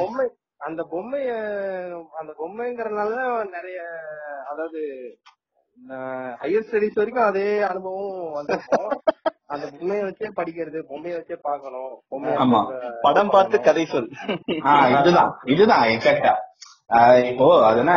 [0.00, 0.26] பொம்மை
[0.60, 1.30] அந்த பொம்மைய
[2.20, 3.12] அந்த பொம்மைங்கிறதுனால
[3.54, 3.78] நிறைய
[4.50, 4.80] அதாவது
[6.40, 8.90] ஹையர் ஸ்டடிஸ் வரைக்கும் அதே அனுபவம் வந்திருக்கும்.
[9.48, 11.92] அந்த பொம்மையை வச்சே படிக்கிறது பொம்மையை வச்சே பார்க்கணும்.
[12.10, 12.60] பொம்மையை ஆமா.
[13.02, 14.10] படம் பார்த்து கதை சொல்.
[14.66, 15.30] ஆஹ் இதுதான்.
[15.54, 16.34] இதுதான் எக்ஸாக்டா
[17.26, 17.96] இப்போ அதுனா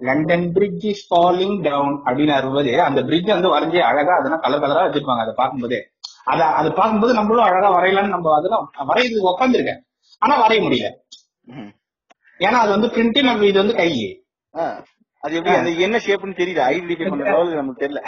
[0.00, 4.84] London bridge is falling down அப்படின்னு வரும்போது அந்த பிரிட்ஜ் வந்து வரைஞ்சி அழகா அதெல்லாம் கலர் கலரா
[4.86, 5.80] வச்சிருப்பாங்க அதை பார்க்கும்போதே.
[6.24, 9.80] அத அதை பார்க்கும்போது நம்மளும் அழகா வரையலாம்னு நம்ம அதெல்லாம் வரையறதுக்கு உட்காந்துருக்கேன்
[10.22, 10.88] ஆனா வரைய முடியல.
[12.40, 13.90] ஏன்னா அது வந்து பிரிண்ட் நம்ம இது வந்து கை.
[15.24, 18.00] அது எப்படி அந்த என்ன ஷேப்னு தெரியல ஐடென்டிஃபை பண்ற லெவலுக்கு நமக்கு தெரியல.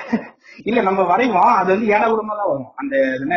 [0.69, 2.71] இல்ல நம்ம வரைவோம் அது வந்து ஏடா கூடமா தான் வரும்.
[2.81, 3.35] அந்த என்ன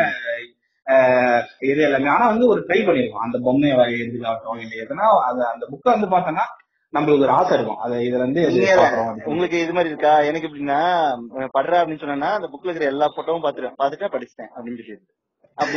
[1.68, 2.08] இது எல்லாமே.
[2.14, 3.24] ஆனா வந்து ஒரு ட்ரை பண்ணிருக்கோம்.
[3.26, 6.44] அந்த பொம்மையை வரையறதுக்காகட்டும் இல்ல எதுனா அது அந்த புக்கை வந்து பார்த்தோம்னா
[6.92, 7.80] நம்மளுக்கு ஒரு ஆசை இருக்கும்.
[7.84, 8.42] அதை இதுல இருந்து.
[9.30, 10.12] உங்களுக்கு இது மாதிரி இருக்கா?
[10.30, 10.80] எனக்கு எப்படின்னா
[11.56, 14.96] படுறா அப்படின்னு சொன்னா அந்த புக்ல இருக்கிற எல்லா போட்டோவும் பாத்துட்டேன் பாத்துட்டா படிச்சிட்டேன் அப்படின்னு சொல்லி.
[14.96, 15.72] அப்படிதான் அத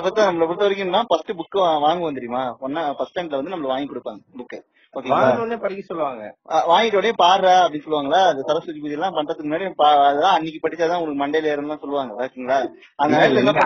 [0.00, 2.42] பத்தி நம்மள பொறுத்த வரைக்கும் ஃபர்ஸ்ட் புக் வாங்குவோம் தெரியுமா?
[2.60, 4.58] ஒன்னா ஃபர்ஸ்ட் ஸ்டாண்ட்ல வந்து நம்மள வாங்கி கொடுப்பாங்க புக்கு
[4.94, 6.22] படிக்க சொல்லுவாங்க.
[6.70, 8.20] வாங்கிட்ட உடனே பாடுறா அப்படின்னு சொல்லுவாங்களா?
[8.30, 9.66] அந்த சரஸ்வதி பூஜை எல்லாம் பண்றதுக்கு முன்னாடி
[10.02, 12.58] அதெல்லாம் அன்னைக்கு படிச்சாதான் உங்களுக்கு மண்டையில ஏறும்லாம் சொல்லுவாங்க ஓகேங்களா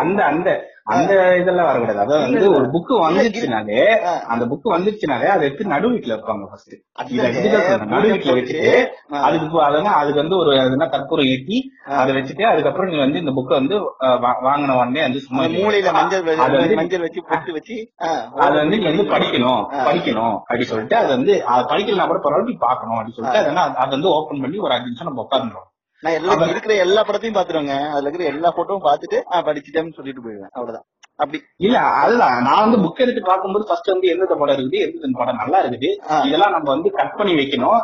[0.03, 0.51] அந்த அந்த
[0.95, 3.79] அந்த இதெல்லாம் வரக்கூடாது அதாவது வந்து ஒரு புக் வந்துருச்சுனாலே.
[4.33, 6.74] அந்த புக் வந்துருச்சுனாலே அதை எடுத்து நடு வீட்டுல வைப்பாங்க ஃபர்ஸ்ட்.
[7.93, 8.70] நடு வீட்டுல வச்சுட்டு.
[9.27, 11.59] அதுக்கு அதெல்லாம் அதுக்கு வந்து ஒரு அதுனா கற்பூரம் ஏத்தி
[11.97, 13.79] அதை வச்சுட்டு அதுக்கப்புறம் நீ வந்து இந்த புக்கை வந்து
[14.47, 16.24] வாங்கின உடனே வந்து சும்மா மூலையில மஞ்சள்
[16.81, 17.79] மஞ்சள் வச்சு பொட்டு வச்சு
[18.41, 19.64] அது வந்து நீ வந்து படிக்கணும்.
[19.89, 24.45] படிக்கணும் அப்படி சொல்லிட்டு அது வந்து அது படிக்கலாம் கூட பரவாயில்ல பாக்கணும் அப்படி சொல்லிட்டு அது வந்து ஓபன்
[24.45, 25.71] பண்ணி ஒரு அஞ்சு நிமிஷம் நம்ம உட்காந்துரும்
[26.03, 30.53] நான் எல்லா இருக்கிற எல்லா படத்தையும் பாத்துருவேங்க அதுல இருக்கிற எல்லா போட்டோவும் பாத்துட்டு படிச்சுட்டேன்னு சொல்லிட்டு போயிடுவேன்.
[30.57, 30.85] அவ்வளவுதான்.
[31.23, 31.39] அப்படி.
[31.67, 32.35] இல்ல அதுதான்.
[32.47, 35.91] நான் வந்து புக் எடுத்து பார்க்கும்போது ஃபர்ஸ்ட் வந்து எந்தெந்த படம் இருக்குது எந்தெந்த படம் நல்லா இருக்குது.
[36.29, 37.79] இதெல்லாம் நம்ம வந்து கட் பண்ணி வைக்கணும்.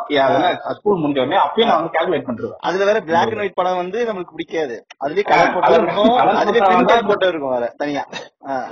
[0.77, 2.61] ஸ்கூல் முடிஞ்ச உடனே அப்பயே நான் வந்து கால்குலேட் பண்ணிருவேன்.
[2.69, 4.77] அதுல வேற பிளாக் அண்ட் ஒயிட் படம் வந்து நம்மளுக்கு பிடிக்காது.
[5.05, 6.63] அதுலயே கலர் போட்டோ இருக்கும் அதுலயே
[7.11, 8.03] போட்டோ இருக்கும் வேற தனியா.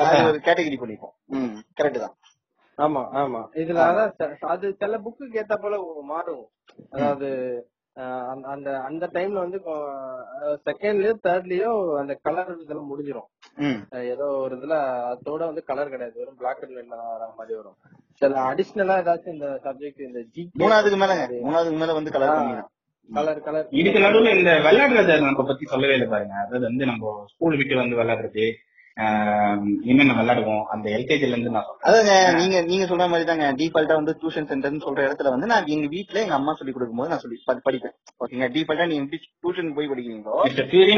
[0.02, 1.16] அது ஒரு கேட்டகரி பண்ணிப்போம்.
[1.80, 2.16] கரெக்ட் தான்.
[2.82, 3.42] ஆமா ஆமா.
[3.56, 4.12] இதுல அதான்
[4.48, 5.76] அது சில புக்குக்கு ஏத்த போல
[6.06, 6.46] மாறும்.
[6.92, 7.30] அதாவது
[8.28, 9.58] அந்த- அந்த அந்த டைம்ல வந்து
[10.66, 13.28] செகண்ட்லயோ தேர்ட்லயோ அந்த கலர் இதெல்லாம் முடிஞ்சிரும்.
[13.62, 13.80] ம்.
[13.92, 14.76] அஹ் ஏதோ ஒரு இதுல
[15.12, 16.16] அதோட வந்து கலர் கிடையாது.
[16.16, 17.78] வெறும் பிளாக் அண்ட் ஒயிட்ல வர மாதிரி வரும்.
[18.22, 22.36] சில அடிஷ்னலா ஏதாச்சும் இந்த சப்ஜெக்ட் இந்த ஜி மூணாவதுக்கு மேலங்க மூணாவதுக்கு மேல வந்து கலர்
[23.10, 26.36] கலர் கலர் இதுக்கு நடுவுல இந்த விளையாடுறத நம்ம பத்தி சொல்லவே இல்லை பாருங்க.
[26.38, 28.46] அதாவது வந்து நம்ம ஸ்கூல் விட்டு வந்து விளையாடுறது
[29.92, 30.64] என்னென்ன விளையாடுவோம்.
[30.74, 31.86] அந்த எல்கேஜில இருந்து நான் சொல்றேன்.
[31.90, 35.88] அதாங்க நீங்க நீங்க சொல்ற மாதிரி தாங்க டிஃபால்ட்டா வந்து டியூஷன் சென்டர்னு சொல்ற இடத்துல வந்து நான் எங்க
[35.88, 37.38] வீட்ல எங்க அம்மா சொல்லி கொடுக்கும்போது நான் சொல்லி
[37.68, 37.96] படிப்பேன்.
[38.24, 40.38] ஓகேங்க டிஃபால்ட்டா நீங்க எப்படி டியூஷன் போய் படிக்கிறீங்களோ?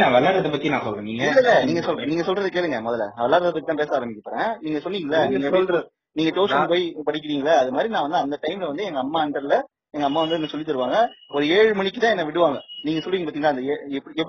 [0.04, 1.08] நான் விளையாடுறத பத்தி நான் சொல்றேன்.
[1.10, 1.26] நீங்க?
[1.42, 3.08] இல்ல நீங்க சொல்ற நீங்க சொல்றது கேளுங்க முதல்ல.
[3.26, 4.50] விளையாடுறத பத்தி தான் பேச ஆரம்பிக்கிறேன்.
[4.66, 5.82] நீங்க சொன்னீங்களா நீங்க சொல்ற
[6.20, 7.54] நீங்க டியூஷன் போய் படிக்கிறீங்களா?
[7.62, 9.56] அது மாதிரி நான் வந்து அந்த டைம்ல வந்து எங்க அம்மா அண்டர்ல
[9.94, 10.98] எங்க அம்மா வந்து சொல்லி தருவாங்க?
[11.30, 12.60] ஒரு ஏழு மணிக்கு தான் என்ன விடுவாங்க.
[12.82, 13.52] நீங்க சொல்றீங்க பாத்தீங்களா?
[13.54, 13.64] அந்த
[13.98, 14.24] எப்படி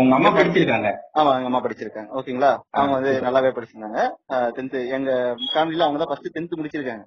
[0.00, 0.90] உங்க அம்மா படிச்சிருக்காங்க.
[1.12, 2.10] ஆமா எங்க அம்மா படிச்சிருக்காங்க.
[2.18, 2.50] ஓகேங்களா?
[2.70, 4.00] அவங்க வந்து நல்லாவே படிச்சிருந்தாங்க.
[4.56, 5.10] டென்த் எங்க
[5.54, 7.04] ஃபேமிலில அவங்க தான் ஃபர்ஸ்ட் டென்த் முடிச்சிருக்காங்க.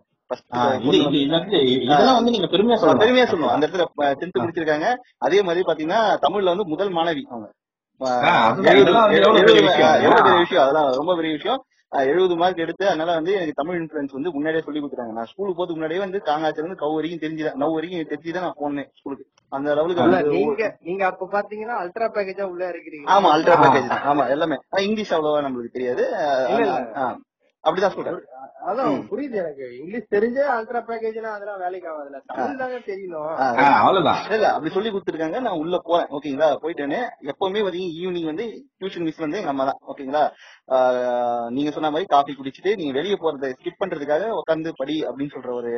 [2.51, 3.85] பெருமையா சொல்லணும் சொல்லணும் அந்த இடத்துல
[4.21, 4.87] டென்த் முடிச்சிருக்காங்க.
[5.17, 7.47] அதே மாதிரி பாத்தீங்கன்னா தமிழ்ல வந்து முதல் மாணவி அவங்க.
[10.39, 10.63] விஷயம்?
[10.63, 11.61] அதெல்லாம் ரொம்ப பெரிய விஷயம்.
[12.03, 15.11] எழுபது மார்க் எடுத்து அதனால வந்து எனக்கு தமிழ் இன்ஃபுளுன்ஸ் வந்து முன்னாடியே சொல்லி கொடுத்துட்டாங்க.
[15.11, 18.89] நான் ஸ்கூலுக்கு போறதுக்கு முன்னாடியே வந்து காங்காச்சில இருந்து கவு வரைக்கும் தெரிஞ்சுதான் நவ் வரைக்கும் தெரிஞ்சுதான் நான் போனேன்
[18.95, 23.07] ஸ்கூலுக்கு அந்த லெவலுக்கு நீங்க நீங்க அப்ப பாத்தீங்கன்னா அல்ட்ரா பேக்கேஜா உள்ள இருக்கிறீங்க.
[23.07, 23.57] ஆமா அல்ட்ரா.
[23.63, 24.57] பேக்கேஜ் ஆமா எல்லாமே.
[24.79, 26.05] இங்கிலீஷ் அவ்வளவா நம்மளுக்கு தெரியாது.
[27.65, 28.23] அப்படிதான் சொல்றேன்
[28.69, 28.93] அதான்.
[29.09, 29.65] புரியுது எனக்கு.
[29.79, 33.27] இங்கிலீஷ் தெரிஞ்சே அல்ட்ரா பேக்கேஜ்னா அதெல்லாம் வேலைக்கு ஆகாதுல தமிழ் தாங்க தெரியணும்.
[33.77, 34.21] அவ்வளவுதான்.
[34.35, 35.39] இல்ல அப்படி சொல்லி கொடுத்துருக்காங்க.
[35.45, 36.09] நான் உள்ள போறேன்.
[36.15, 36.47] ஓகேங்களா?
[36.63, 36.99] போயிட்டேன்னு
[37.31, 38.45] எப்பவுமே பாத்தீங்க ஈவினிங் வந்து
[38.79, 40.23] டியூஷன் மிஸ் வந்து எங்க அம்மா தான் ஓகேங்களா?
[40.71, 45.51] ஆஹ் நீங்க சொன்ன மாதிரி காஃபி குடிச்சிட்டு நீங்க வெளியே போறதை ஸ்கிப் பண்றதுக்காக உட்காந்து படி அப்படின்னு சொல்ற
[45.59, 45.73] ஒரு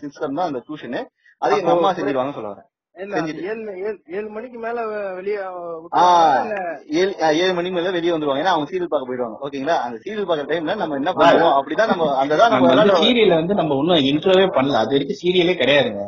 [0.00, 1.02] சிஸ்டம் தான் அந்த டியூஷனு
[1.42, 2.68] அது எங்க அம்மா செஞ்சிருவாங்க சொல்ல வரேன்.
[2.96, 4.78] ஏழு மணிக்கு மேல
[5.18, 5.36] வெளிய
[6.94, 8.42] ஏழு ஆ, ஏழு மணி மேல வெளியே வந்துருவாங்க.
[8.42, 9.36] ஏன்னா அவங்க சீரியல் பார்க்க போயிடுவாங்க.
[9.46, 9.76] ஓகேங்களா?
[9.84, 11.54] அந்த சீரியல் பார்க்குற டைம்ல நம்ம என்ன பண்ணுவோம்?
[11.58, 14.80] அப்படிதான் நம்ம அந்த தான் நம்ம நம்ம வந்து நம்ம இன்ட்ரோவே பண்ணல.
[14.82, 16.04] அது வரைக்கும் சீரியலே கிடையாதுங்க?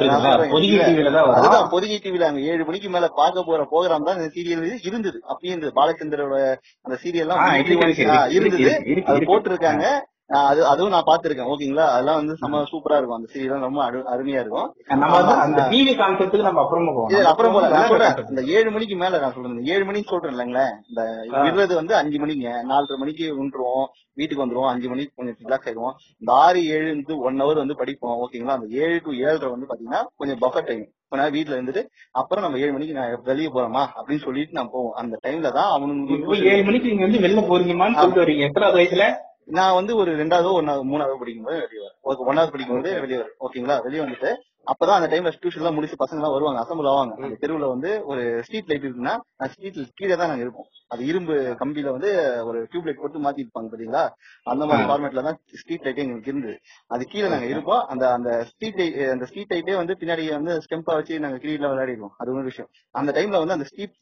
[0.00, 0.50] சொல்றேன்.
[0.52, 4.18] பொதிகை டிவில தான் அதுதான் வரும் பொதிகை டிவில அங்க ஏழு மணிக்கு மேல பார்க்க போற ப்ரோக்ராம் தான்
[4.18, 5.18] இந்த சீரியல் இருந்தது.
[5.30, 6.36] அப்பயே இருந்தது பாலச்சந்திரோட
[6.84, 7.32] அந்த சீரியல்
[7.70, 8.04] இருக்கு,
[8.36, 8.70] இருந்தது.
[9.08, 9.28] அது.
[9.30, 9.84] போட்டிருக்காங்க.
[10.28, 11.86] அது அதுவும் நான் பாத்திருக்கேன் ஓகேங்களா?
[11.86, 13.16] அதெல்லாம் வந்து செம்ம சூப்பரா இருக்கும்.
[13.16, 14.74] அந்த சீரியல் ரொம்ப அரு- அருமையா இருக்கும்.
[14.86, 15.62] நம்ம வந்து அந்த.
[15.62, 17.24] டிவி கான்செப்ட்டுக்கு நம்ம அப்புறமா போவோம்.
[17.24, 18.26] அப்புறம் போல நான் சொல்றேன்.
[18.28, 19.64] இந்த ஏழு மணிக்கு மேல நான் சொல்றேன்.
[19.64, 21.24] ஏழு மணிக்கு சொல்றேன் இல்லைங்களேன் இந்த.
[21.30, 22.60] விடுறது வந்து அஞ்சு மணிங்க.
[22.68, 24.68] நாலரை மணிக்கு விட்டுருவோம் வீட்டுக்கு வந்துருவோம்.
[24.68, 25.92] அஞ்சு மணிக்கு கொஞ்சம் ரிலாக்ஸ் ஆயிடுவோம்.
[26.18, 28.28] இந்த ஆறு ஏழு வந்து ஒன் ஹவர் வந்து படிப்போம்.
[28.28, 28.46] ஓகேங்களா?
[28.46, 32.58] அந்த ஏழு டு ஏழரை வந்து பாத்தீங்கன்னா கொஞ்சம் பஃபர் டைம் கொஞ்ச நேரம் வீட்டுல இருந்துட்டு அப்புறம் நம்ம
[32.58, 34.92] ஏழு மணிக்கு நான் வெளியே போறோமா அப்படின்னு சொல்லிட்டு நான் போவோம்.
[34.92, 38.38] அந்த டைம்ல தான் அவனுக்கு ஏழு மணிக்கு நீங்க வந்து வெளில போறீங்கம்மான்னு சொல்லிட்டு வரீங்க.
[38.38, 39.26] எத்தனாவது வயசுல?
[39.48, 44.02] நான் வந்து ஒரு ரெண்டாவதோ ஒன்னாவது மூணாவது படிக்கும்போது வெளியே வரேன் ஒன்னாவது படிக்கும்போது வெளியே வரேன் ஓகேங்களா வெளியே
[44.04, 44.30] வந்துட்டு
[44.70, 47.12] அப்பதான் அந்த டைம்ல டியூஷன் எல்லாம் முடிச்சு பசங்க எல்லாம் வருவாங்க அசம்பிள் ஆவாங்க.
[47.18, 50.68] அந்த தெருவுல வந்து ஒரு ஸ்ட்ரீட் லைட் இருக்குன்னா அந்த ஸ்ட்ரீட் கீழே தான் நாங்க இருப்போம்.
[50.92, 52.10] அது இரும்பு கம்பியில வந்து
[52.48, 54.02] ஒரு டியூப் லைட் போட்டு மாத்தி இருப்பாங்க பாத்தீங்களா?
[54.46, 54.88] அந்த மாதிரி.
[54.90, 56.56] ஃபார்மேட்ல தான் ஸ்ட்ரீட் லைட்டே எங்களுக்கு இருந்தது
[56.90, 57.82] அது கீழே நாங்க இருப்போம்.
[57.94, 62.14] அந்த அந்த ஸ்ட்ரீட் லைட் அந்த ஸ்ட்ரீட் லைட்டே வந்து பின்னாடி வந்து ஸ்டெம்பா வச்சு நாங்க கிரீட்ல விளையாடிடுவோம்.
[62.20, 62.70] அது ஒரு விஷயம்.
[62.94, 63.96] அந்த டைம்ல வந்து அந்த ஸ்ட்ரீட்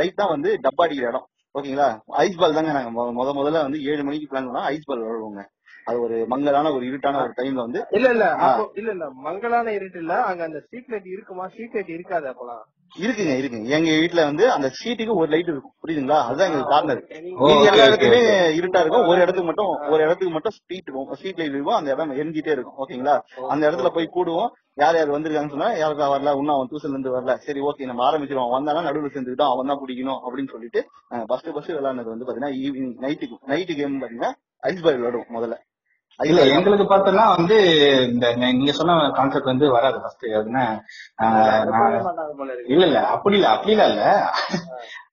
[0.00, 1.26] லைட் தான் வந்து டப்பா அடிக்கிற இடம்.
[1.54, 1.88] ஓகேங்களா?
[2.22, 5.42] ஐஸ் பால் தாங்க நாங்க முத முதல்ல வந்து ஏழு மணிக்கு பிளான் பண்ணா ஐஸ் பால் விளையாடுவோங்க.
[5.86, 8.26] அது ஒரு மங்கலான ஒரு இருட்டான ஒரு டைம்ல வந்து இல்ல இல்ல.
[8.74, 9.06] இல்ல இல்ல.
[9.26, 10.14] மங்களான இருட்டு இல்ல.
[10.28, 11.46] அங்க அந்த ஸ்ட்ரீட் லைட் இருக்குமா?
[11.48, 12.62] ஸ்ட்ரீட் லைட் இருக்காது அப்பலாம்.
[12.96, 13.68] இருக்குங்க இருக்குங்க.
[13.76, 15.74] எங்க வீட்ல வந்து அந்த ஸ்ட்ரீட்டுக்கு ஒரு லைட் இருக்கும்.
[15.82, 16.18] புரியுதுங்களா?
[16.26, 17.00] அதுதான் எங்களுக்கு கார்னர்
[17.38, 18.20] மீதி எல்லா இடத்துலயுமே
[18.58, 19.06] இருட்டா இருக்கும்.
[19.10, 21.78] ஒரு இடத்துக்கு மட்டும் ஒரு இடத்துக்கு மட்டும் ஸ்ட்ரீட் இருக்கும் ஸ்ட்ரீட் லைட் இருக்கும்.
[21.78, 22.78] அந்த இடம் எரிஞ்சிட்டே இருக்கும்.
[22.78, 23.16] ஓகேங்களா?
[23.50, 24.50] அந்த இடத்துல போய் கூடுவோம்.
[24.78, 26.30] யார் யார் வந்திருக்காங்கன்னு சொன்னா யாருக்கா வரல?
[26.38, 27.34] இன்னும் அவன் டியூஷன்ல இருந்து வரல.
[27.44, 28.54] சரி ஓகே நம்ம ஆரம்பிச்சிருவோம்.
[28.54, 30.80] வந்தானா நடுவில் சேர்ந்துக்கிட்டோம் அவன் தான் பிடிக்கணும் அப்படின்னு சொல்லிட்டு
[31.28, 34.32] ஃபர்ஸ்ட் ஃபர்ஸ்ட் விளையாடுனது வந்து பாத்தீங்கன்னா ஈவினிங் நைட்டுக்கு நைட்டு கேம் பாத்தீங்கன்னா
[34.62, 35.56] ஐஸ் பால் விளையாடுவோம் முதல்ல.
[36.20, 37.56] இல்ல எங்களுக்கு பார்த்தோம்னா வந்து
[38.08, 40.36] இந்த நீங்க சொன்ன கான்செப்ட் வந்து வராது ஃபர்ஸ்ட் இருக்கு.
[42.68, 44.04] இல்ல இல்ல அப்படி இல்ல அப்படிலாம் இல்ல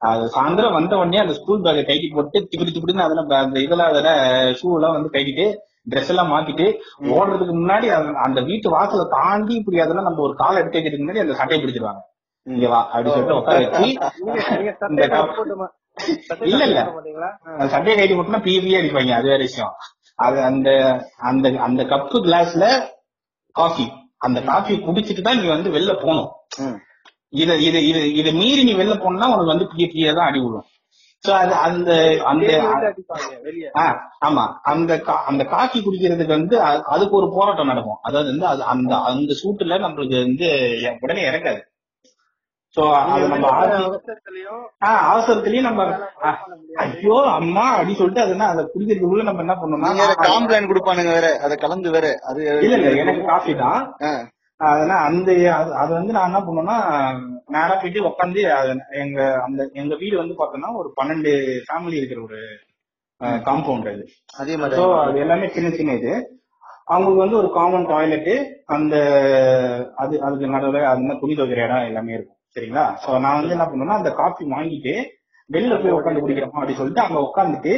[0.07, 4.21] அது சாயந்தரம் வந்த உடனே அந்த ஸ்கூல் பேக்கை கைட்டி போட்டு திப்பிடி திப்பிடின்னு அதெல்லாம் அந்த இதெல்லாம் அதெல்லாம்
[4.59, 5.47] ஷூ எல்லாம் வந்து கைட்டிட்டு
[5.87, 6.65] ட்ரெஸ் எல்லாம் மாத்திட்டு
[7.13, 7.87] ஓடுறதுக்கு முன்னாடி
[8.21, 12.01] அந்த- வீட்டு வாசலை தாண்டி இப்படி அதெல்லாம் நம்ம ஒரு கால் எடுத்து வைக்கிறதுக்கு முன்னாடி அந்த சட்டையை பிடிச்சிருவாங்க.
[12.47, 13.89] இங்க வா அப்படி சொல்லிட்டு உட்கார வச்சு
[14.91, 15.01] இந்த
[16.49, 16.81] இல்ல, இல்ல.
[17.71, 19.73] சட்டையை கைட்டி போட்டுனா பிஏபியே அடிப்பாங்க அது வேற விஷயம்.
[20.21, 20.69] அது அந்த
[21.29, 22.65] அந்த அந்த கப்பு கிளாஸ்ல
[23.55, 23.85] காஃபி
[24.21, 26.29] அந்த காஃபி குடிச்சிட்டு தான் நீ வந்து வெளில போகணும்.
[27.33, 30.67] இத இத இது இத மீறி நீ வெளில போனா உனக்கு வந்து பிஏ பிஏ தான் அடி விழும்.
[31.23, 31.89] சோ அது அந்த
[32.29, 33.65] அந்த தேடி வந்து அடிப்பாங்க வெளிய.
[33.75, 33.83] ஆ,
[34.21, 34.43] ஆமா.
[34.71, 34.91] அந்த
[35.29, 36.55] அந்த காஃபி குடிக்கிறதுக்கு வந்து
[36.93, 37.99] அதுக்கு ஒரு போராட்டம் நடக்கும்.
[38.01, 40.47] அதாவது வந்து அது அந்த அந்த சூட்டுல நம்மளுக்கு வந்து
[41.01, 41.61] உடனே இறக்காது
[42.77, 43.47] சோ அது நம்ம
[43.85, 45.85] அவசரத்துலயும் ஆஹ் அவசரத்துலயும் நம்ம
[46.83, 49.89] ஐயோ அம்மா அப்படி சொல்லிட்டு அது என்ன அதை குடிக்கிறதுக்குள்ள நம்ம என்ன பண்ணோம்னா
[50.25, 53.81] காம்ப்ளான் கொடுப்பானுங்க வேற அதை கலந்து வேற அது இல்ல இல்ல எனக்கு காஃபி தான்.
[54.59, 56.77] அதனால அந்த அது- அது வந்து நான் என்ன பண்ணுவேன்னா
[57.49, 58.41] நேரா போயிட்டு உட்காந்து
[59.01, 61.31] எங்க அந்த எங்க வீடு வந்து பார்த்தோம்னா ஒரு பன்னெண்டு
[61.65, 62.39] ஃபேமிலி இருக்கிற ஒரு
[63.45, 64.03] காம்பவுண்ட் அது.
[64.37, 66.13] அதே மாதிரி அது எல்லாமே சின்ன சின்ன இது.
[66.87, 68.31] அவங்களுக்கு வந்து ஒரு காமன் டாய்லெட்
[68.67, 68.95] அந்த
[69.95, 72.37] அது அதுக்கு நடுவில் அது என்ன துணி துவைக்கிற இடம் எல்லாமே இருக்கும்.
[72.55, 72.85] சரிங்களா?
[73.03, 74.93] ஸோ நான் வந்து என்ன பண்ணுவேன்னா அந்த காஃபி வாங்கிட்டு
[75.49, 77.73] வெளில போய் உட்காந்து குடிக்கிறோம் அப்படி சொல்லிட்டு அங்க உட்காந்துட்டு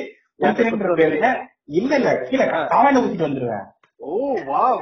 [1.00, 1.28] பேர்ல
[1.80, 3.68] இல்ல இல்ல கீழே காவாயில ஊத்திட்டு வந்துருவேன்.
[4.00, 4.10] Oh
[4.48, 4.82] wow.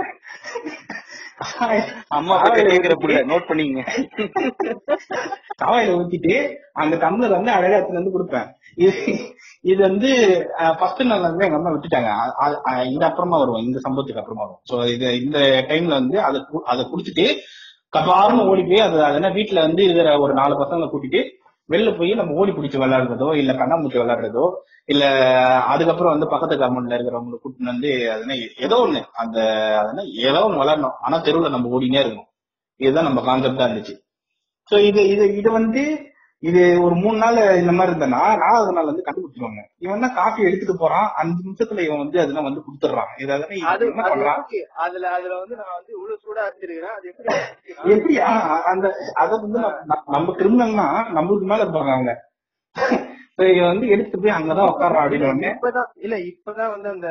[2.18, 3.82] அம்மா கேக்குற புள்ள நோட் பண்ணீங்க.
[5.62, 6.34] காவாயில ஊத்திட்டு
[6.82, 8.48] அந்த டம்ளர் வந்து அழகா எடுத்துட்டு வந்து கொடுப்பேன்.
[8.86, 9.14] இது
[9.72, 10.10] இது வந்து
[10.80, 12.12] ஃபர்ஸ்ட் நாள் வந்து எங்க அம்மா விட்டுட்டாங்க.
[12.94, 15.40] இந்த அப்புறமா வருவோம் இந்த சம்பவத்துக்கு அப்புறமா வரும் சோ இது இந்த
[15.72, 16.42] டைம்ல வந்து அதை
[16.74, 17.28] அதை குடிச்சிட்டு
[17.94, 21.22] கபார்னு ஓடி போய் அது அதனா வீட்டுல வந்து இருக்கிற ஒரு நாலு பசங்களை கூட்டிட்டு
[21.70, 24.46] வெளில போய் நம்ம ஓடி பிடிச்சி விளையாடுறதோ இல்ல கண்ணாமூச்சி விளையாடுறதோ
[24.86, 25.04] இல்ல
[25.74, 29.38] அதுக்கப்புறம் வந்து பக்கத்து கவர்மெண்ட்ல இருக்கிறவங்களை கூட்டிட்டு வந்து அதுனா ஏதோ ஒண்ணு அந்த
[29.82, 30.98] அதுனா ஏதோ ஒண்ணு விளையாடணும்.
[31.00, 32.30] ஆனா தெருவுல நம்ம ஓடினே இருக்கணும்.
[32.80, 33.96] இதுதான் நம்ம கான்செப்டா இருந்துச்சு.
[34.72, 35.84] ஸோ இது இது இது வந்து
[36.44, 39.62] இது ஒரு மூணு நாள் இந்த மாதிரி இருந்தேன்னா நாலாவது நாள் வந்து கண்டுபிடிச்சிருவாங்க.
[39.80, 43.60] இவன் தான் காஃபி எடுத்துட்டு போறான் அஞ்சு நிமிஷத்துல இவன் வந்து அதெல்லாம் வந்து கொடுத்துட்றான் எப்படி?
[44.80, 48.32] அதுல அதுல வந்து நான் வந்து இவ்வளவு சூடா வச்சிருக்கிறேன் அது எப்படி எப்படி ஆ,
[48.72, 48.86] அந்த
[49.18, 49.62] அத வந்து
[50.16, 52.14] நம்ம கிரிமினல்னா நம்மளுக்கு மேல இருப்பாங்க அவங்க.
[53.52, 57.10] இவன் வந்து எடுத்துட்டு போய் அங்கதான் உட்கார்றான் அப்படின்னு இப்பதான் இல்ல இப்பதான் வந்து அந்த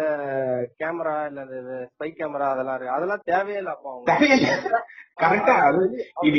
[0.80, 1.56] கேமரா இல்ல அந்த
[1.90, 2.96] ஸ்பை கேமரா அதெல்லாம் இருக்கு.
[2.96, 4.80] அதெல்லாம் தேவையே இல்ல அப்போ தேவையில்லை.
[5.22, 5.80] கரெக்டா அது
[6.22, 6.38] இது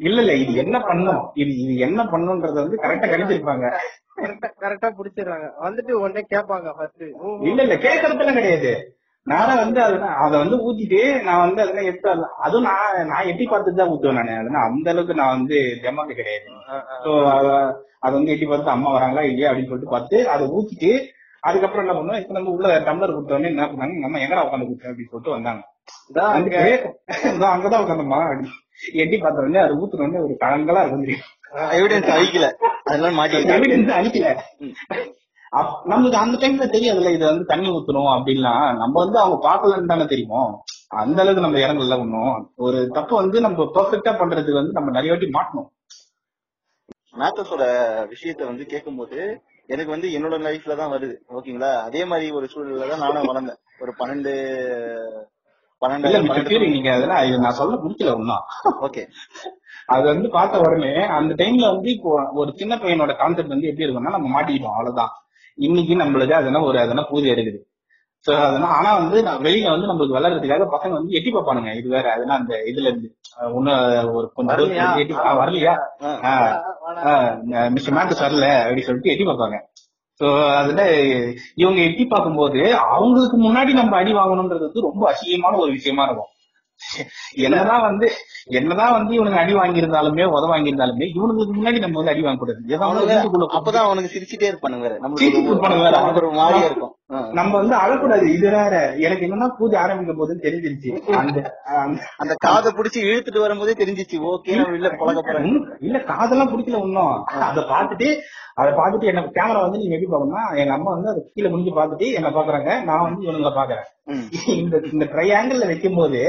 [0.00, 1.20] இல்ல இல்ல இது என்ன பண்ணும்?
[1.34, 3.66] இது இது என்ன பண்ணுன்றத வந்து கரெக்டா கணிச்சிருப்பாங்க.
[4.18, 5.48] கரெக்டா கரெக்டா புடிச்சிடுறாங்க.
[5.66, 7.04] வந்துட்டு உடனே கேட்பாங்க ஃபர்ஸ்ட்
[7.48, 8.72] இல்ல இல்ல கேட்கறதுலாம் கிடையாது.
[9.30, 12.08] நானே வந்து அது அதை வந்து ஊத்திட்டு நான் வந்து அதெல்லாம் எடுத்து
[12.46, 14.34] அதுவும் நான் நான் எட்டி பார்த்துட்டு தான் ஊத்துவேன் நானு.
[14.40, 16.46] அதனால அந்த அளவுக்கு நான் வந்து ஜமாக்கு கிடையாது.
[17.04, 17.10] சோ
[18.04, 20.92] அதை வந்து எட்டி பார்த்து அம்மா வராங்களா இல்லையா அப்படின்னு சொல்லிட்டு பார்த்து அதை ஊத்திட்டு
[21.42, 24.90] அதுக்கப்புறம் என்ன பண்ணுவோம் இப்ப நம்ம உள்ள டம்ளர் கொடுத்தோடனே என்ன பண்ணாங்க எங்க அம்மா எங்கடா உட்காந்து கொடுத்தேன்
[24.90, 25.62] அப்படின்னு சொல்லிட்டு வந்தாங்க.
[27.52, 28.20] அங்கதான் உட்காந்தம்மா
[29.02, 31.06] எட்டி பார்த்த உடனே அது ஊத்துன உடனே ஒரு கலங்கலா இருக்கும்
[31.78, 32.48] எவிடன்ஸ் அழிக்கல.
[32.88, 34.26] அதெல்லாம் மாட்டி எவிடன்ஸ் அழிக்கல.
[35.52, 40.04] அப்- நம்மளுக்கு அந்த டைம்ல தெரியாதுல்ல இது வந்து தண்ணி ஊத்தணும் அப்படின்லாம் நம்ம வந்து அவங்க பாக்கலன்னு தானே
[40.04, 40.50] தெரியும்?
[40.96, 42.34] அந்த அளவுக்கு நம்ம இறங்கல ஒண்ணும்.
[42.56, 45.68] ஒரு தப்பு வந்து நம்ம பெர்ஃபெக்டா பண்றதுக்கு வந்து நம்ம நிறைய வாட்டி மாட்டணும்.
[47.14, 47.62] மேத்தஸோட
[48.10, 49.18] விஷயத்த வந்து கேட்கும்போது
[49.68, 51.82] எனக்கு வந்து என்னோட லைஃப்ல தான் வருது ஓகேங்களா?
[51.82, 53.58] அதே மாதிரி ஒரு சூழல்ல தான் நானும் வளர்ந்தேன்.
[53.80, 54.32] ஒரு பன்னெண்டு
[55.82, 56.08] பன்னெண்டு
[56.68, 58.44] நீங்க அதெல்லாம் நான் சொல்ல முடிக்கல ஒன்னும்
[58.80, 59.02] ஓகே.
[59.86, 64.16] அது வந்து பார்த்த உடனே அந்த டைம்ல வந்து இப்போ ஒரு சின்ன பையனோட கான்செப்ட் வந்து எப்படி இருக்கும்னா
[64.16, 65.12] நம்ம மாட்டிக்கிட்டோம் அவ்வளவுதான்.
[65.66, 67.60] இன்னைக்கு நம்மளுக்கு அதெல்லாம் ஒரு அதெல்லாம் பூஜை இருக்குது
[68.26, 71.72] சோ அதனால ஆனா வந்து நான் வெளியில வந்து நம்மளுக்கு விளையாடுறதுக்காக பசங்க வந்து எட்டி பார்ப்பானுங்க.
[71.80, 73.08] இது வேற அதெல்லாம் அந்த இதுல இருந்து
[73.56, 73.72] ஒண்ணு
[74.18, 74.62] ஒரு கொஞ்சம்
[75.40, 75.74] வரலையா?
[77.76, 79.58] மிஸ்டர் மேட்டஸ் வரல அப்படின்னு சொல்லிட்டு எட்டி பார்ப்பாங்க.
[80.20, 80.26] சோ
[80.60, 80.82] அதுல
[81.62, 82.60] இவங்க எட்டி பார்க்கும்போது
[82.94, 86.30] அவங்களுக்கு முன்னாடி நம்ம அடி வாங்கணும்ன்றது ரொம்ப அசிங்கமான ஒரு விஷயமா இருக்கும்.
[87.34, 88.12] என்னதான் வந்து
[88.44, 92.60] என்னதான் வந்து இவனுங்க அடி வாங்கியிருந்தாலுமே உத வாங்கியிருந்தாலுமே இவனுங்களுக்கு முன்னாடி நம்ம வந்து அடி வாங்க கூடாது
[93.58, 95.96] அப்பதான் அவனுக்கு சிரிச்சிட்டே இருப்பானுங்க வேற நம்மளுக்கு ஒரு- வேற.
[95.96, 96.94] அவனுக்கு ஒரு மாதிரியா இருக்கும்.
[97.32, 98.26] நம்ம வந்து அழக்கூடாது.
[98.28, 98.74] இது வேற.
[98.96, 100.90] எனக்கு என்னன்னா பூஜை ஆரம்பிக்க போதுன்னு தெரிஞ்சிருச்சு.
[101.12, 101.38] அந்த
[102.16, 105.46] அந்த- காதை புடிச்சு இழுத்துட்டு வரும்போதே தெரிஞ்சிச்சு ஓகே இல்ல பழக போறேன்.
[105.80, 105.98] இல்ல.
[106.02, 108.08] காதெல்லாம் பிடிக்கல ஒன்னும் அதை பார்த்துட்டு
[108.54, 112.12] அதை பார்த்துட்டு என்ன கேமரா வந்து நீங்க எப்படி பார்க்கணும்னா எங்க அம்மா வந்து அதை கீழே முடிஞ்சு பார்த்துட்டு
[112.12, 113.86] என்ன பாக்குறாங்க நான் வந்து இவனுங்களை பாக்குறேன்.
[114.56, 116.20] இந்த இந்த ட்ரையாங்கிள் வைக்கும் போது.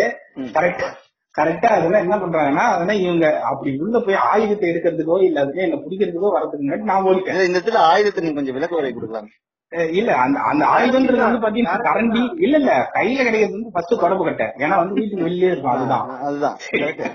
[0.52, 0.88] கரெக்டா
[1.36, 6.32] கரெக்டா அதெல்லாம் என்ன பண்றாங்கன்னா அதெல்லாம் இவங்க அப்படி உள்ள போய் ஆயுதத்தை எடுக்கிறதுக்கோ இல்ல அதுக்கு என்ன பிடிக்கிறதுக்கோ
[6.36, 7.46] வரதுக்கு முன்னாடி நான் ஓடிட்டேன்.
[7.46, 9.30] இந்த இடத்துல ஆயுதத்தை நீங்க கொஞ்சம் விளக்க உரை கொடுக்கலாம்.
[9.72, 14.46] இல்ல அந்த அந்த ஆயுதம்ன்றது வந்து பாத்தீங்கன்னா கரண்டி இல்ல இல்ல கையில கிடைக்கிறது வந்து ஃபர்ஸ்ட் தொடப்பு கட்டை.
[14.58, 16.06] ஏன்னா வந்து வீட்டுக்கு வெளியே இருக்கும் அதுதான்.
[16.22, 16.56] அதுதான்.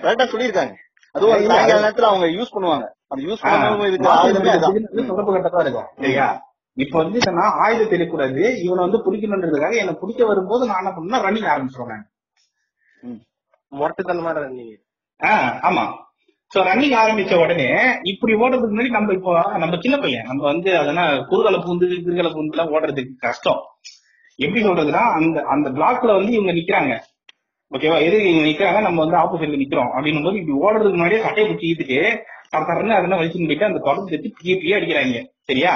[0.03, 0.75] கரெக்டா சொல்லியிருக்காங்க.
[1.15, 2.87] அதுவும் சாயங்கால நேரத்துல அவங்க யூஸ் பண்ணுவாங்க.
[3.09, 3.99] அந்த யூஸ் பண்ணும்போது
[5.07, 5.89] தொடப்பு கட்டை தான் இருக்கும்.
[6.01, 6.27] சரியா?
[6.77, 11.51] இப்ப வந்து என்னன்னா ஆயுதம் தெரியக்கூடாது இவனை வந்து பிடிக்கணுன்றதுக்காக என்ன பிடிக்க வரும்போது நான் என்ன பண்ணா ரன்னிங்
[11.53, 12.05] ஆரம்பிச்சிருவேன்.
[13.03, 14.75] நீங்க
[15.21, 15.85] ஆஹ் ஆமா.
[16.55, 17.69] சோ ரன்னிங் ஆரம்பிச்ச உடனே
[18.13, 19.33] இப்படி ஓடுறதுக்கு முன்னாடி நம்ம இப்போ
[19.63, 23.63] நம்ம சின்ன பையன் நம்ம வந்து அதனா குறுகலை பூந்து கிருகலை பூந்து எல்லாம் ஓடுறதுக்கு கஷ்டம்.
[24.39, 26.93] எப்படி சொல்றதுன்னா அந்த அந்த பிளாக்ல வந்து இவங்க நிக்கிறாங்க.
[27.71, 28.81] ஓகேவா எது இவங்க நிக்கிறாங்க?
[28.87, 29.91] நம்ம வந்து ஆப்போசிட்ல நிக்கிறோம்.
[29.97, 32.01] அப்படின்னும் போது இப்படி ஓடுறதுக்கு முன்னாடியே சட்டையை பிடிச்சி இழுத்துட்டு
[32.71, 35.21] தரன்னு அதெல்லாம் வலிச்சுன்னு போயிட்டு அந்த தொடர்ந்து எடுத்து பிய பிய அடிக்கிறாங்க.
[35.49, 35.73] சரியா?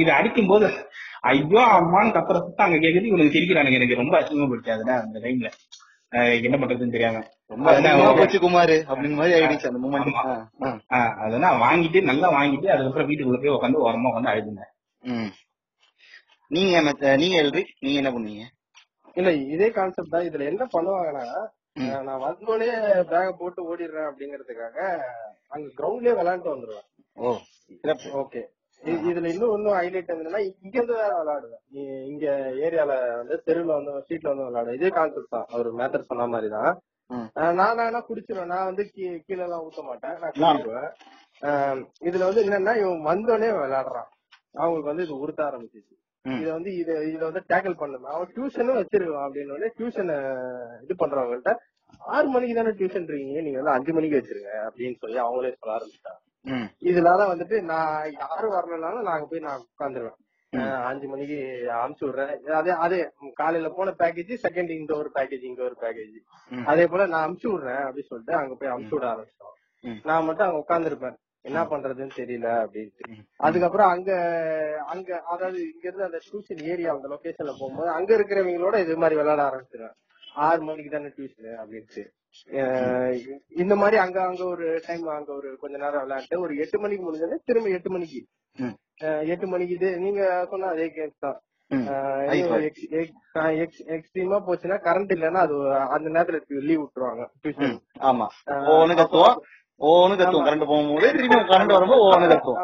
[0.00, 0.68] இது அடிக்கும் போது
[1.30, 3.10] ஐயோ அம்மான்னு கத்துற அங்க கேக்குது.
[3.10, 3.78] இவனுக்கு சிரிக்கிறானுங்க.
[3.80, 5.50] எனக்கு ரொம்ப அசிங்கப்படுச்சு அதுல அந்த டைம்ல
[6.48, 7.20] என்ன பண்றதுன்னு தெரியாம.
[8.18, 8.74] போச்சு குமார்.
[8.88, 10.18] அப்படின்னு மாதிரி ஆயிடுச்சு அந்த மூமெண்ட்
[11.20, 14.64] அதெல்லாம் வாங்கிட்டு நல்லா வாங்கிட்டு அதுக்கப்புறம் வீட்டுக்குள்ள போய் உட்காந்து ஓரமா உட்காந்து அழுதுங்க.
[16.50, 16.80] நீங்க
[17.16, 18.46] நீங்க எல்ரி நீங்க என்ன பண்ணுவீங்க
[19.16, 20.26] இல்ல இதே கான்செப்ட் தான்.
[20.28, 21.24] இதுல என்ன பண்ணுவாங்கன்னா
[22.02, 22.68] நான் வந்தோடனே
[23.10, 24.78] பேக போட்டு ஓடிடுறேன் அப்படிங்கறதுக்காக
[25.48, 26.86] அங்க கிரவுண்ட்லயே விளையாண்டு வந்துருவேன்.
[27.16, 27.30] ஓ.
[28.14, 28.42] ஓகே.
[29.06, 31.62] இதுல இன்னும் ஒன்னும் ஹைலைட் என்னன்னா இங்க இருந்து வேற விளையாடுவேன்.
[32.06, 32.24] இங்க
[32.64, 34.74] ஏரியால வந்து தெருவுல வந்து ஸ்ட்ரீட்ல வந்து விளையாடுவேன்.
[34.74, 35.46] இதே கான்செப்ட் தான்.
[35.50, 36.70] அவர் மேத்தர் சொன்ன மாதிரி தான்.
[36.70, 36.78] ம்.
[36.78, 36.91] அஹ்
[37.34, 38.52] நான் நான் என்ன குடிச்சிருவேன்.
[38.54, 40.16] நான் வந்து கீழே எல்லாம் ஊத்த மாட்டேன்.
[40.18, 40.32] நான்.
[40.36, 40.90] குடிச்சிருவேன்.
[42.08, 44.10] இதுல வந்து என்னன்னா இவன் வந்தோடனே விளையாடுறான்.
[44.54, 45.94] அவங்களுக்கு வந்து இது உறுத்த ஆரம்பிச்சிச்சு.
[46.24, 50.16] இத வந்து இத இதுல வந்து டேக்கிள் பண்ணும் அவன் டியூஷனும் வச்சிருக்கான் அப்படின்னு உடனே டியூஷனை
[50.82, 51.52] இது பண்றவங்கள்ட்ட
[52.14, 53.40] ஆறு மணிக்கு தானே டியூஷன் இருக்கீங்க?
[53.40, 56.20] நீங்க வந்து அஞ்சு மணிக்கு வச்சிருங்க அப்படின்னு சொல்லி அவங்களே சொல்ல ஆரம்பிச்சிட்டாங்க.
[56.90, 60.18] இதனால வந்துட்டு நான் யாரும் வரலனாலும் நாங்க போய் நான் உட்காந்துருவேன்.
[60.86, 61.36] அஞ்சு மணிக்கு
[61.74, 62.32] அனுப்பிச்சு விடுறேன்.
[62.52, 62.98] அதே அதே
[63.34, 66.16] காலையில போன பேக்கேஜ் செகண்ட் இங்க ஒரு பேக்கேஜ் இங்க ஒரு பேக்கேஜ்.
[66.66, 69.54] அதே போல நான் அனுப்பிச்சு விடுறேன் அப்படின்னு சொல்லிட்டு அங்க போய் அனுப்பிச்சு விட ஆரம்பிச்சோம்.
[70.02, 73.04] நான் மட்டும் அங்க உட்காந்துருப்பேன் என்ன பண்றதுன்னு தெரியல அப்படின்ட்டு.
[73.36, 74.10] அதுக்கப்புறம் அங்க
[74.86, 79.42] அங்க அதாவது இங்க இருந்து அந்த டியூஷன் ஏரியா அந்த லொகேஷன்ல போகும்போது அங்க இருக்கிறவங்களோட இது மாதிரி விளையாட
[79.50, 79.96] ஆரம்பிச்சிருவேன்.
[80.46, 82.04] ஆறு மணிக்கு தானே டியூஷன் அப்படின்ட்டு.
[83.56, 87.38] இந்த மாதிரி அங்க அங்க ஒரு டைம் அங்க ஒரு கொஞ்ச நேரம் விளையாண்டு ஒரு எட்டு மணிக்கு முடிஞ்சோடனே
[87.44, 88.20] திரும்ப எட்டு மணிக்கு.
[89.26, 91.38] எட்டு மணிக்கு இது நீங்க சொன்ன அதே கேஸ் தான்.
[93.96, 95.54] எக்ஸ்ட்ரீமா போச்சுன்னா கரண்ட் இல்லைன்னா அது
[95.88, 97.22] அந்த நேரத்துல லீவ் விட்டுருவாங்க.
[98.00, 98.26] ஆமா.
[99.82, 102.58] ஓன்னு கத்துவோம் கரண்ட் போகும்போது திரும்பி கரண்ட் வரும்போது ஓன்னு கத்துவோம்.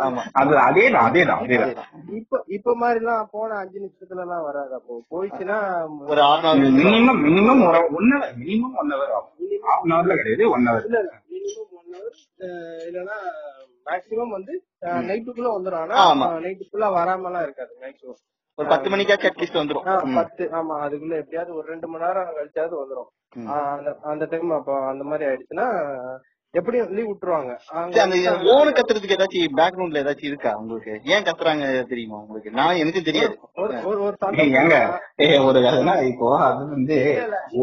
[0.00, 0.22] ஆமா.
[0.34, 1.86] அது அதேதான் அதேதான் அதேதான்.
[2.18, 5.58] இப்ப இப்ப மாதிரி எல்லாம் போன அஞ்சு நிமிஷத்துல எல்லாம் வராது அப்போ போயிடுச்சுன்னா
[6.08, 9.36] ஒரு ஆறு நாள் மினிமம் மினிமம் ஒரு one hour minimum one hour ஆகும்.
[9.64, 11.00] ஹாஃப் அன் ஹவர்ல கிடையாது ஒன் ஹவர் இல்ல
[11.30, 12.16] மினிமம் ஒன் ஹவர்
[12.86, 13.18] இல்லைன்னா
[13.86, 14.54] மேக்ஸிமம் வந்து
[15.08, 16.28] நைட்டுக்குள்ள வந்துடும் ஆனா.
[16.40, 18.20] நைட்டுக்குள்ள வராமலாம் இருக்காது மேக்ஸிமம்
[18.60, 19.86] ஒரு பத்து மணிக்காச்சும் அட்லீஸ்ட் வந்துரும்.
[20.18, 23.10] பத்து ஆமா அதுக்குள்ள எப்படியாவது ஒரு ரெண்டு மணி நேரம் கழிச்சாவது வந்துரும்.
[24.12, 25.66] அந்த டைம் அப்ப அந்த மாதிரி ஆயிடுச்சுன்னா
[26.54, 27.50] எப்படியும் லீவ் விட்டுருவாங்க.
[28.52, 30.92] ஓனு கத்துறதுக்கு ஏதாச்சும் பேக்ரவுண்ட்ல ஏதாச்சும் இருக்கா உங்களுக்கு?
[31.04, 32.50] ஏன் கத்துறாங்க தெரியுமா உங்களுக்கு?
[32.50, 33.34] நான் எனக்கு தெரியாது.
[35.44, 36.96] ஒரு கதைனா இப்போ அது வந்து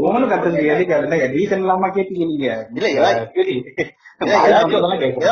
[0.02, 2.48] ஓனு கத்துறது எதுக்கு அதுல ரீசன் இல்லாம கேட்டீங்க நீங்க.
[2.74, 3.26] இல்ல, ஏதாவது-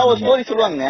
[0.05, 0.83] ஒரு ஸ்டோரி சொல்லுவாங்க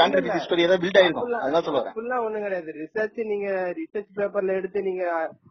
[0.00, 1.30] கான்ட்ரிபியூட் ஸ்டோரி ஏதாவது பில்ட் ஆயிருக்கும்.
[1.40, 1.92] அதான் சொல்லுவாங்க.
[1.94, 2.74] ஃபுல்லா ஒண்ணும் கிடையாது.
[2.80, 5.04] ரிசர்ச் நீங்க ரிசர்ச் பேப்பர்ல எடுத்து நீங்க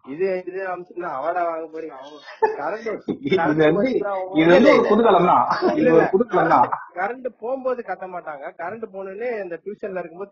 [0.10, 1.96] இது இது அமிச்சுனா அவார்டா வாங்க போறீங்க.
[3.22, 3.90] இது வந்து
[4.36, 5.46] இது வந்து ஒரு புதுக்கலம் தான்
[5.76, 6.48] இது ஒரு புதுக்கலம்
[7.00, 8.46] கரண்ட் போகும்போது கத்த மாட்டாங்க.
[8.62, 10.32] கரண்ட் போனோடனே இந்த டியூஷன்ல இருக்கும்போது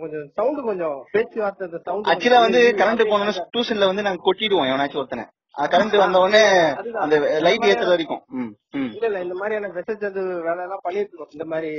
[0.00, 4.70] கொஞ்சம் சவுண்ட் கொஞ்சம் பேச்சுவார்த்தை சவுண்ட் ஆக்சுவலா வந்து கரண்ட் போனோம்னா டியூஷன்ல வந்து நாங்க கொட்டிடுவோம்.
[4.72, 5.26] எவனாச்சும் ஒருத்தனை.
[5.54, 6.42] கரண்ட் வந்த உடனே
[7.02, 8.22] அந்த லைட் ஏத்துற வரைக்கும்.
[8.88, 10.10] இல்ல இல்ல இந்த மாதிரியான விசேஷ
[10.46, 11.72] வேலை எல்லாம் பண்ணிருக்கோம் இந்த மாதிரி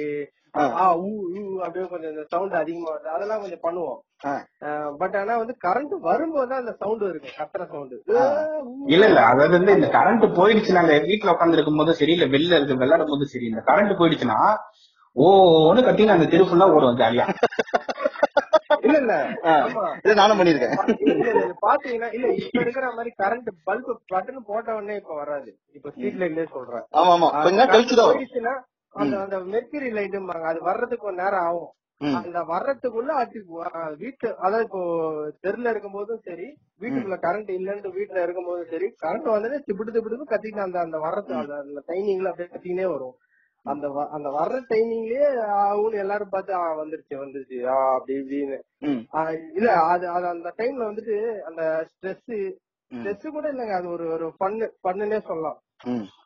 [0.56, 0.86] ஆ.
[1.02, 3.10] ஊ ஊ அப்படியே கொஞ்சம் சவுண்ட் அதிகமா வருது.
[3.14, 4.00] அதெல்லாம் கொஞ்சம் பண்ணுவோம்.
[5.02, 7.94] பட் ஆனா வந்து கரண்ட் வரும்போது தான் அந்த சவுண்ட் இருக்கும் கத்துற சவுண்ட்
[8.90, 9.22] இல்ல இல்ல.
[9.32, 10.78] அதாவது வந்து இந்த கரண்ட் போயிடுச்சு.
[10.80, 14.40] நாங்க வீட்டுல உட்கார்ந்து இருக்கும் போது சரி இல்ல வெளில இருக்கு விளையாடும் போது சரி இந்த கரண்ட் போயிடுச்சுன்னா
[15.16, 17.26] ஓன்னு கட்டின்னு அந்த தெரு ஃபுல்லா ஓடுவோம் ஜாலியா
[18.92, 19.16] இல்ல இல்ல.
[20.02, 20.76] இது நானும் பண்ணிருக்கேன்
[21.64, 25.50] பாத்தீங்கன்னா இல்ல இப்ப இருக்கிற மாதிரி கரண்ட் பல்ப் பட்டன் போட்ட உடனே இப்ப வராது.
[25.78, 26.86] இப்ப ஸ்ட்ரீட் லைட்லயே சொல்றேன்.
[26.94, 27.30] ஆமா ஆமா.
[27.44, 28.20] கொஞ்ச நேரம் கழிச்சு தான் வரும்.
[28.20, 28.56] போயிடுச்சுன்னா
[28.94, 31.72] அந்த அந்த மெர்க்கரி லைட்டும்பாங்க அது வர்றதுக்கு கொஞ்ச நேரம் ஆகும்.
[32.20, 33.40] அந்த வர்றதுக்குள்ள அடி
[34.00, 34.82] வீட்டு அதாவது இப்போ
[35.44, 36.48] தெருல இருக்கும் போதும் சரி
[36.82, 41.34] வீட்டுக்குள்ள கரண்ட் இல்லன்னு வீட்டுல இருக்கும் போதும் சரி கரண்ட் வந்ததே திப்பிட்டு திப்பிட்டு கத்திட்டு அந்த அந்த வர்றது
[41.60, 43.16] அந்த டைமிங்ல அப்படியே கத்திக்கினே வரும்.
[43.66, 45.26] அந்த அந்த வர்ற டைமிங்லயே
[45.62, 48.58] ஆகும்னு எல்லாரும் பார்த்து ஆ, வந்துருச்சு வந்துருச்சு ஆ, அப்படி இப்படின்னு.
[49.56, 51.18] இல்ல அது அது அந்த டைம்ல வந்துட்டு
[51.50, 52.24] அந்த ஸ்ட்ரெஸ்
[52.92, 55.60] ஸ்ட்ரெஸ் கூட இல்லைங்க அது ஒரு ஒரு பண்ணு பண்ணுன்னே சொல்லலாம்.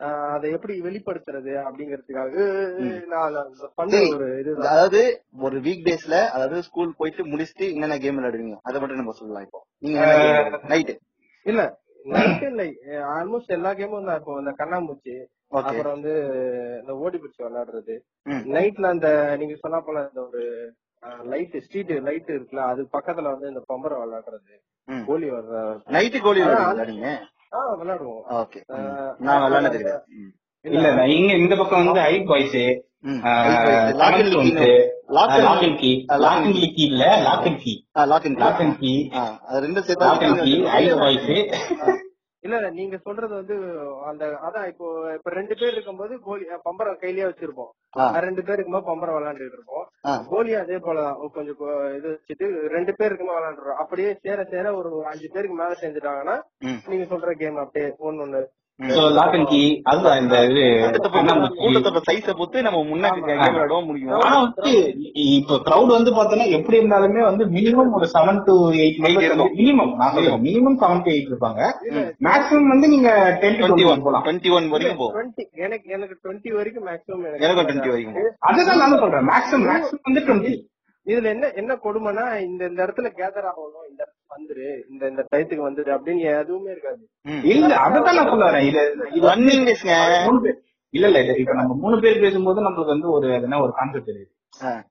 [0.06, 2.32] ஆஹ் அதை எப்படி வெளிப்படுத்துறது அப்படிங்கறதுக்காக
[3.12, 3.36] நான்.
[4.16, 4.72] ஒரு இதுதான்.
[4.72, 5.02] அதாவது
[5.42, 8.58] ஒரு வீக் டேஸ்ல அதாவது ஸ்கூல் போயிட்டு முடிச்சுட்டு என்னென்ன கேம் விளையாடுவீங்க?
[8.64, 9.62] அதை மட்டும் நம்ம சொல்லலாம் இப்போ.
[9.82, 10.02] நீங்க
[10.70, 10.96] நைட்டு
[11.46, 11.64] இல்ல
[12.06, 12.68] நைட் இல்லை
[13.14, 14.20] ஆல்மோஸ்ட் எல்லா கேமும் தான்.
[14.20, 15.16] இப்போ இந்த கண்ணாமூச்சி
[15.52, 16.14] அப்புறம் வந்து
[16.82, 17.96] இந்த ஓடி பிடிச்சி விளையாடுறது.
[18.54, 20.42] நைட்ல அந்த நீங்க சொன்னா போல இந்த ஒரு
[21.26, 24.56] லைட் ஸ்ட்ரீட் லைட் இருக்குல்ல அது பக்கத்துல வந்து இந்த பம்பரம் விளையாடுறது.
[25.06, 25.62] கோலி வர்ற
[25.96, 26.42] நைட்டு கோலி
[27.52, 28.24] ஆஹ் விளையாடுவோம்.
[28.38, 28.60] ஓகே.
[28.74, 30.32] ஆஹ் நான் விளையாட தெரியாது ம்.
[30.66, 33.24] இல்ல இங்க இந்த பக்கம் வந்து ஐ பாய்ஸ் இல்ல.
[34.00, 34.16] Lock
[35.62, 35.92] and key
[38.08, 38.94] lock and lock and key
[39.48, 41.30] அது ரெண்டும் லாக் அண்ட் கீ ஐ சேர்த்து பாய்ஸ்
[42.46, 43.56] இல்ல இல்ல நீங்க சொல்றது வந்து
[44.06, 47.72] அந்த அதான் இப்போ இப்ப ரெண்டு பேர் இருக்கும்போது கோலி பம்பரம் கையிலேயே வச்சிருப்போம்.
[48.26, 49.86] ரெண்டு பேர் இருக்கும்போது பம்பரம் விளையாண்டுட்டு இருப்போம்.
[50.30, 51.58] கோலி அதே போலதான் கொஞ்சம்
[51.98, 56.80] இது வச்சுட்டு ரெண்டு பேர் இருக்கும்போது விளையாண்டுறோம் அப்படியே சேர சேர ஒரு அஞ்சு பேருக்கு மேல சேர்ந்துட்டாங்கன்னா ம்.
[56.88, 58.42] நீங்க சொல்ற கேம் அப்படியே ஒன்னு ஒண்ணு
[58.78, 61.60] லாக் அண்ட் கீ அதுதான் இந்த இது கூட்டத்தை பொறுத்து- கண்ணாமூச்சி.
[61.60, 63.26] கூட்டத்தோட சைஸ பொறுத்து நம்ம முன்னாடி ஆமா.
[63.26, 64.10] கேம் விளையாடவும் முடியும்.
[64.10, 68.98] ஆனா வந்து இப்ப கிரௌட் வந்து பாத்தோம்னா எப்படி இருந்தாலுமே வந்து மினிமம் ஒரு seven to eight.
[69.00, 69.96] Minimum
[70.44, 71.62] minimum seven to eight இருப்பாங்க.
[72.24, 76.86] மேக்ஸிமம் வந்து நீங்க டென் டுவெண்ட்டி ஒன் போலாம் டுவெண்ட்டி ஒன் வரைக்கும் போகும் எனக்கு எனக்கு டுவெண்ட்டி வரைக்கும்
[76.86, 79.28] மேக்ஸிமம் எனக்கும் டுவெண்ட்டி வரைக்கும் அதுதான் சொல்றேன்.
[79.28, 80.74] மேக்ஸிமம் மேக்ஸிமம் வந்து டுவெண்ட்டி
[81.06, 83.85] இதுல என்ன என்ன கொடுமைனா இந்த இந்த இடத்துல கேதர் ஆகணும்.
[84.36, 87.02] வந்துரு இந்த இந்த டயத்துக்கு வந்துரு அப்படின்னு எதுவுமே இருக்காது.
[87.52, 88.68] இல்ல அதுதான் நான் சொல்ல வரேன்.
[88.68, 88.82] இது
[89.14, 90.58] இது வந்து ரன்னிங் ரேஸ்ங்க மூணு பேர்.
[90.94, 94.32] இல்ல இல்ல இப்ப நம்ம மூணு பேர் பேசும்போது நம்மளுக்கு வந்து ஒரு எதனா ஒரு கான்செப்ட் இருக்கு.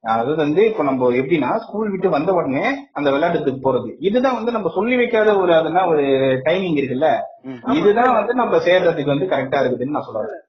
[0.06, 3.90] அதாவது வந்து இப்ப நம்ம எப்படின்னா ஸ்கூல் விட்டு வந்த உடனே அந்த விளையாட்டுக்கு போறது.
[4.00, 6.02] இதுதான் வந்து நம்ம சொல்லி வைக்காத ஒரு அதனா ஒரு
[6.44, 7.08] டைமிங் இருக்குல்ல.
[7.76, 10.42] இதுதான் வந்து நம்ம சேர்றதுக்கு வந்து கரெக்டா இருக்குதுன்னு நான் வி-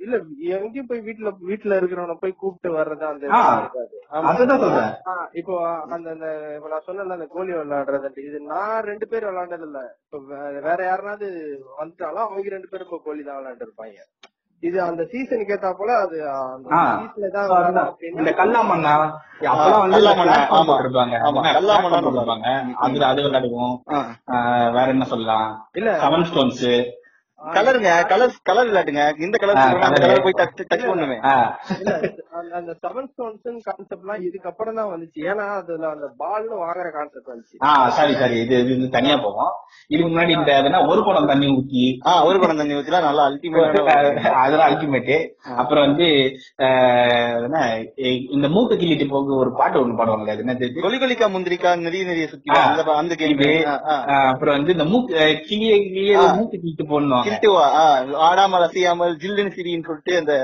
[0.00, 0.16] இல்ல
[0.56, 3.24] எங்கேயும் போய் வீட்டுல வீட்டுல இருக்கிறவன போய் கூப்பிட்டு வர்றது அந்த
[5.40, 5.54] இப்போ
[5.86, 10.20] அந்த அந்த இப்ப நான் சொன்னேன்ல அந்த கோலி விளையாடுறது இது நான் ரெண்டு பேர் விளையாண்டது இல்ல இப்ப
[10.62, 11.28] வேற யாருனாவது
[11.80, 14.00] வந்துட்டாலும் அவங்க ரெண்டு பேரும் இப்ப கோலி தான் விளையாண்டு இருப்பாங்க
[14.62, 16.68] இது அந்த சீசனுக்கு ஏத்தா போல அது அந்த.
[17.00, 18.92] சீசன்ல தான் இந்த கல்லாமண்ணா
[19.48, 20.68] அப்பெல்லாம் வந்து கல்லாமண்ணா, platform ஆமா.
[20.68, 21.16] போட்டிருப்பாங்க.
[21.26, 22.46] ஆமா, என்ன, கல்லாமண்ணா platform போட்டிருப்பாங்க.
[22.62, 22.76] ம்.
[22.84, 23.74] அதுல அது விளையாடுவோம்.
[24.76, 25.48] வேற என்ன சொல்லலாம்?
[25.74, 25.90] இல்ல.
[26.04, 26.64] செவன் ஸ்டோன்ஸ்
[27.40, 29.02] கலருங்க கலர் கலர் விளையாட்டுங்க.
[29.20, 30.00] இந்த கலர் அந்த.
[30.00, 30.22] கலர்.
[30.22, 31.16] போய் டச் டச் பண்ணுமே
[32.52, 35.20] அந்த- செவன் ஸ்டோன்ஸ் கான்செப்ட் எல்லாம் இதுக்கப்புறம் தான் வந்துச்சு.
[35.22, 37.56] ஏன்னா அதுல அந்த பால்னு வாங்குற கான்செப்ட் வந்துச்சு.
[37.62, 38.36] ஆ சரி சரி.
[38.40, 39.52] இது இது தனியா போகும்
[39.88, 44.24] இதுக்கு முன்னாடி இந்த எதுனா ஒரு குடம் தண்ணி ஊத்தி ஆ ஒரு குடம் தண்ணி ஊத்தினா நல்லா அல்டிமேட்
[44.42, 45.14] அதெல்லாம் அல்டிமேட்
[45.56, 46.06] அப்புறம் வந்து
[46.58, 47.58] ஆஹ் என்ன,
[48.30, 50.72] இந்த மூக்கு கிள்ளிட்டு போக ஒரு பாட்டு ஒண்ணு பாடுவாங்களே அது?
[50.82, 52.50] கொலி கொலிக்கா முந்திரிக்கா நிறைய நிறைய சுத்தி.
[52.60, 55.14] அந்த ஆஹ் அப்புறம் வந்து இந்த மூக்கு
[55.48, 56.18] கிளிய கிளிய.
[56.36, 57.24] மூக்கு கிள்ளிட்டு போடணும்.
[57.26, 57.64] கில்ட்டுவா
[58.26, 60.34] ஆடாமல் அசையாமல் ஜில்லுன்னு சிரின்னு சொல்லிட்டு அந்த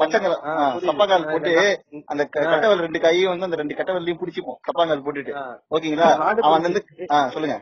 [0.00, 0.36] புரியுது.
[0.88, 1.52] சப்பாங்கால் போட்டு
[2.12, 5.34] அந்த கட்டவல் ரெண்டு கையும் வந்து அந்த ரெண்டு கட்டவல்லையும் பிடிச்சிப்போம் சப்பாங்கால் போட்டுட்டு.
[5.76, 6.10] ஓகேங்களா
[6.46, 6.82] அவன் வந்து
[7.36, 7.58] சொல்லுங்க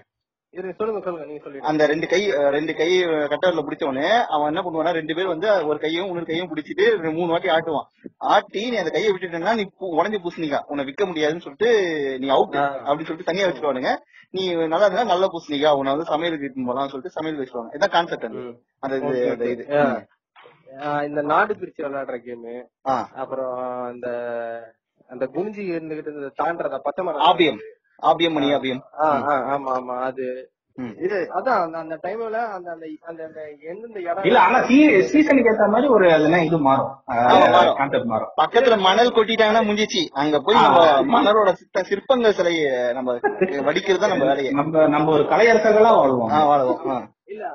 [1.70, 2.20] அந்த ரெண்டு கை
[2.56, 2.88] ரெண்டு கை
[3.32, 6.84] கட்டவர்ல பிடிச்ச உடனே அவன் என்ன பண்ணுவானா ரெண்டு பேர் வந்து ஒரு கையும் இன்னொரு கையும் பிடிச்சிட்டு
[7.16, 7.88] மூணு வாட்டி ஆட்டுவான்.
[8.34, 9.64] ஆட்டி நீ அந்த கையை விட்டுட்டேன்னா நீ
[9.98, 10.60] உடைஞ்சு பூசணிக்கா.
[10.70, 11.70] உன்னை விற்க முடியாதுன்னு சொல்லிட்டு
[12.22, 12.56] நீ அவுட்.
[12.86, 13.92] அப்படின்னு சொல்லிட்டு தனியா வச்சுருவானுங்க
[14.34, 18.26] நீ நல்லா இருந்தா நல்ல பூசணிக்கா உன்னை வந்து சமையலுக்கு இட்டுன்னு போலாம் சொல்லிட்டு சமையல் வச்சிருவாங்க இதான் கான்செப்ட்.
[18.84, 18.96] அந்த
[19.54, 19.66] இது
[21.08, 22.54] இந்த நாடு பிரிச்சு விளையாடுற கேமு
[23.22, 23.54] அப்புறம்
[23.94, 24.08] இந்த
[25.12, 27.24] அந்த குனிஞ்சி இருந்துகிட்டு தாண்டறத பச்சை மரம்.
[27.28, 27.60] ஆபியம்.
[28.02, 28.82] ஆபியம் மணி ஆபியம்.
[29.48, 30.26] ஆமா ஆமா அது.
[31.04, 33.38] இது அதான் அந்த அந்த டைம்ல அந்த அந்த அந்த
[33.70, 34.58] எந்தெந்த இடம் இல்ல ஆனா
[35.10, 36.90] சீசனுக்கு ஏத்த மாதிரி ஒரு அதுனா இது மாறும்.
[37.78, 38.32] கான்செப்ட் மாறும்.
[38.40, 40.02] பக்கத்துல மணல் கொட்டிட்டாங்கன்னா முடிஞ்சிச்சு.
[40.22, 40.82] அங்க போய் நம்ம.
[41.14, 43.14] மணலோட சித்த சிற்பங்கள் சிலைய நம்ம
[43.68, 44.50] வடிக்கிறது நம்ம வேலையை.
[44.52, 46.34] நம்ம நம்ம ஒரு கலையரசர்களா வாழ்வோம்.
[46.50, 47.06] வாழுவோம்.
[47.28, 47.46] இல்ல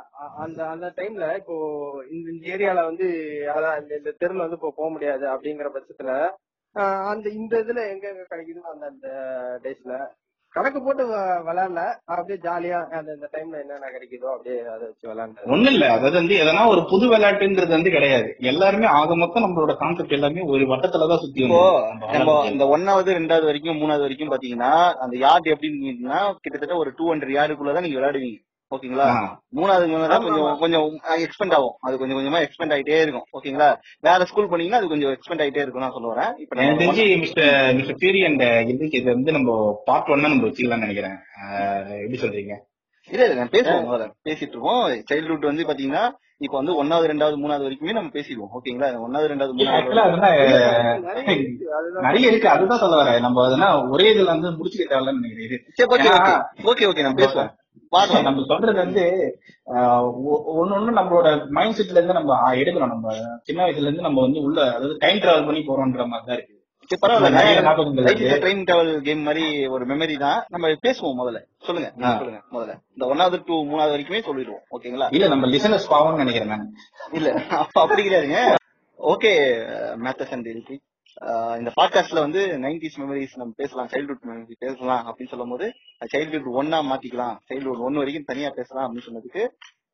[0.44, 1.56] அந்த அந்த டைம்ல இப்போ
[2.12, 3.06] இந்த இந்த ஏரியால வந்து
[3.54, 6.12] அதான் இந்த தெருல வந்து இப்போ போக முடியாது அப்படிங்கிற பட்சத்துல
[7.12, 9.08] அந்த இந்த இதுல எங்க எங்க கிடைக்குதோ அந்த அந்த
[9.64, 9.94] டேஸ்ல
[10.56, 11.04] கணக்கு போட்டு
[11.48, 11.82] விளையாடல.
[12.12, 15.86] அப்படியே ஜாலியா அந்த இந்த டைம்ல என்னென்ன கிடைக்குதோ அப்படியே அதை வச்சு விளையாண்டு ஒண்ணும் இல்ல.
[15.92, 18.28] அதாவது வந்து எதனா ஒரு புது விளையாட்டுன்றது வந்து கிடையாது.
[18.52, 21.48] எல்லாருமே ஆக மொத்தம் நம்மளோட கான்செப்ட் எல்லாமே ஒரு வட்டத்துலதான் சுத்தி
[22.14, 24.74] நம்ம இந்த ஒன்னாவது ரெண்டாவது வரைக்கும் மூணாவது வரைக்கும் பாத்தீங்கன்னா
[25.06, 28.40] அந்த யார்டு எப்படின்னு கிட்டத்தட்ட ஒரு டூ ஹண்ட்ரட் யார்டுக்குள்ளதான் நீங்க விளையாடுவீங்க.
[28.72, 29.08] ஓகேங்களா?
[29.58, 29.86] மூணாவது
[30.26, 30.86] கொஞ்சம் கொஞ்சம்
[31.26, 31.76] எக்ஸ்பெண்ட் ஆகும்.
[31.80, 33.26] அது கொஞ்சம் கொஞ்சமா எக்ஸ்பெண்ட் ஆயிட்டே இருக்கும்.
[33.38, 33.70] ஓகேங்களா?
[34.08, 37.74] வேற ஸ்கூல் போனீங்கன்னா அது கொஞ்சம் எக்ஸ்பெண்ட் ஆயிட்டே இருக்கும் நான் சொல்ல வரேன் இப்ப எனக்கு தெரிஞ்சு மிஸ்டர்
[37.80, 38.44] மிஸ்டர் ஃபியூரி அண்ட்
[39.00, 41.18] இது வந்து நம்ம பார்ட் ஒன்னா நம்ம வச்சுக்கலாம்னு நினைக்கிறேன்.
[42.04, 42.56] எப்படி சொல்றீங்க?
[43.10, 46.04] இல்ல இல்ல நான் பேசுவோம் பேசிட்டு இருக்கோம் சைல்ட்ஹுட் வந்து பாத்தீங்கன்னா
[46.46, 48.52] இப்ப வந்து ஒன்னாவது ரெண்டாவது மூணாவது வரைக்குமே நம்ம பேசிடுவோம்.
[48.58, 48.88] ஓகேங்களா?
[49.08, 50.36] ஒன்னாவது ரெண்டாவது மூணாவது அதுதான்
[52.08, 52.50] நிறைய இருக்கு.
[52.50, 53.20] அதுதான் சொல்ல வரேன்.
[53.20, 55.66] நம்ம அதனா ஒரே இதுல வந்து முடிச்சுக்க தேவையில்லன்னு நினைக்கிறேன்
[55.96, 56.34] ஓகே ஓகே.
[56.72, 57.52] ஓகே ஓகே நம்ம பேசுவோம்.
[57.94, 59.04] பாக்கலாம் நம்ம சொல்றது வந்து
[60.62, 61.28] ஒண்ணு ஒண்ணு நம்மளோட
[61.58, 62.94] மைண்ட் செட்ல இருந்து நம்ம எடுக்கணும்.
[62.96, 63.14] நம்ம
[63.48, 66.58] சின்ன வயசுல இருந்து நம்ம வந்து உள்ள அதாவது டைம் டிராவல் பண்ணி போறோம்ன்ற மாதிரி தான் இருக்கு.
[68.44, 69.44] ட்ரெயின் டிராவல் கேம் மாதிரி
[69.76, 70.40] ஒரு மெமரி தான்.
[70.54, 71.40] நம்ம பேசுவோம் முதல்ல.
[71.68, 71.90] சொல்லுங்க.
[72.22, 72.74] சொல்லுங்க முதல்ல.
[72.96, 74.64] இந்த ஒன்னாவது டூ மூணாவது வரைக்குமே சொல்லிடுவோம்.
[74.76, 75.08] ஓகேங்களா?
[75.18, 76.66] இல்ல நம்ம லிசனர்ஸ் பாவம்னு நினைக்கிறேன் நான்
[77.20, 77.30] இல்ல.
[77.64, 78.42] அப்ப அப்படி கிடையாதுங்க.
[79.00, 79.34] ஓகே
[80.06, 80.50] மேத்தஸ் அண்ட்
[81.60, 85.68] இந்த பாட்காஸ்ட்ல வந்து நைன்டிஸ் மெமரிஸ் நம்ம பேசலாம் சைல்ட்ஹுட் மெமரி பேசலாம் அப்படின்னு சொல்லும் போது
[86.14, 87.36] சைல்ட்ஹுட் ஒன்னா மாத்திக்கலாம்.
[87.50, 89.44] சைல்ட்ஹுட் ஒன்னு வரைக்கும் தனியா பேசலாம் அப்படின்னு சொன்னதுக்கு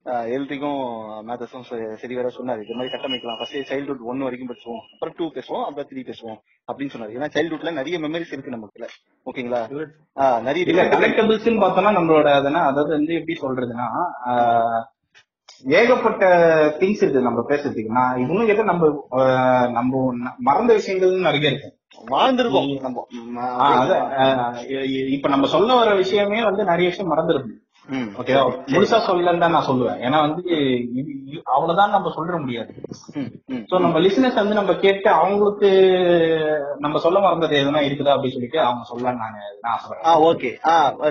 [0.06, 0.82] எல்ரிக்கும்
[1.28, 2.62] மேத்தஸும் சரி வேற சொன்னாரு.
[2.64, 3.38] இது மாதிரி கட்டமைக்கலாம்.
[3.38, 4.84] ஃபர்ஸ்ட் சைல்ட்ஹுட் ஒன் வரைக்கும் பேசுவோம்.
[4.94, 5.66] அப்புறம் டூ பேசுவோம்.
[5.66, 6.38] அப்புறம் த்ரீ பேசுவோம்
[6.72, 7.16] அப்படின்னு சொன்னாரு.
[7.18, 8.88] ஏன்னா சைல்ட்ஹுட்ல நிறைய மெமரிஸ் இருக்கு நமக்குள்ள
[9.26, 9.62] ஓகேங்களா?
[10.42, 13.88] நிறைய கலெக்டபிள்ஸ் பார்த்தோம்னா நம்மளோட அதனா அதாவது வந்து எப்படி சொல்றதுன்னா
[15.66, 16.26] ஏகப்பட்ட
[16.80, 17.96] திங்ஸ் இருக்கு நம்ம பேசுறதுக்கு.
[18.00, 18.90] நான் இன்னும் கேட்ட நம்ம
[19.72, 21.70] நம்ம மறந்த விஷயங்கள் நிறைய இருக்கு.
[22.10, 22.68] வாழ்ந்திருக்கோம்.
[22.82, 23.06] நம்ம
[25.16, 27.64] இப்ப நம்ம சொல்ல வர விஷயமே வந்து நிறைய விஷயம் மறந்துருக்கும்
[28.20, 28.42] ஓகேவா
[28.72, 30.00] முழுசா சொல்லலன்னு தான் நான் சொல்லுவேன்.
[30.06, 30.44] ஏன்னா வந்து
[31.44, 32.72] அவ்வளவுதான் நம்ம சொல்லிட முடியாது.
[33.70, 35.70] சோ நம்ம லிசனர்ஸ் வந்து நம்ம கேட்டு அவங்களுக்கு
[36.78, 39.22] நம்ம சொல்ல மறந்தது எதுனா இருக்குதா அப்படின்னு சொல்லிட்டு அவங்க சொல்லலாம்னு
[39.62, 40.26] நான் ஆசைப்படுறேன்.
[40.32, 40.52] ஓகே.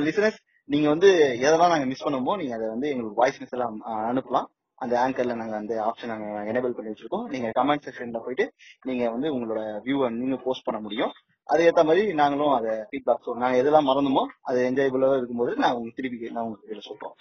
[0.09, 0.39] லிசனர்ஸ்
[0.73, 1.09] நீங்க வந்து
[1.47, 3.77] எதெல்லாம் நாங்க மிஸ் பண்ணுமோ நீங்க அதை வந்து எங்களுக்கு வாய்ஸ் மெசேஜ் எல்லாம்
[4.11, 4.49] அனுப்பலாம்.
[4.83, 7.27] அந்த ஆங்கர்ல நாங்க அந்த ஆப்ஷன் நாங்க எனேபிள் பண்ணி வச்சிருக்கோம்.
[7.35, 8.45] நீங்க கமெண்ட் செக்ஷன்ல போயிட்டு
[8.89, 11.13] நீங்க வந்து உங்களோட வியூவை நீங்க போஸ்ட் பண்ண முடியும்.
[11.53, 16.01] அது ஏத்த மாதிரி நாங்களும் அதை ஃபீட்பேக் சொல்றோம் நாங்க எதெல்லாம் மறந்தோமோ அது என்ஜாயபிளா இருக்கும்போது நான் உங்களுக்கு
[16.01, 17.15] திருப்பி நான் உங்களுக்கு சொல்றோம்.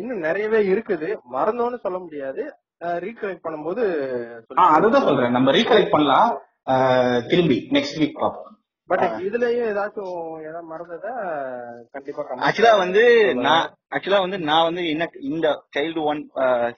[0.00, 1.08] இன்னும் நிறையவே இருக்குது.
[1.36, 2.44] மறந்தோன்னு சொல்ல முடியாது.
[3.04, 3.82] ரீகலெக்ட் பண்ணும்போது
[4.76, 5.36] அதுதான் சொல்றேன்.
[5.36, 6.30] நம்ம ரீகலெக்ட் பண்ணலாம்.
[7.30, 8.50] திரும்பி நெக்ஸ்ட் வீக் பார்ப்போம்
[8.92, 11.06] பட் இதுலயும் ஏதாச்சும் ஏதாவது மறந்தத
[11.92, 13.04] கண்டிப்பா ஆக்சுவலா வந்து.
[13.46, 16.20] நான் ஆக்சுவலா வந்து நான் வந்து என்ன இந்த சைல்டு ஒன்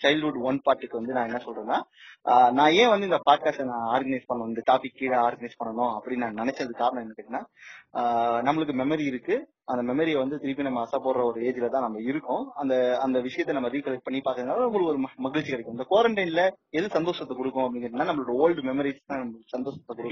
[0.03, 1.79] சைல்ட்ஹுட் ஒன் பார்ட்டுக்கு வந்து நான் என்ன சொல்றேன்னா
[2.59, 6.41] நான் ஏன் வந்து இந்த பாட்காஸ்ட் நான் ஆர்கனைஸ் பண்ணணும் இந்த டாபிக் கீழே ஆர்கனைஸ் பண்ணணும் அப்படின்னு நான்
[6.43, 7.43] நினைச்சது காரணம் என்ன கேட்டீங்கன்னா
[8.47, 9.35] நம்மளுக்கு மெமரி இருக்கு.
[9.73, 12.43] அந்த மெமரியை வந்து திருப்பி நம்ம அசை போடுற ஒரு ஏஜ்ல தான் நம்ம இருக்கோம்.
[12.61, 15.77] அந்த அந்த விஷயத்தை நம்ம ரீகலெக்ட் பண்ணி பார்க்கறதுனால உங்களுக்கு ஒரு மகிழ்ச்சி கிடைக்கும்.
[15.77, 16.43] இந்த குவாரண்டைன்ல
[16.79, 20.11] எது சந்தோஷத்தை கொடுக்கும் அப்படிங்கிறதுனா நம்மளோட ஓல்டு மெமரிஸ் தான் நம்மளுக்கு சந்தோஷத்தை கொடுக்கும்.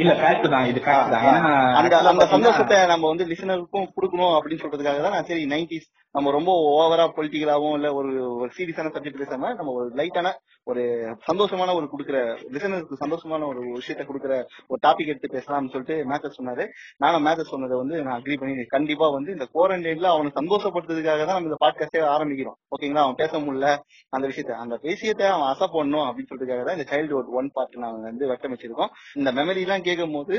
[1.80, 6.52] அந்த அந்த சந்தோஷத்தை நம்ம வந்து லிசனருக்கும் கொடுக்கணும் அப்படின்னு சொல்றதுக்காக தான் நான் சரி நைன்டிஸ் நம்ம ரொம்ப
[6.70, 8.10] ஓவரா பொலிட்டிக்கலாவும் இல்ல ஒரு
[8.40, 10.30] ஒரு சீரியஸான சப்ஜெக்ட் பேசாம நம்ம ஒரு லைட்டான
[10.66, 10.82] ஒரு
[11.28, 12.18] சந்தோஷமான ஒரு கொடுக்குற
[12.54, 14.34] லிசனருக்கு சந்தோஷமான ஒரு விஷயத்த கொடுக்குற
[14.70, 16.64] ஒரு டாபிக் எடுத்து பேசலாம்னு சொல்லிட்டு மேத்தர் சொன்னாரு.
[16.98, 21.50] நானும் மேத்தர் சொன்னதை வந்து நான் அக்ரி பண்ணி கண்டிப்பா வந்து இந்த குவாரண்டைன்ல அவனை சந்தோஷப்படுத்துறதுக்காக தான் நம்ம
[21.50, 22.58] இந்த பாட்காஸ்டே ஆரம்பிக்கிறோம்.
[22.74, 23.70] ஓகேங்களா அவன் பேச முடியல.
[24.12, 28.10] அந்த விஷயத்த அந்த விஷயத்தை அவன் அசை பண்ணணும் அப்படின்னு சொல்றதுக்காக தான் இந்த சைல்டுஹுட் ஒன் பார்ட் நாங்க
[28.10, 28.92] வந்து வட்டமைச்சிருக்கோம்.
[29.20, 30.36] இந்த மெமரி எல்லாம் கேட்கும் போது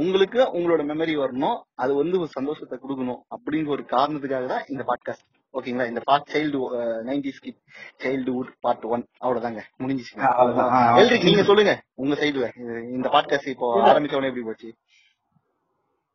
[0.00, 1.58] உங்களுக்கு உங்களோட மெமரி வரணும்.
[1.82, 6.58] அது வந்து ஒரு சந்தோஷத்தை கொடுக்கணும் அப்படிங்கிற ஒரு காரணத்துக்காக தான் இந்த பாட்காஸ்ட் ஓகேங்களா இந்த part child
[7.08, 7.60] nineties kid
[8.02, 9.62] childhood part one அவ்வளவுதாங்க.
[11.00, 11.74] எல்ரிக் நீங்க சொல்லுங்க.
[12.02, 12.48] உங்க சைடுல
[12.96, 14.70] இந்த பாட்காஸ்ட் இப்போ ஆரம்பிச்ச உடனே எப்படி போச்சு?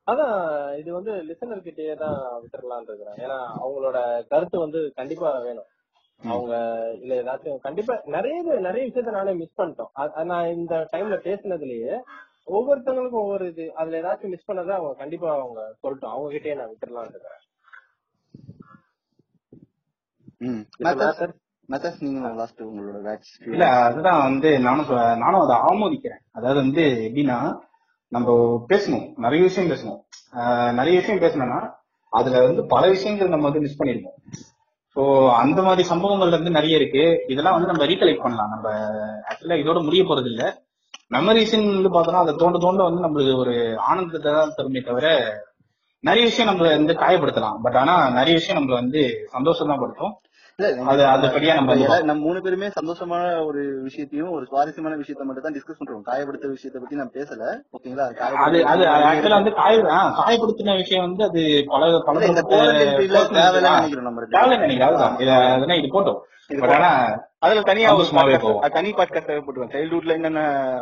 [0.08, 0.38] அதான்
[0.82, 3.20] இது வந்து லிசனர் கிட்டயே தான் விட்டுறலாம்னு இருக்கிறேன்.
[3.24, 3.98] ஏன்னா அவங்களோட
[4.32, 5.70] கருத்து வந்து கண்டிப்பா வேணும்.
[6.22, 6.54] அவங்க
[7.02, 8.36] இல்ல ஏதாச்சும் கண்டிப்பா நிறைய
[8.68, 9.92] நிறைய விஷயத்த நானே மிஸ் பண்ணிட்டோம்.
[10.32, 11.96] நான் இந்த டைம்ல பேசினதுலயே
[12.58, 13.66] ஒவ்வொருத்தவங்களுக்கும் ஒவ்வொரு இது.
[13.80, 17.40] அதுல ஏதாச்சும் மிஸ் பண்ணதை அவங்க கண்டிப்பா அவங்க சொல்லட்டும் அவங்க கிட்டயே நான் விட்டுறலாம்னு இருக்கிறேன்
[23.52, 24.90] இல்ல அதுதான் வந்து நானும்
[25.24, 26.24] நானும் அதை ஆமோதிக்கிறேன்.
[26.38, 27.38] அதாவது வந்து எப்படின்னா
[28.12, 28.30] நம்ம
[28.72, 29.06] பேசணும்.
[29.26, 30.00] நிறைய விஷயம் பேசணும்.
[30.80, 31.60] நிறைய விஷயம் பேசணும்னா
[32.14, 34.18] அதுல வந்து பல விஷயங்கள் நம்ம வந்து மிஸ் பண்ணிருக்கோம்
[34.96, 35.02] சோ
[35.42, 37.04] அந்த மாதிரி சம்பவங்கள்ல இருந்து நிறைய இருக்கு.
[37.34, 38.52] இதெல்லாம் வந்து நம்ம ரீகலெக்ட் பண்ணலாம்.
[38.56, 38.68] நம்ம
[39.30, 40.44] ஆக்சுவலா இதோட முடிய போறது இல்ல
[41.12, 45.08] மெமரிஸ்ன்னு வந்து பார்த்தோம்னா அதை தோண்ட தோண்ட வந்து நம்மளுக்கு ஒரு ஆனந்தத்தை தான் தருமே தவிர
[46.04, 47.58] நிறைய விஷயம் நம்மள வந்து காயப்படுத்தலாம்.
[47.62, 50.14] பட் ஆனா நிறைய விஷயம் நம்மள வந்து சந்தோஷம் தான் படுத்தும்.
[52.04, 56.04] நம்ம மூணு பேருமே சந்தோஷமான ஒரு விஷயத்தையும் ஒரு சுவாரஸ்யமான விஷயத்த மட்டும் தான் டிஸ்கஸ் பண்றோம்.
[56.10, 57.44] காயப்படுத்த விஷயத்த பத்தி நான் பேசல.
[57.78, 58.06] ஓகேங்களா?
[58.64, 59.78] அது வந்து காய
[60.20, 64.22] காயப்படுத்தின விஷயம் வந்து அது பல பல நினைக்கிறோம் நம்ம
[64.86, 65.18] அதுதான்.
[65.18, 66.20] இது போட்டோம்.
[67.40, 68.08] அதுல தனியா ஒரு
[68.72, 70.42] தனி பாட்காஸ்ட் தேவைப்பட்டுரும் சைல்ட்ஹுட்ல என்னென்ன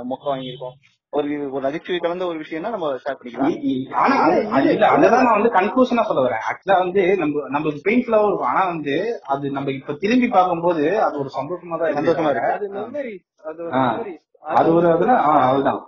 [0.10, 0.76] மொக்க வாங்கியிருக்கோம்?
[1.14, 3.52] ஒரு ஒரு நகைச்சுவை கலந்த ஒரு விஷயம்னா நம்ம ஷேர் பண்ணிக்கலாம்.
[3.52, 4.86] இ- இ- ஆனா அது- அது இல்ல.
[4.90, 6.44] அததான் நான் வந்து கன்க்ளூஷனா சொல்ல வரேன்.
[6.48, 8.96] ஆக்சுவலா வந்து நம்ம நம்மளுக்கு பெயின்ஃபுல்லாவும் இருக்கும் ஆனா வந்து
[9.28, 11.96] அது நம்ம இப்ப திரும்பி பார்க்கும்போது அது ஒரு சந்தோஷமா தான்.
[12.00, 12.52] சந்தோஷமா இருக்கு.
[14.56, 15.80] அது ஒரு அதுதான் ஆ, அதுதான்.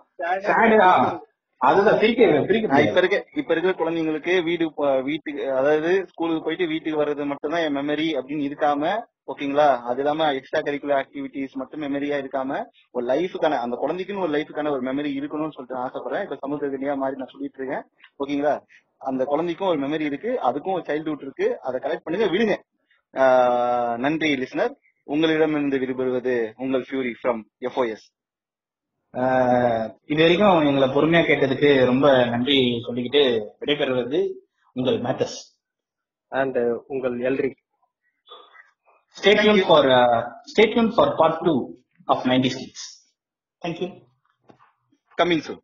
[2.84, 2.99] இப்ப.
[2.99, 4.65] இருக்க இப்ப இருக்கிற குழந்தைங்களுக்கு வீடு
[5.03, 8.84] வீட்டுக்கு அதாவது ஸ்கூலுக்கு போயிட்டு வீட்டுக்கு வர்றது மட்டும்தான் என் மெமரி அப்படின்னு இருக்காம
[9.28, 9.67] ஓகேங்களா?
[9.89, 12.51] அது இல்லாம எக்ஸ்ட்ரா கரிக்குலர் ஆக்டிவிட்டிஸ் மட்டும் மெமரியா இருக்காம
[12.95, 16.24] ஒரு லைஃபுக்கான அந்த குழந்தைக்குன்னு ஒரு லைஃபுக்கான ஒரு மெமரி இருக்கணும்னு சொல்லிட்டு நான் ஆசைப்படுறேன்.
[16.26, 17.84] இப்ப சமுத்திரகனியா மாதிரி நான் சொல்லிட்டு இருக்கேன்.
[18.22, 18.55] ஓகேங்களா?
[19.01, 21.47] அந்த குழந்தைக்கும் ஒரு மெமரி இருக்கு அதுக்கும் ஒரு சைல்ட்ஹுட் இருக்கு.
[21.67, 22.55] அதை கலெக்ட் பண்ணுங்க விடுங்க.
[24.05, 24.74] நன்றி லிசனர்
[25.07, 28.05] உங்களிடமிருந்து விடுபடுவது உங்கள் ஃபியூரி ஃப்ரம் எஃப்ஓஎஸ்
[30.11, 33.24] இது வரைக்கும் எங்களை பொறுமையா கேட்டதுக்கு ரொம்ப நன்றி சொல்லிக்கிட்டு
[33.61, 34.19] விடைபெறுவது
[34.76, 35.38] உங்கள் மேத்தஸ்
[36.32, 37.61] அண்ட் உங்கள் Elric
[39.14, 43.01] Stay tuned for uh, stay tuned for part two of 96.
[43.62, 44.01] Thank you.
[45.18, 45.59] Coming soon.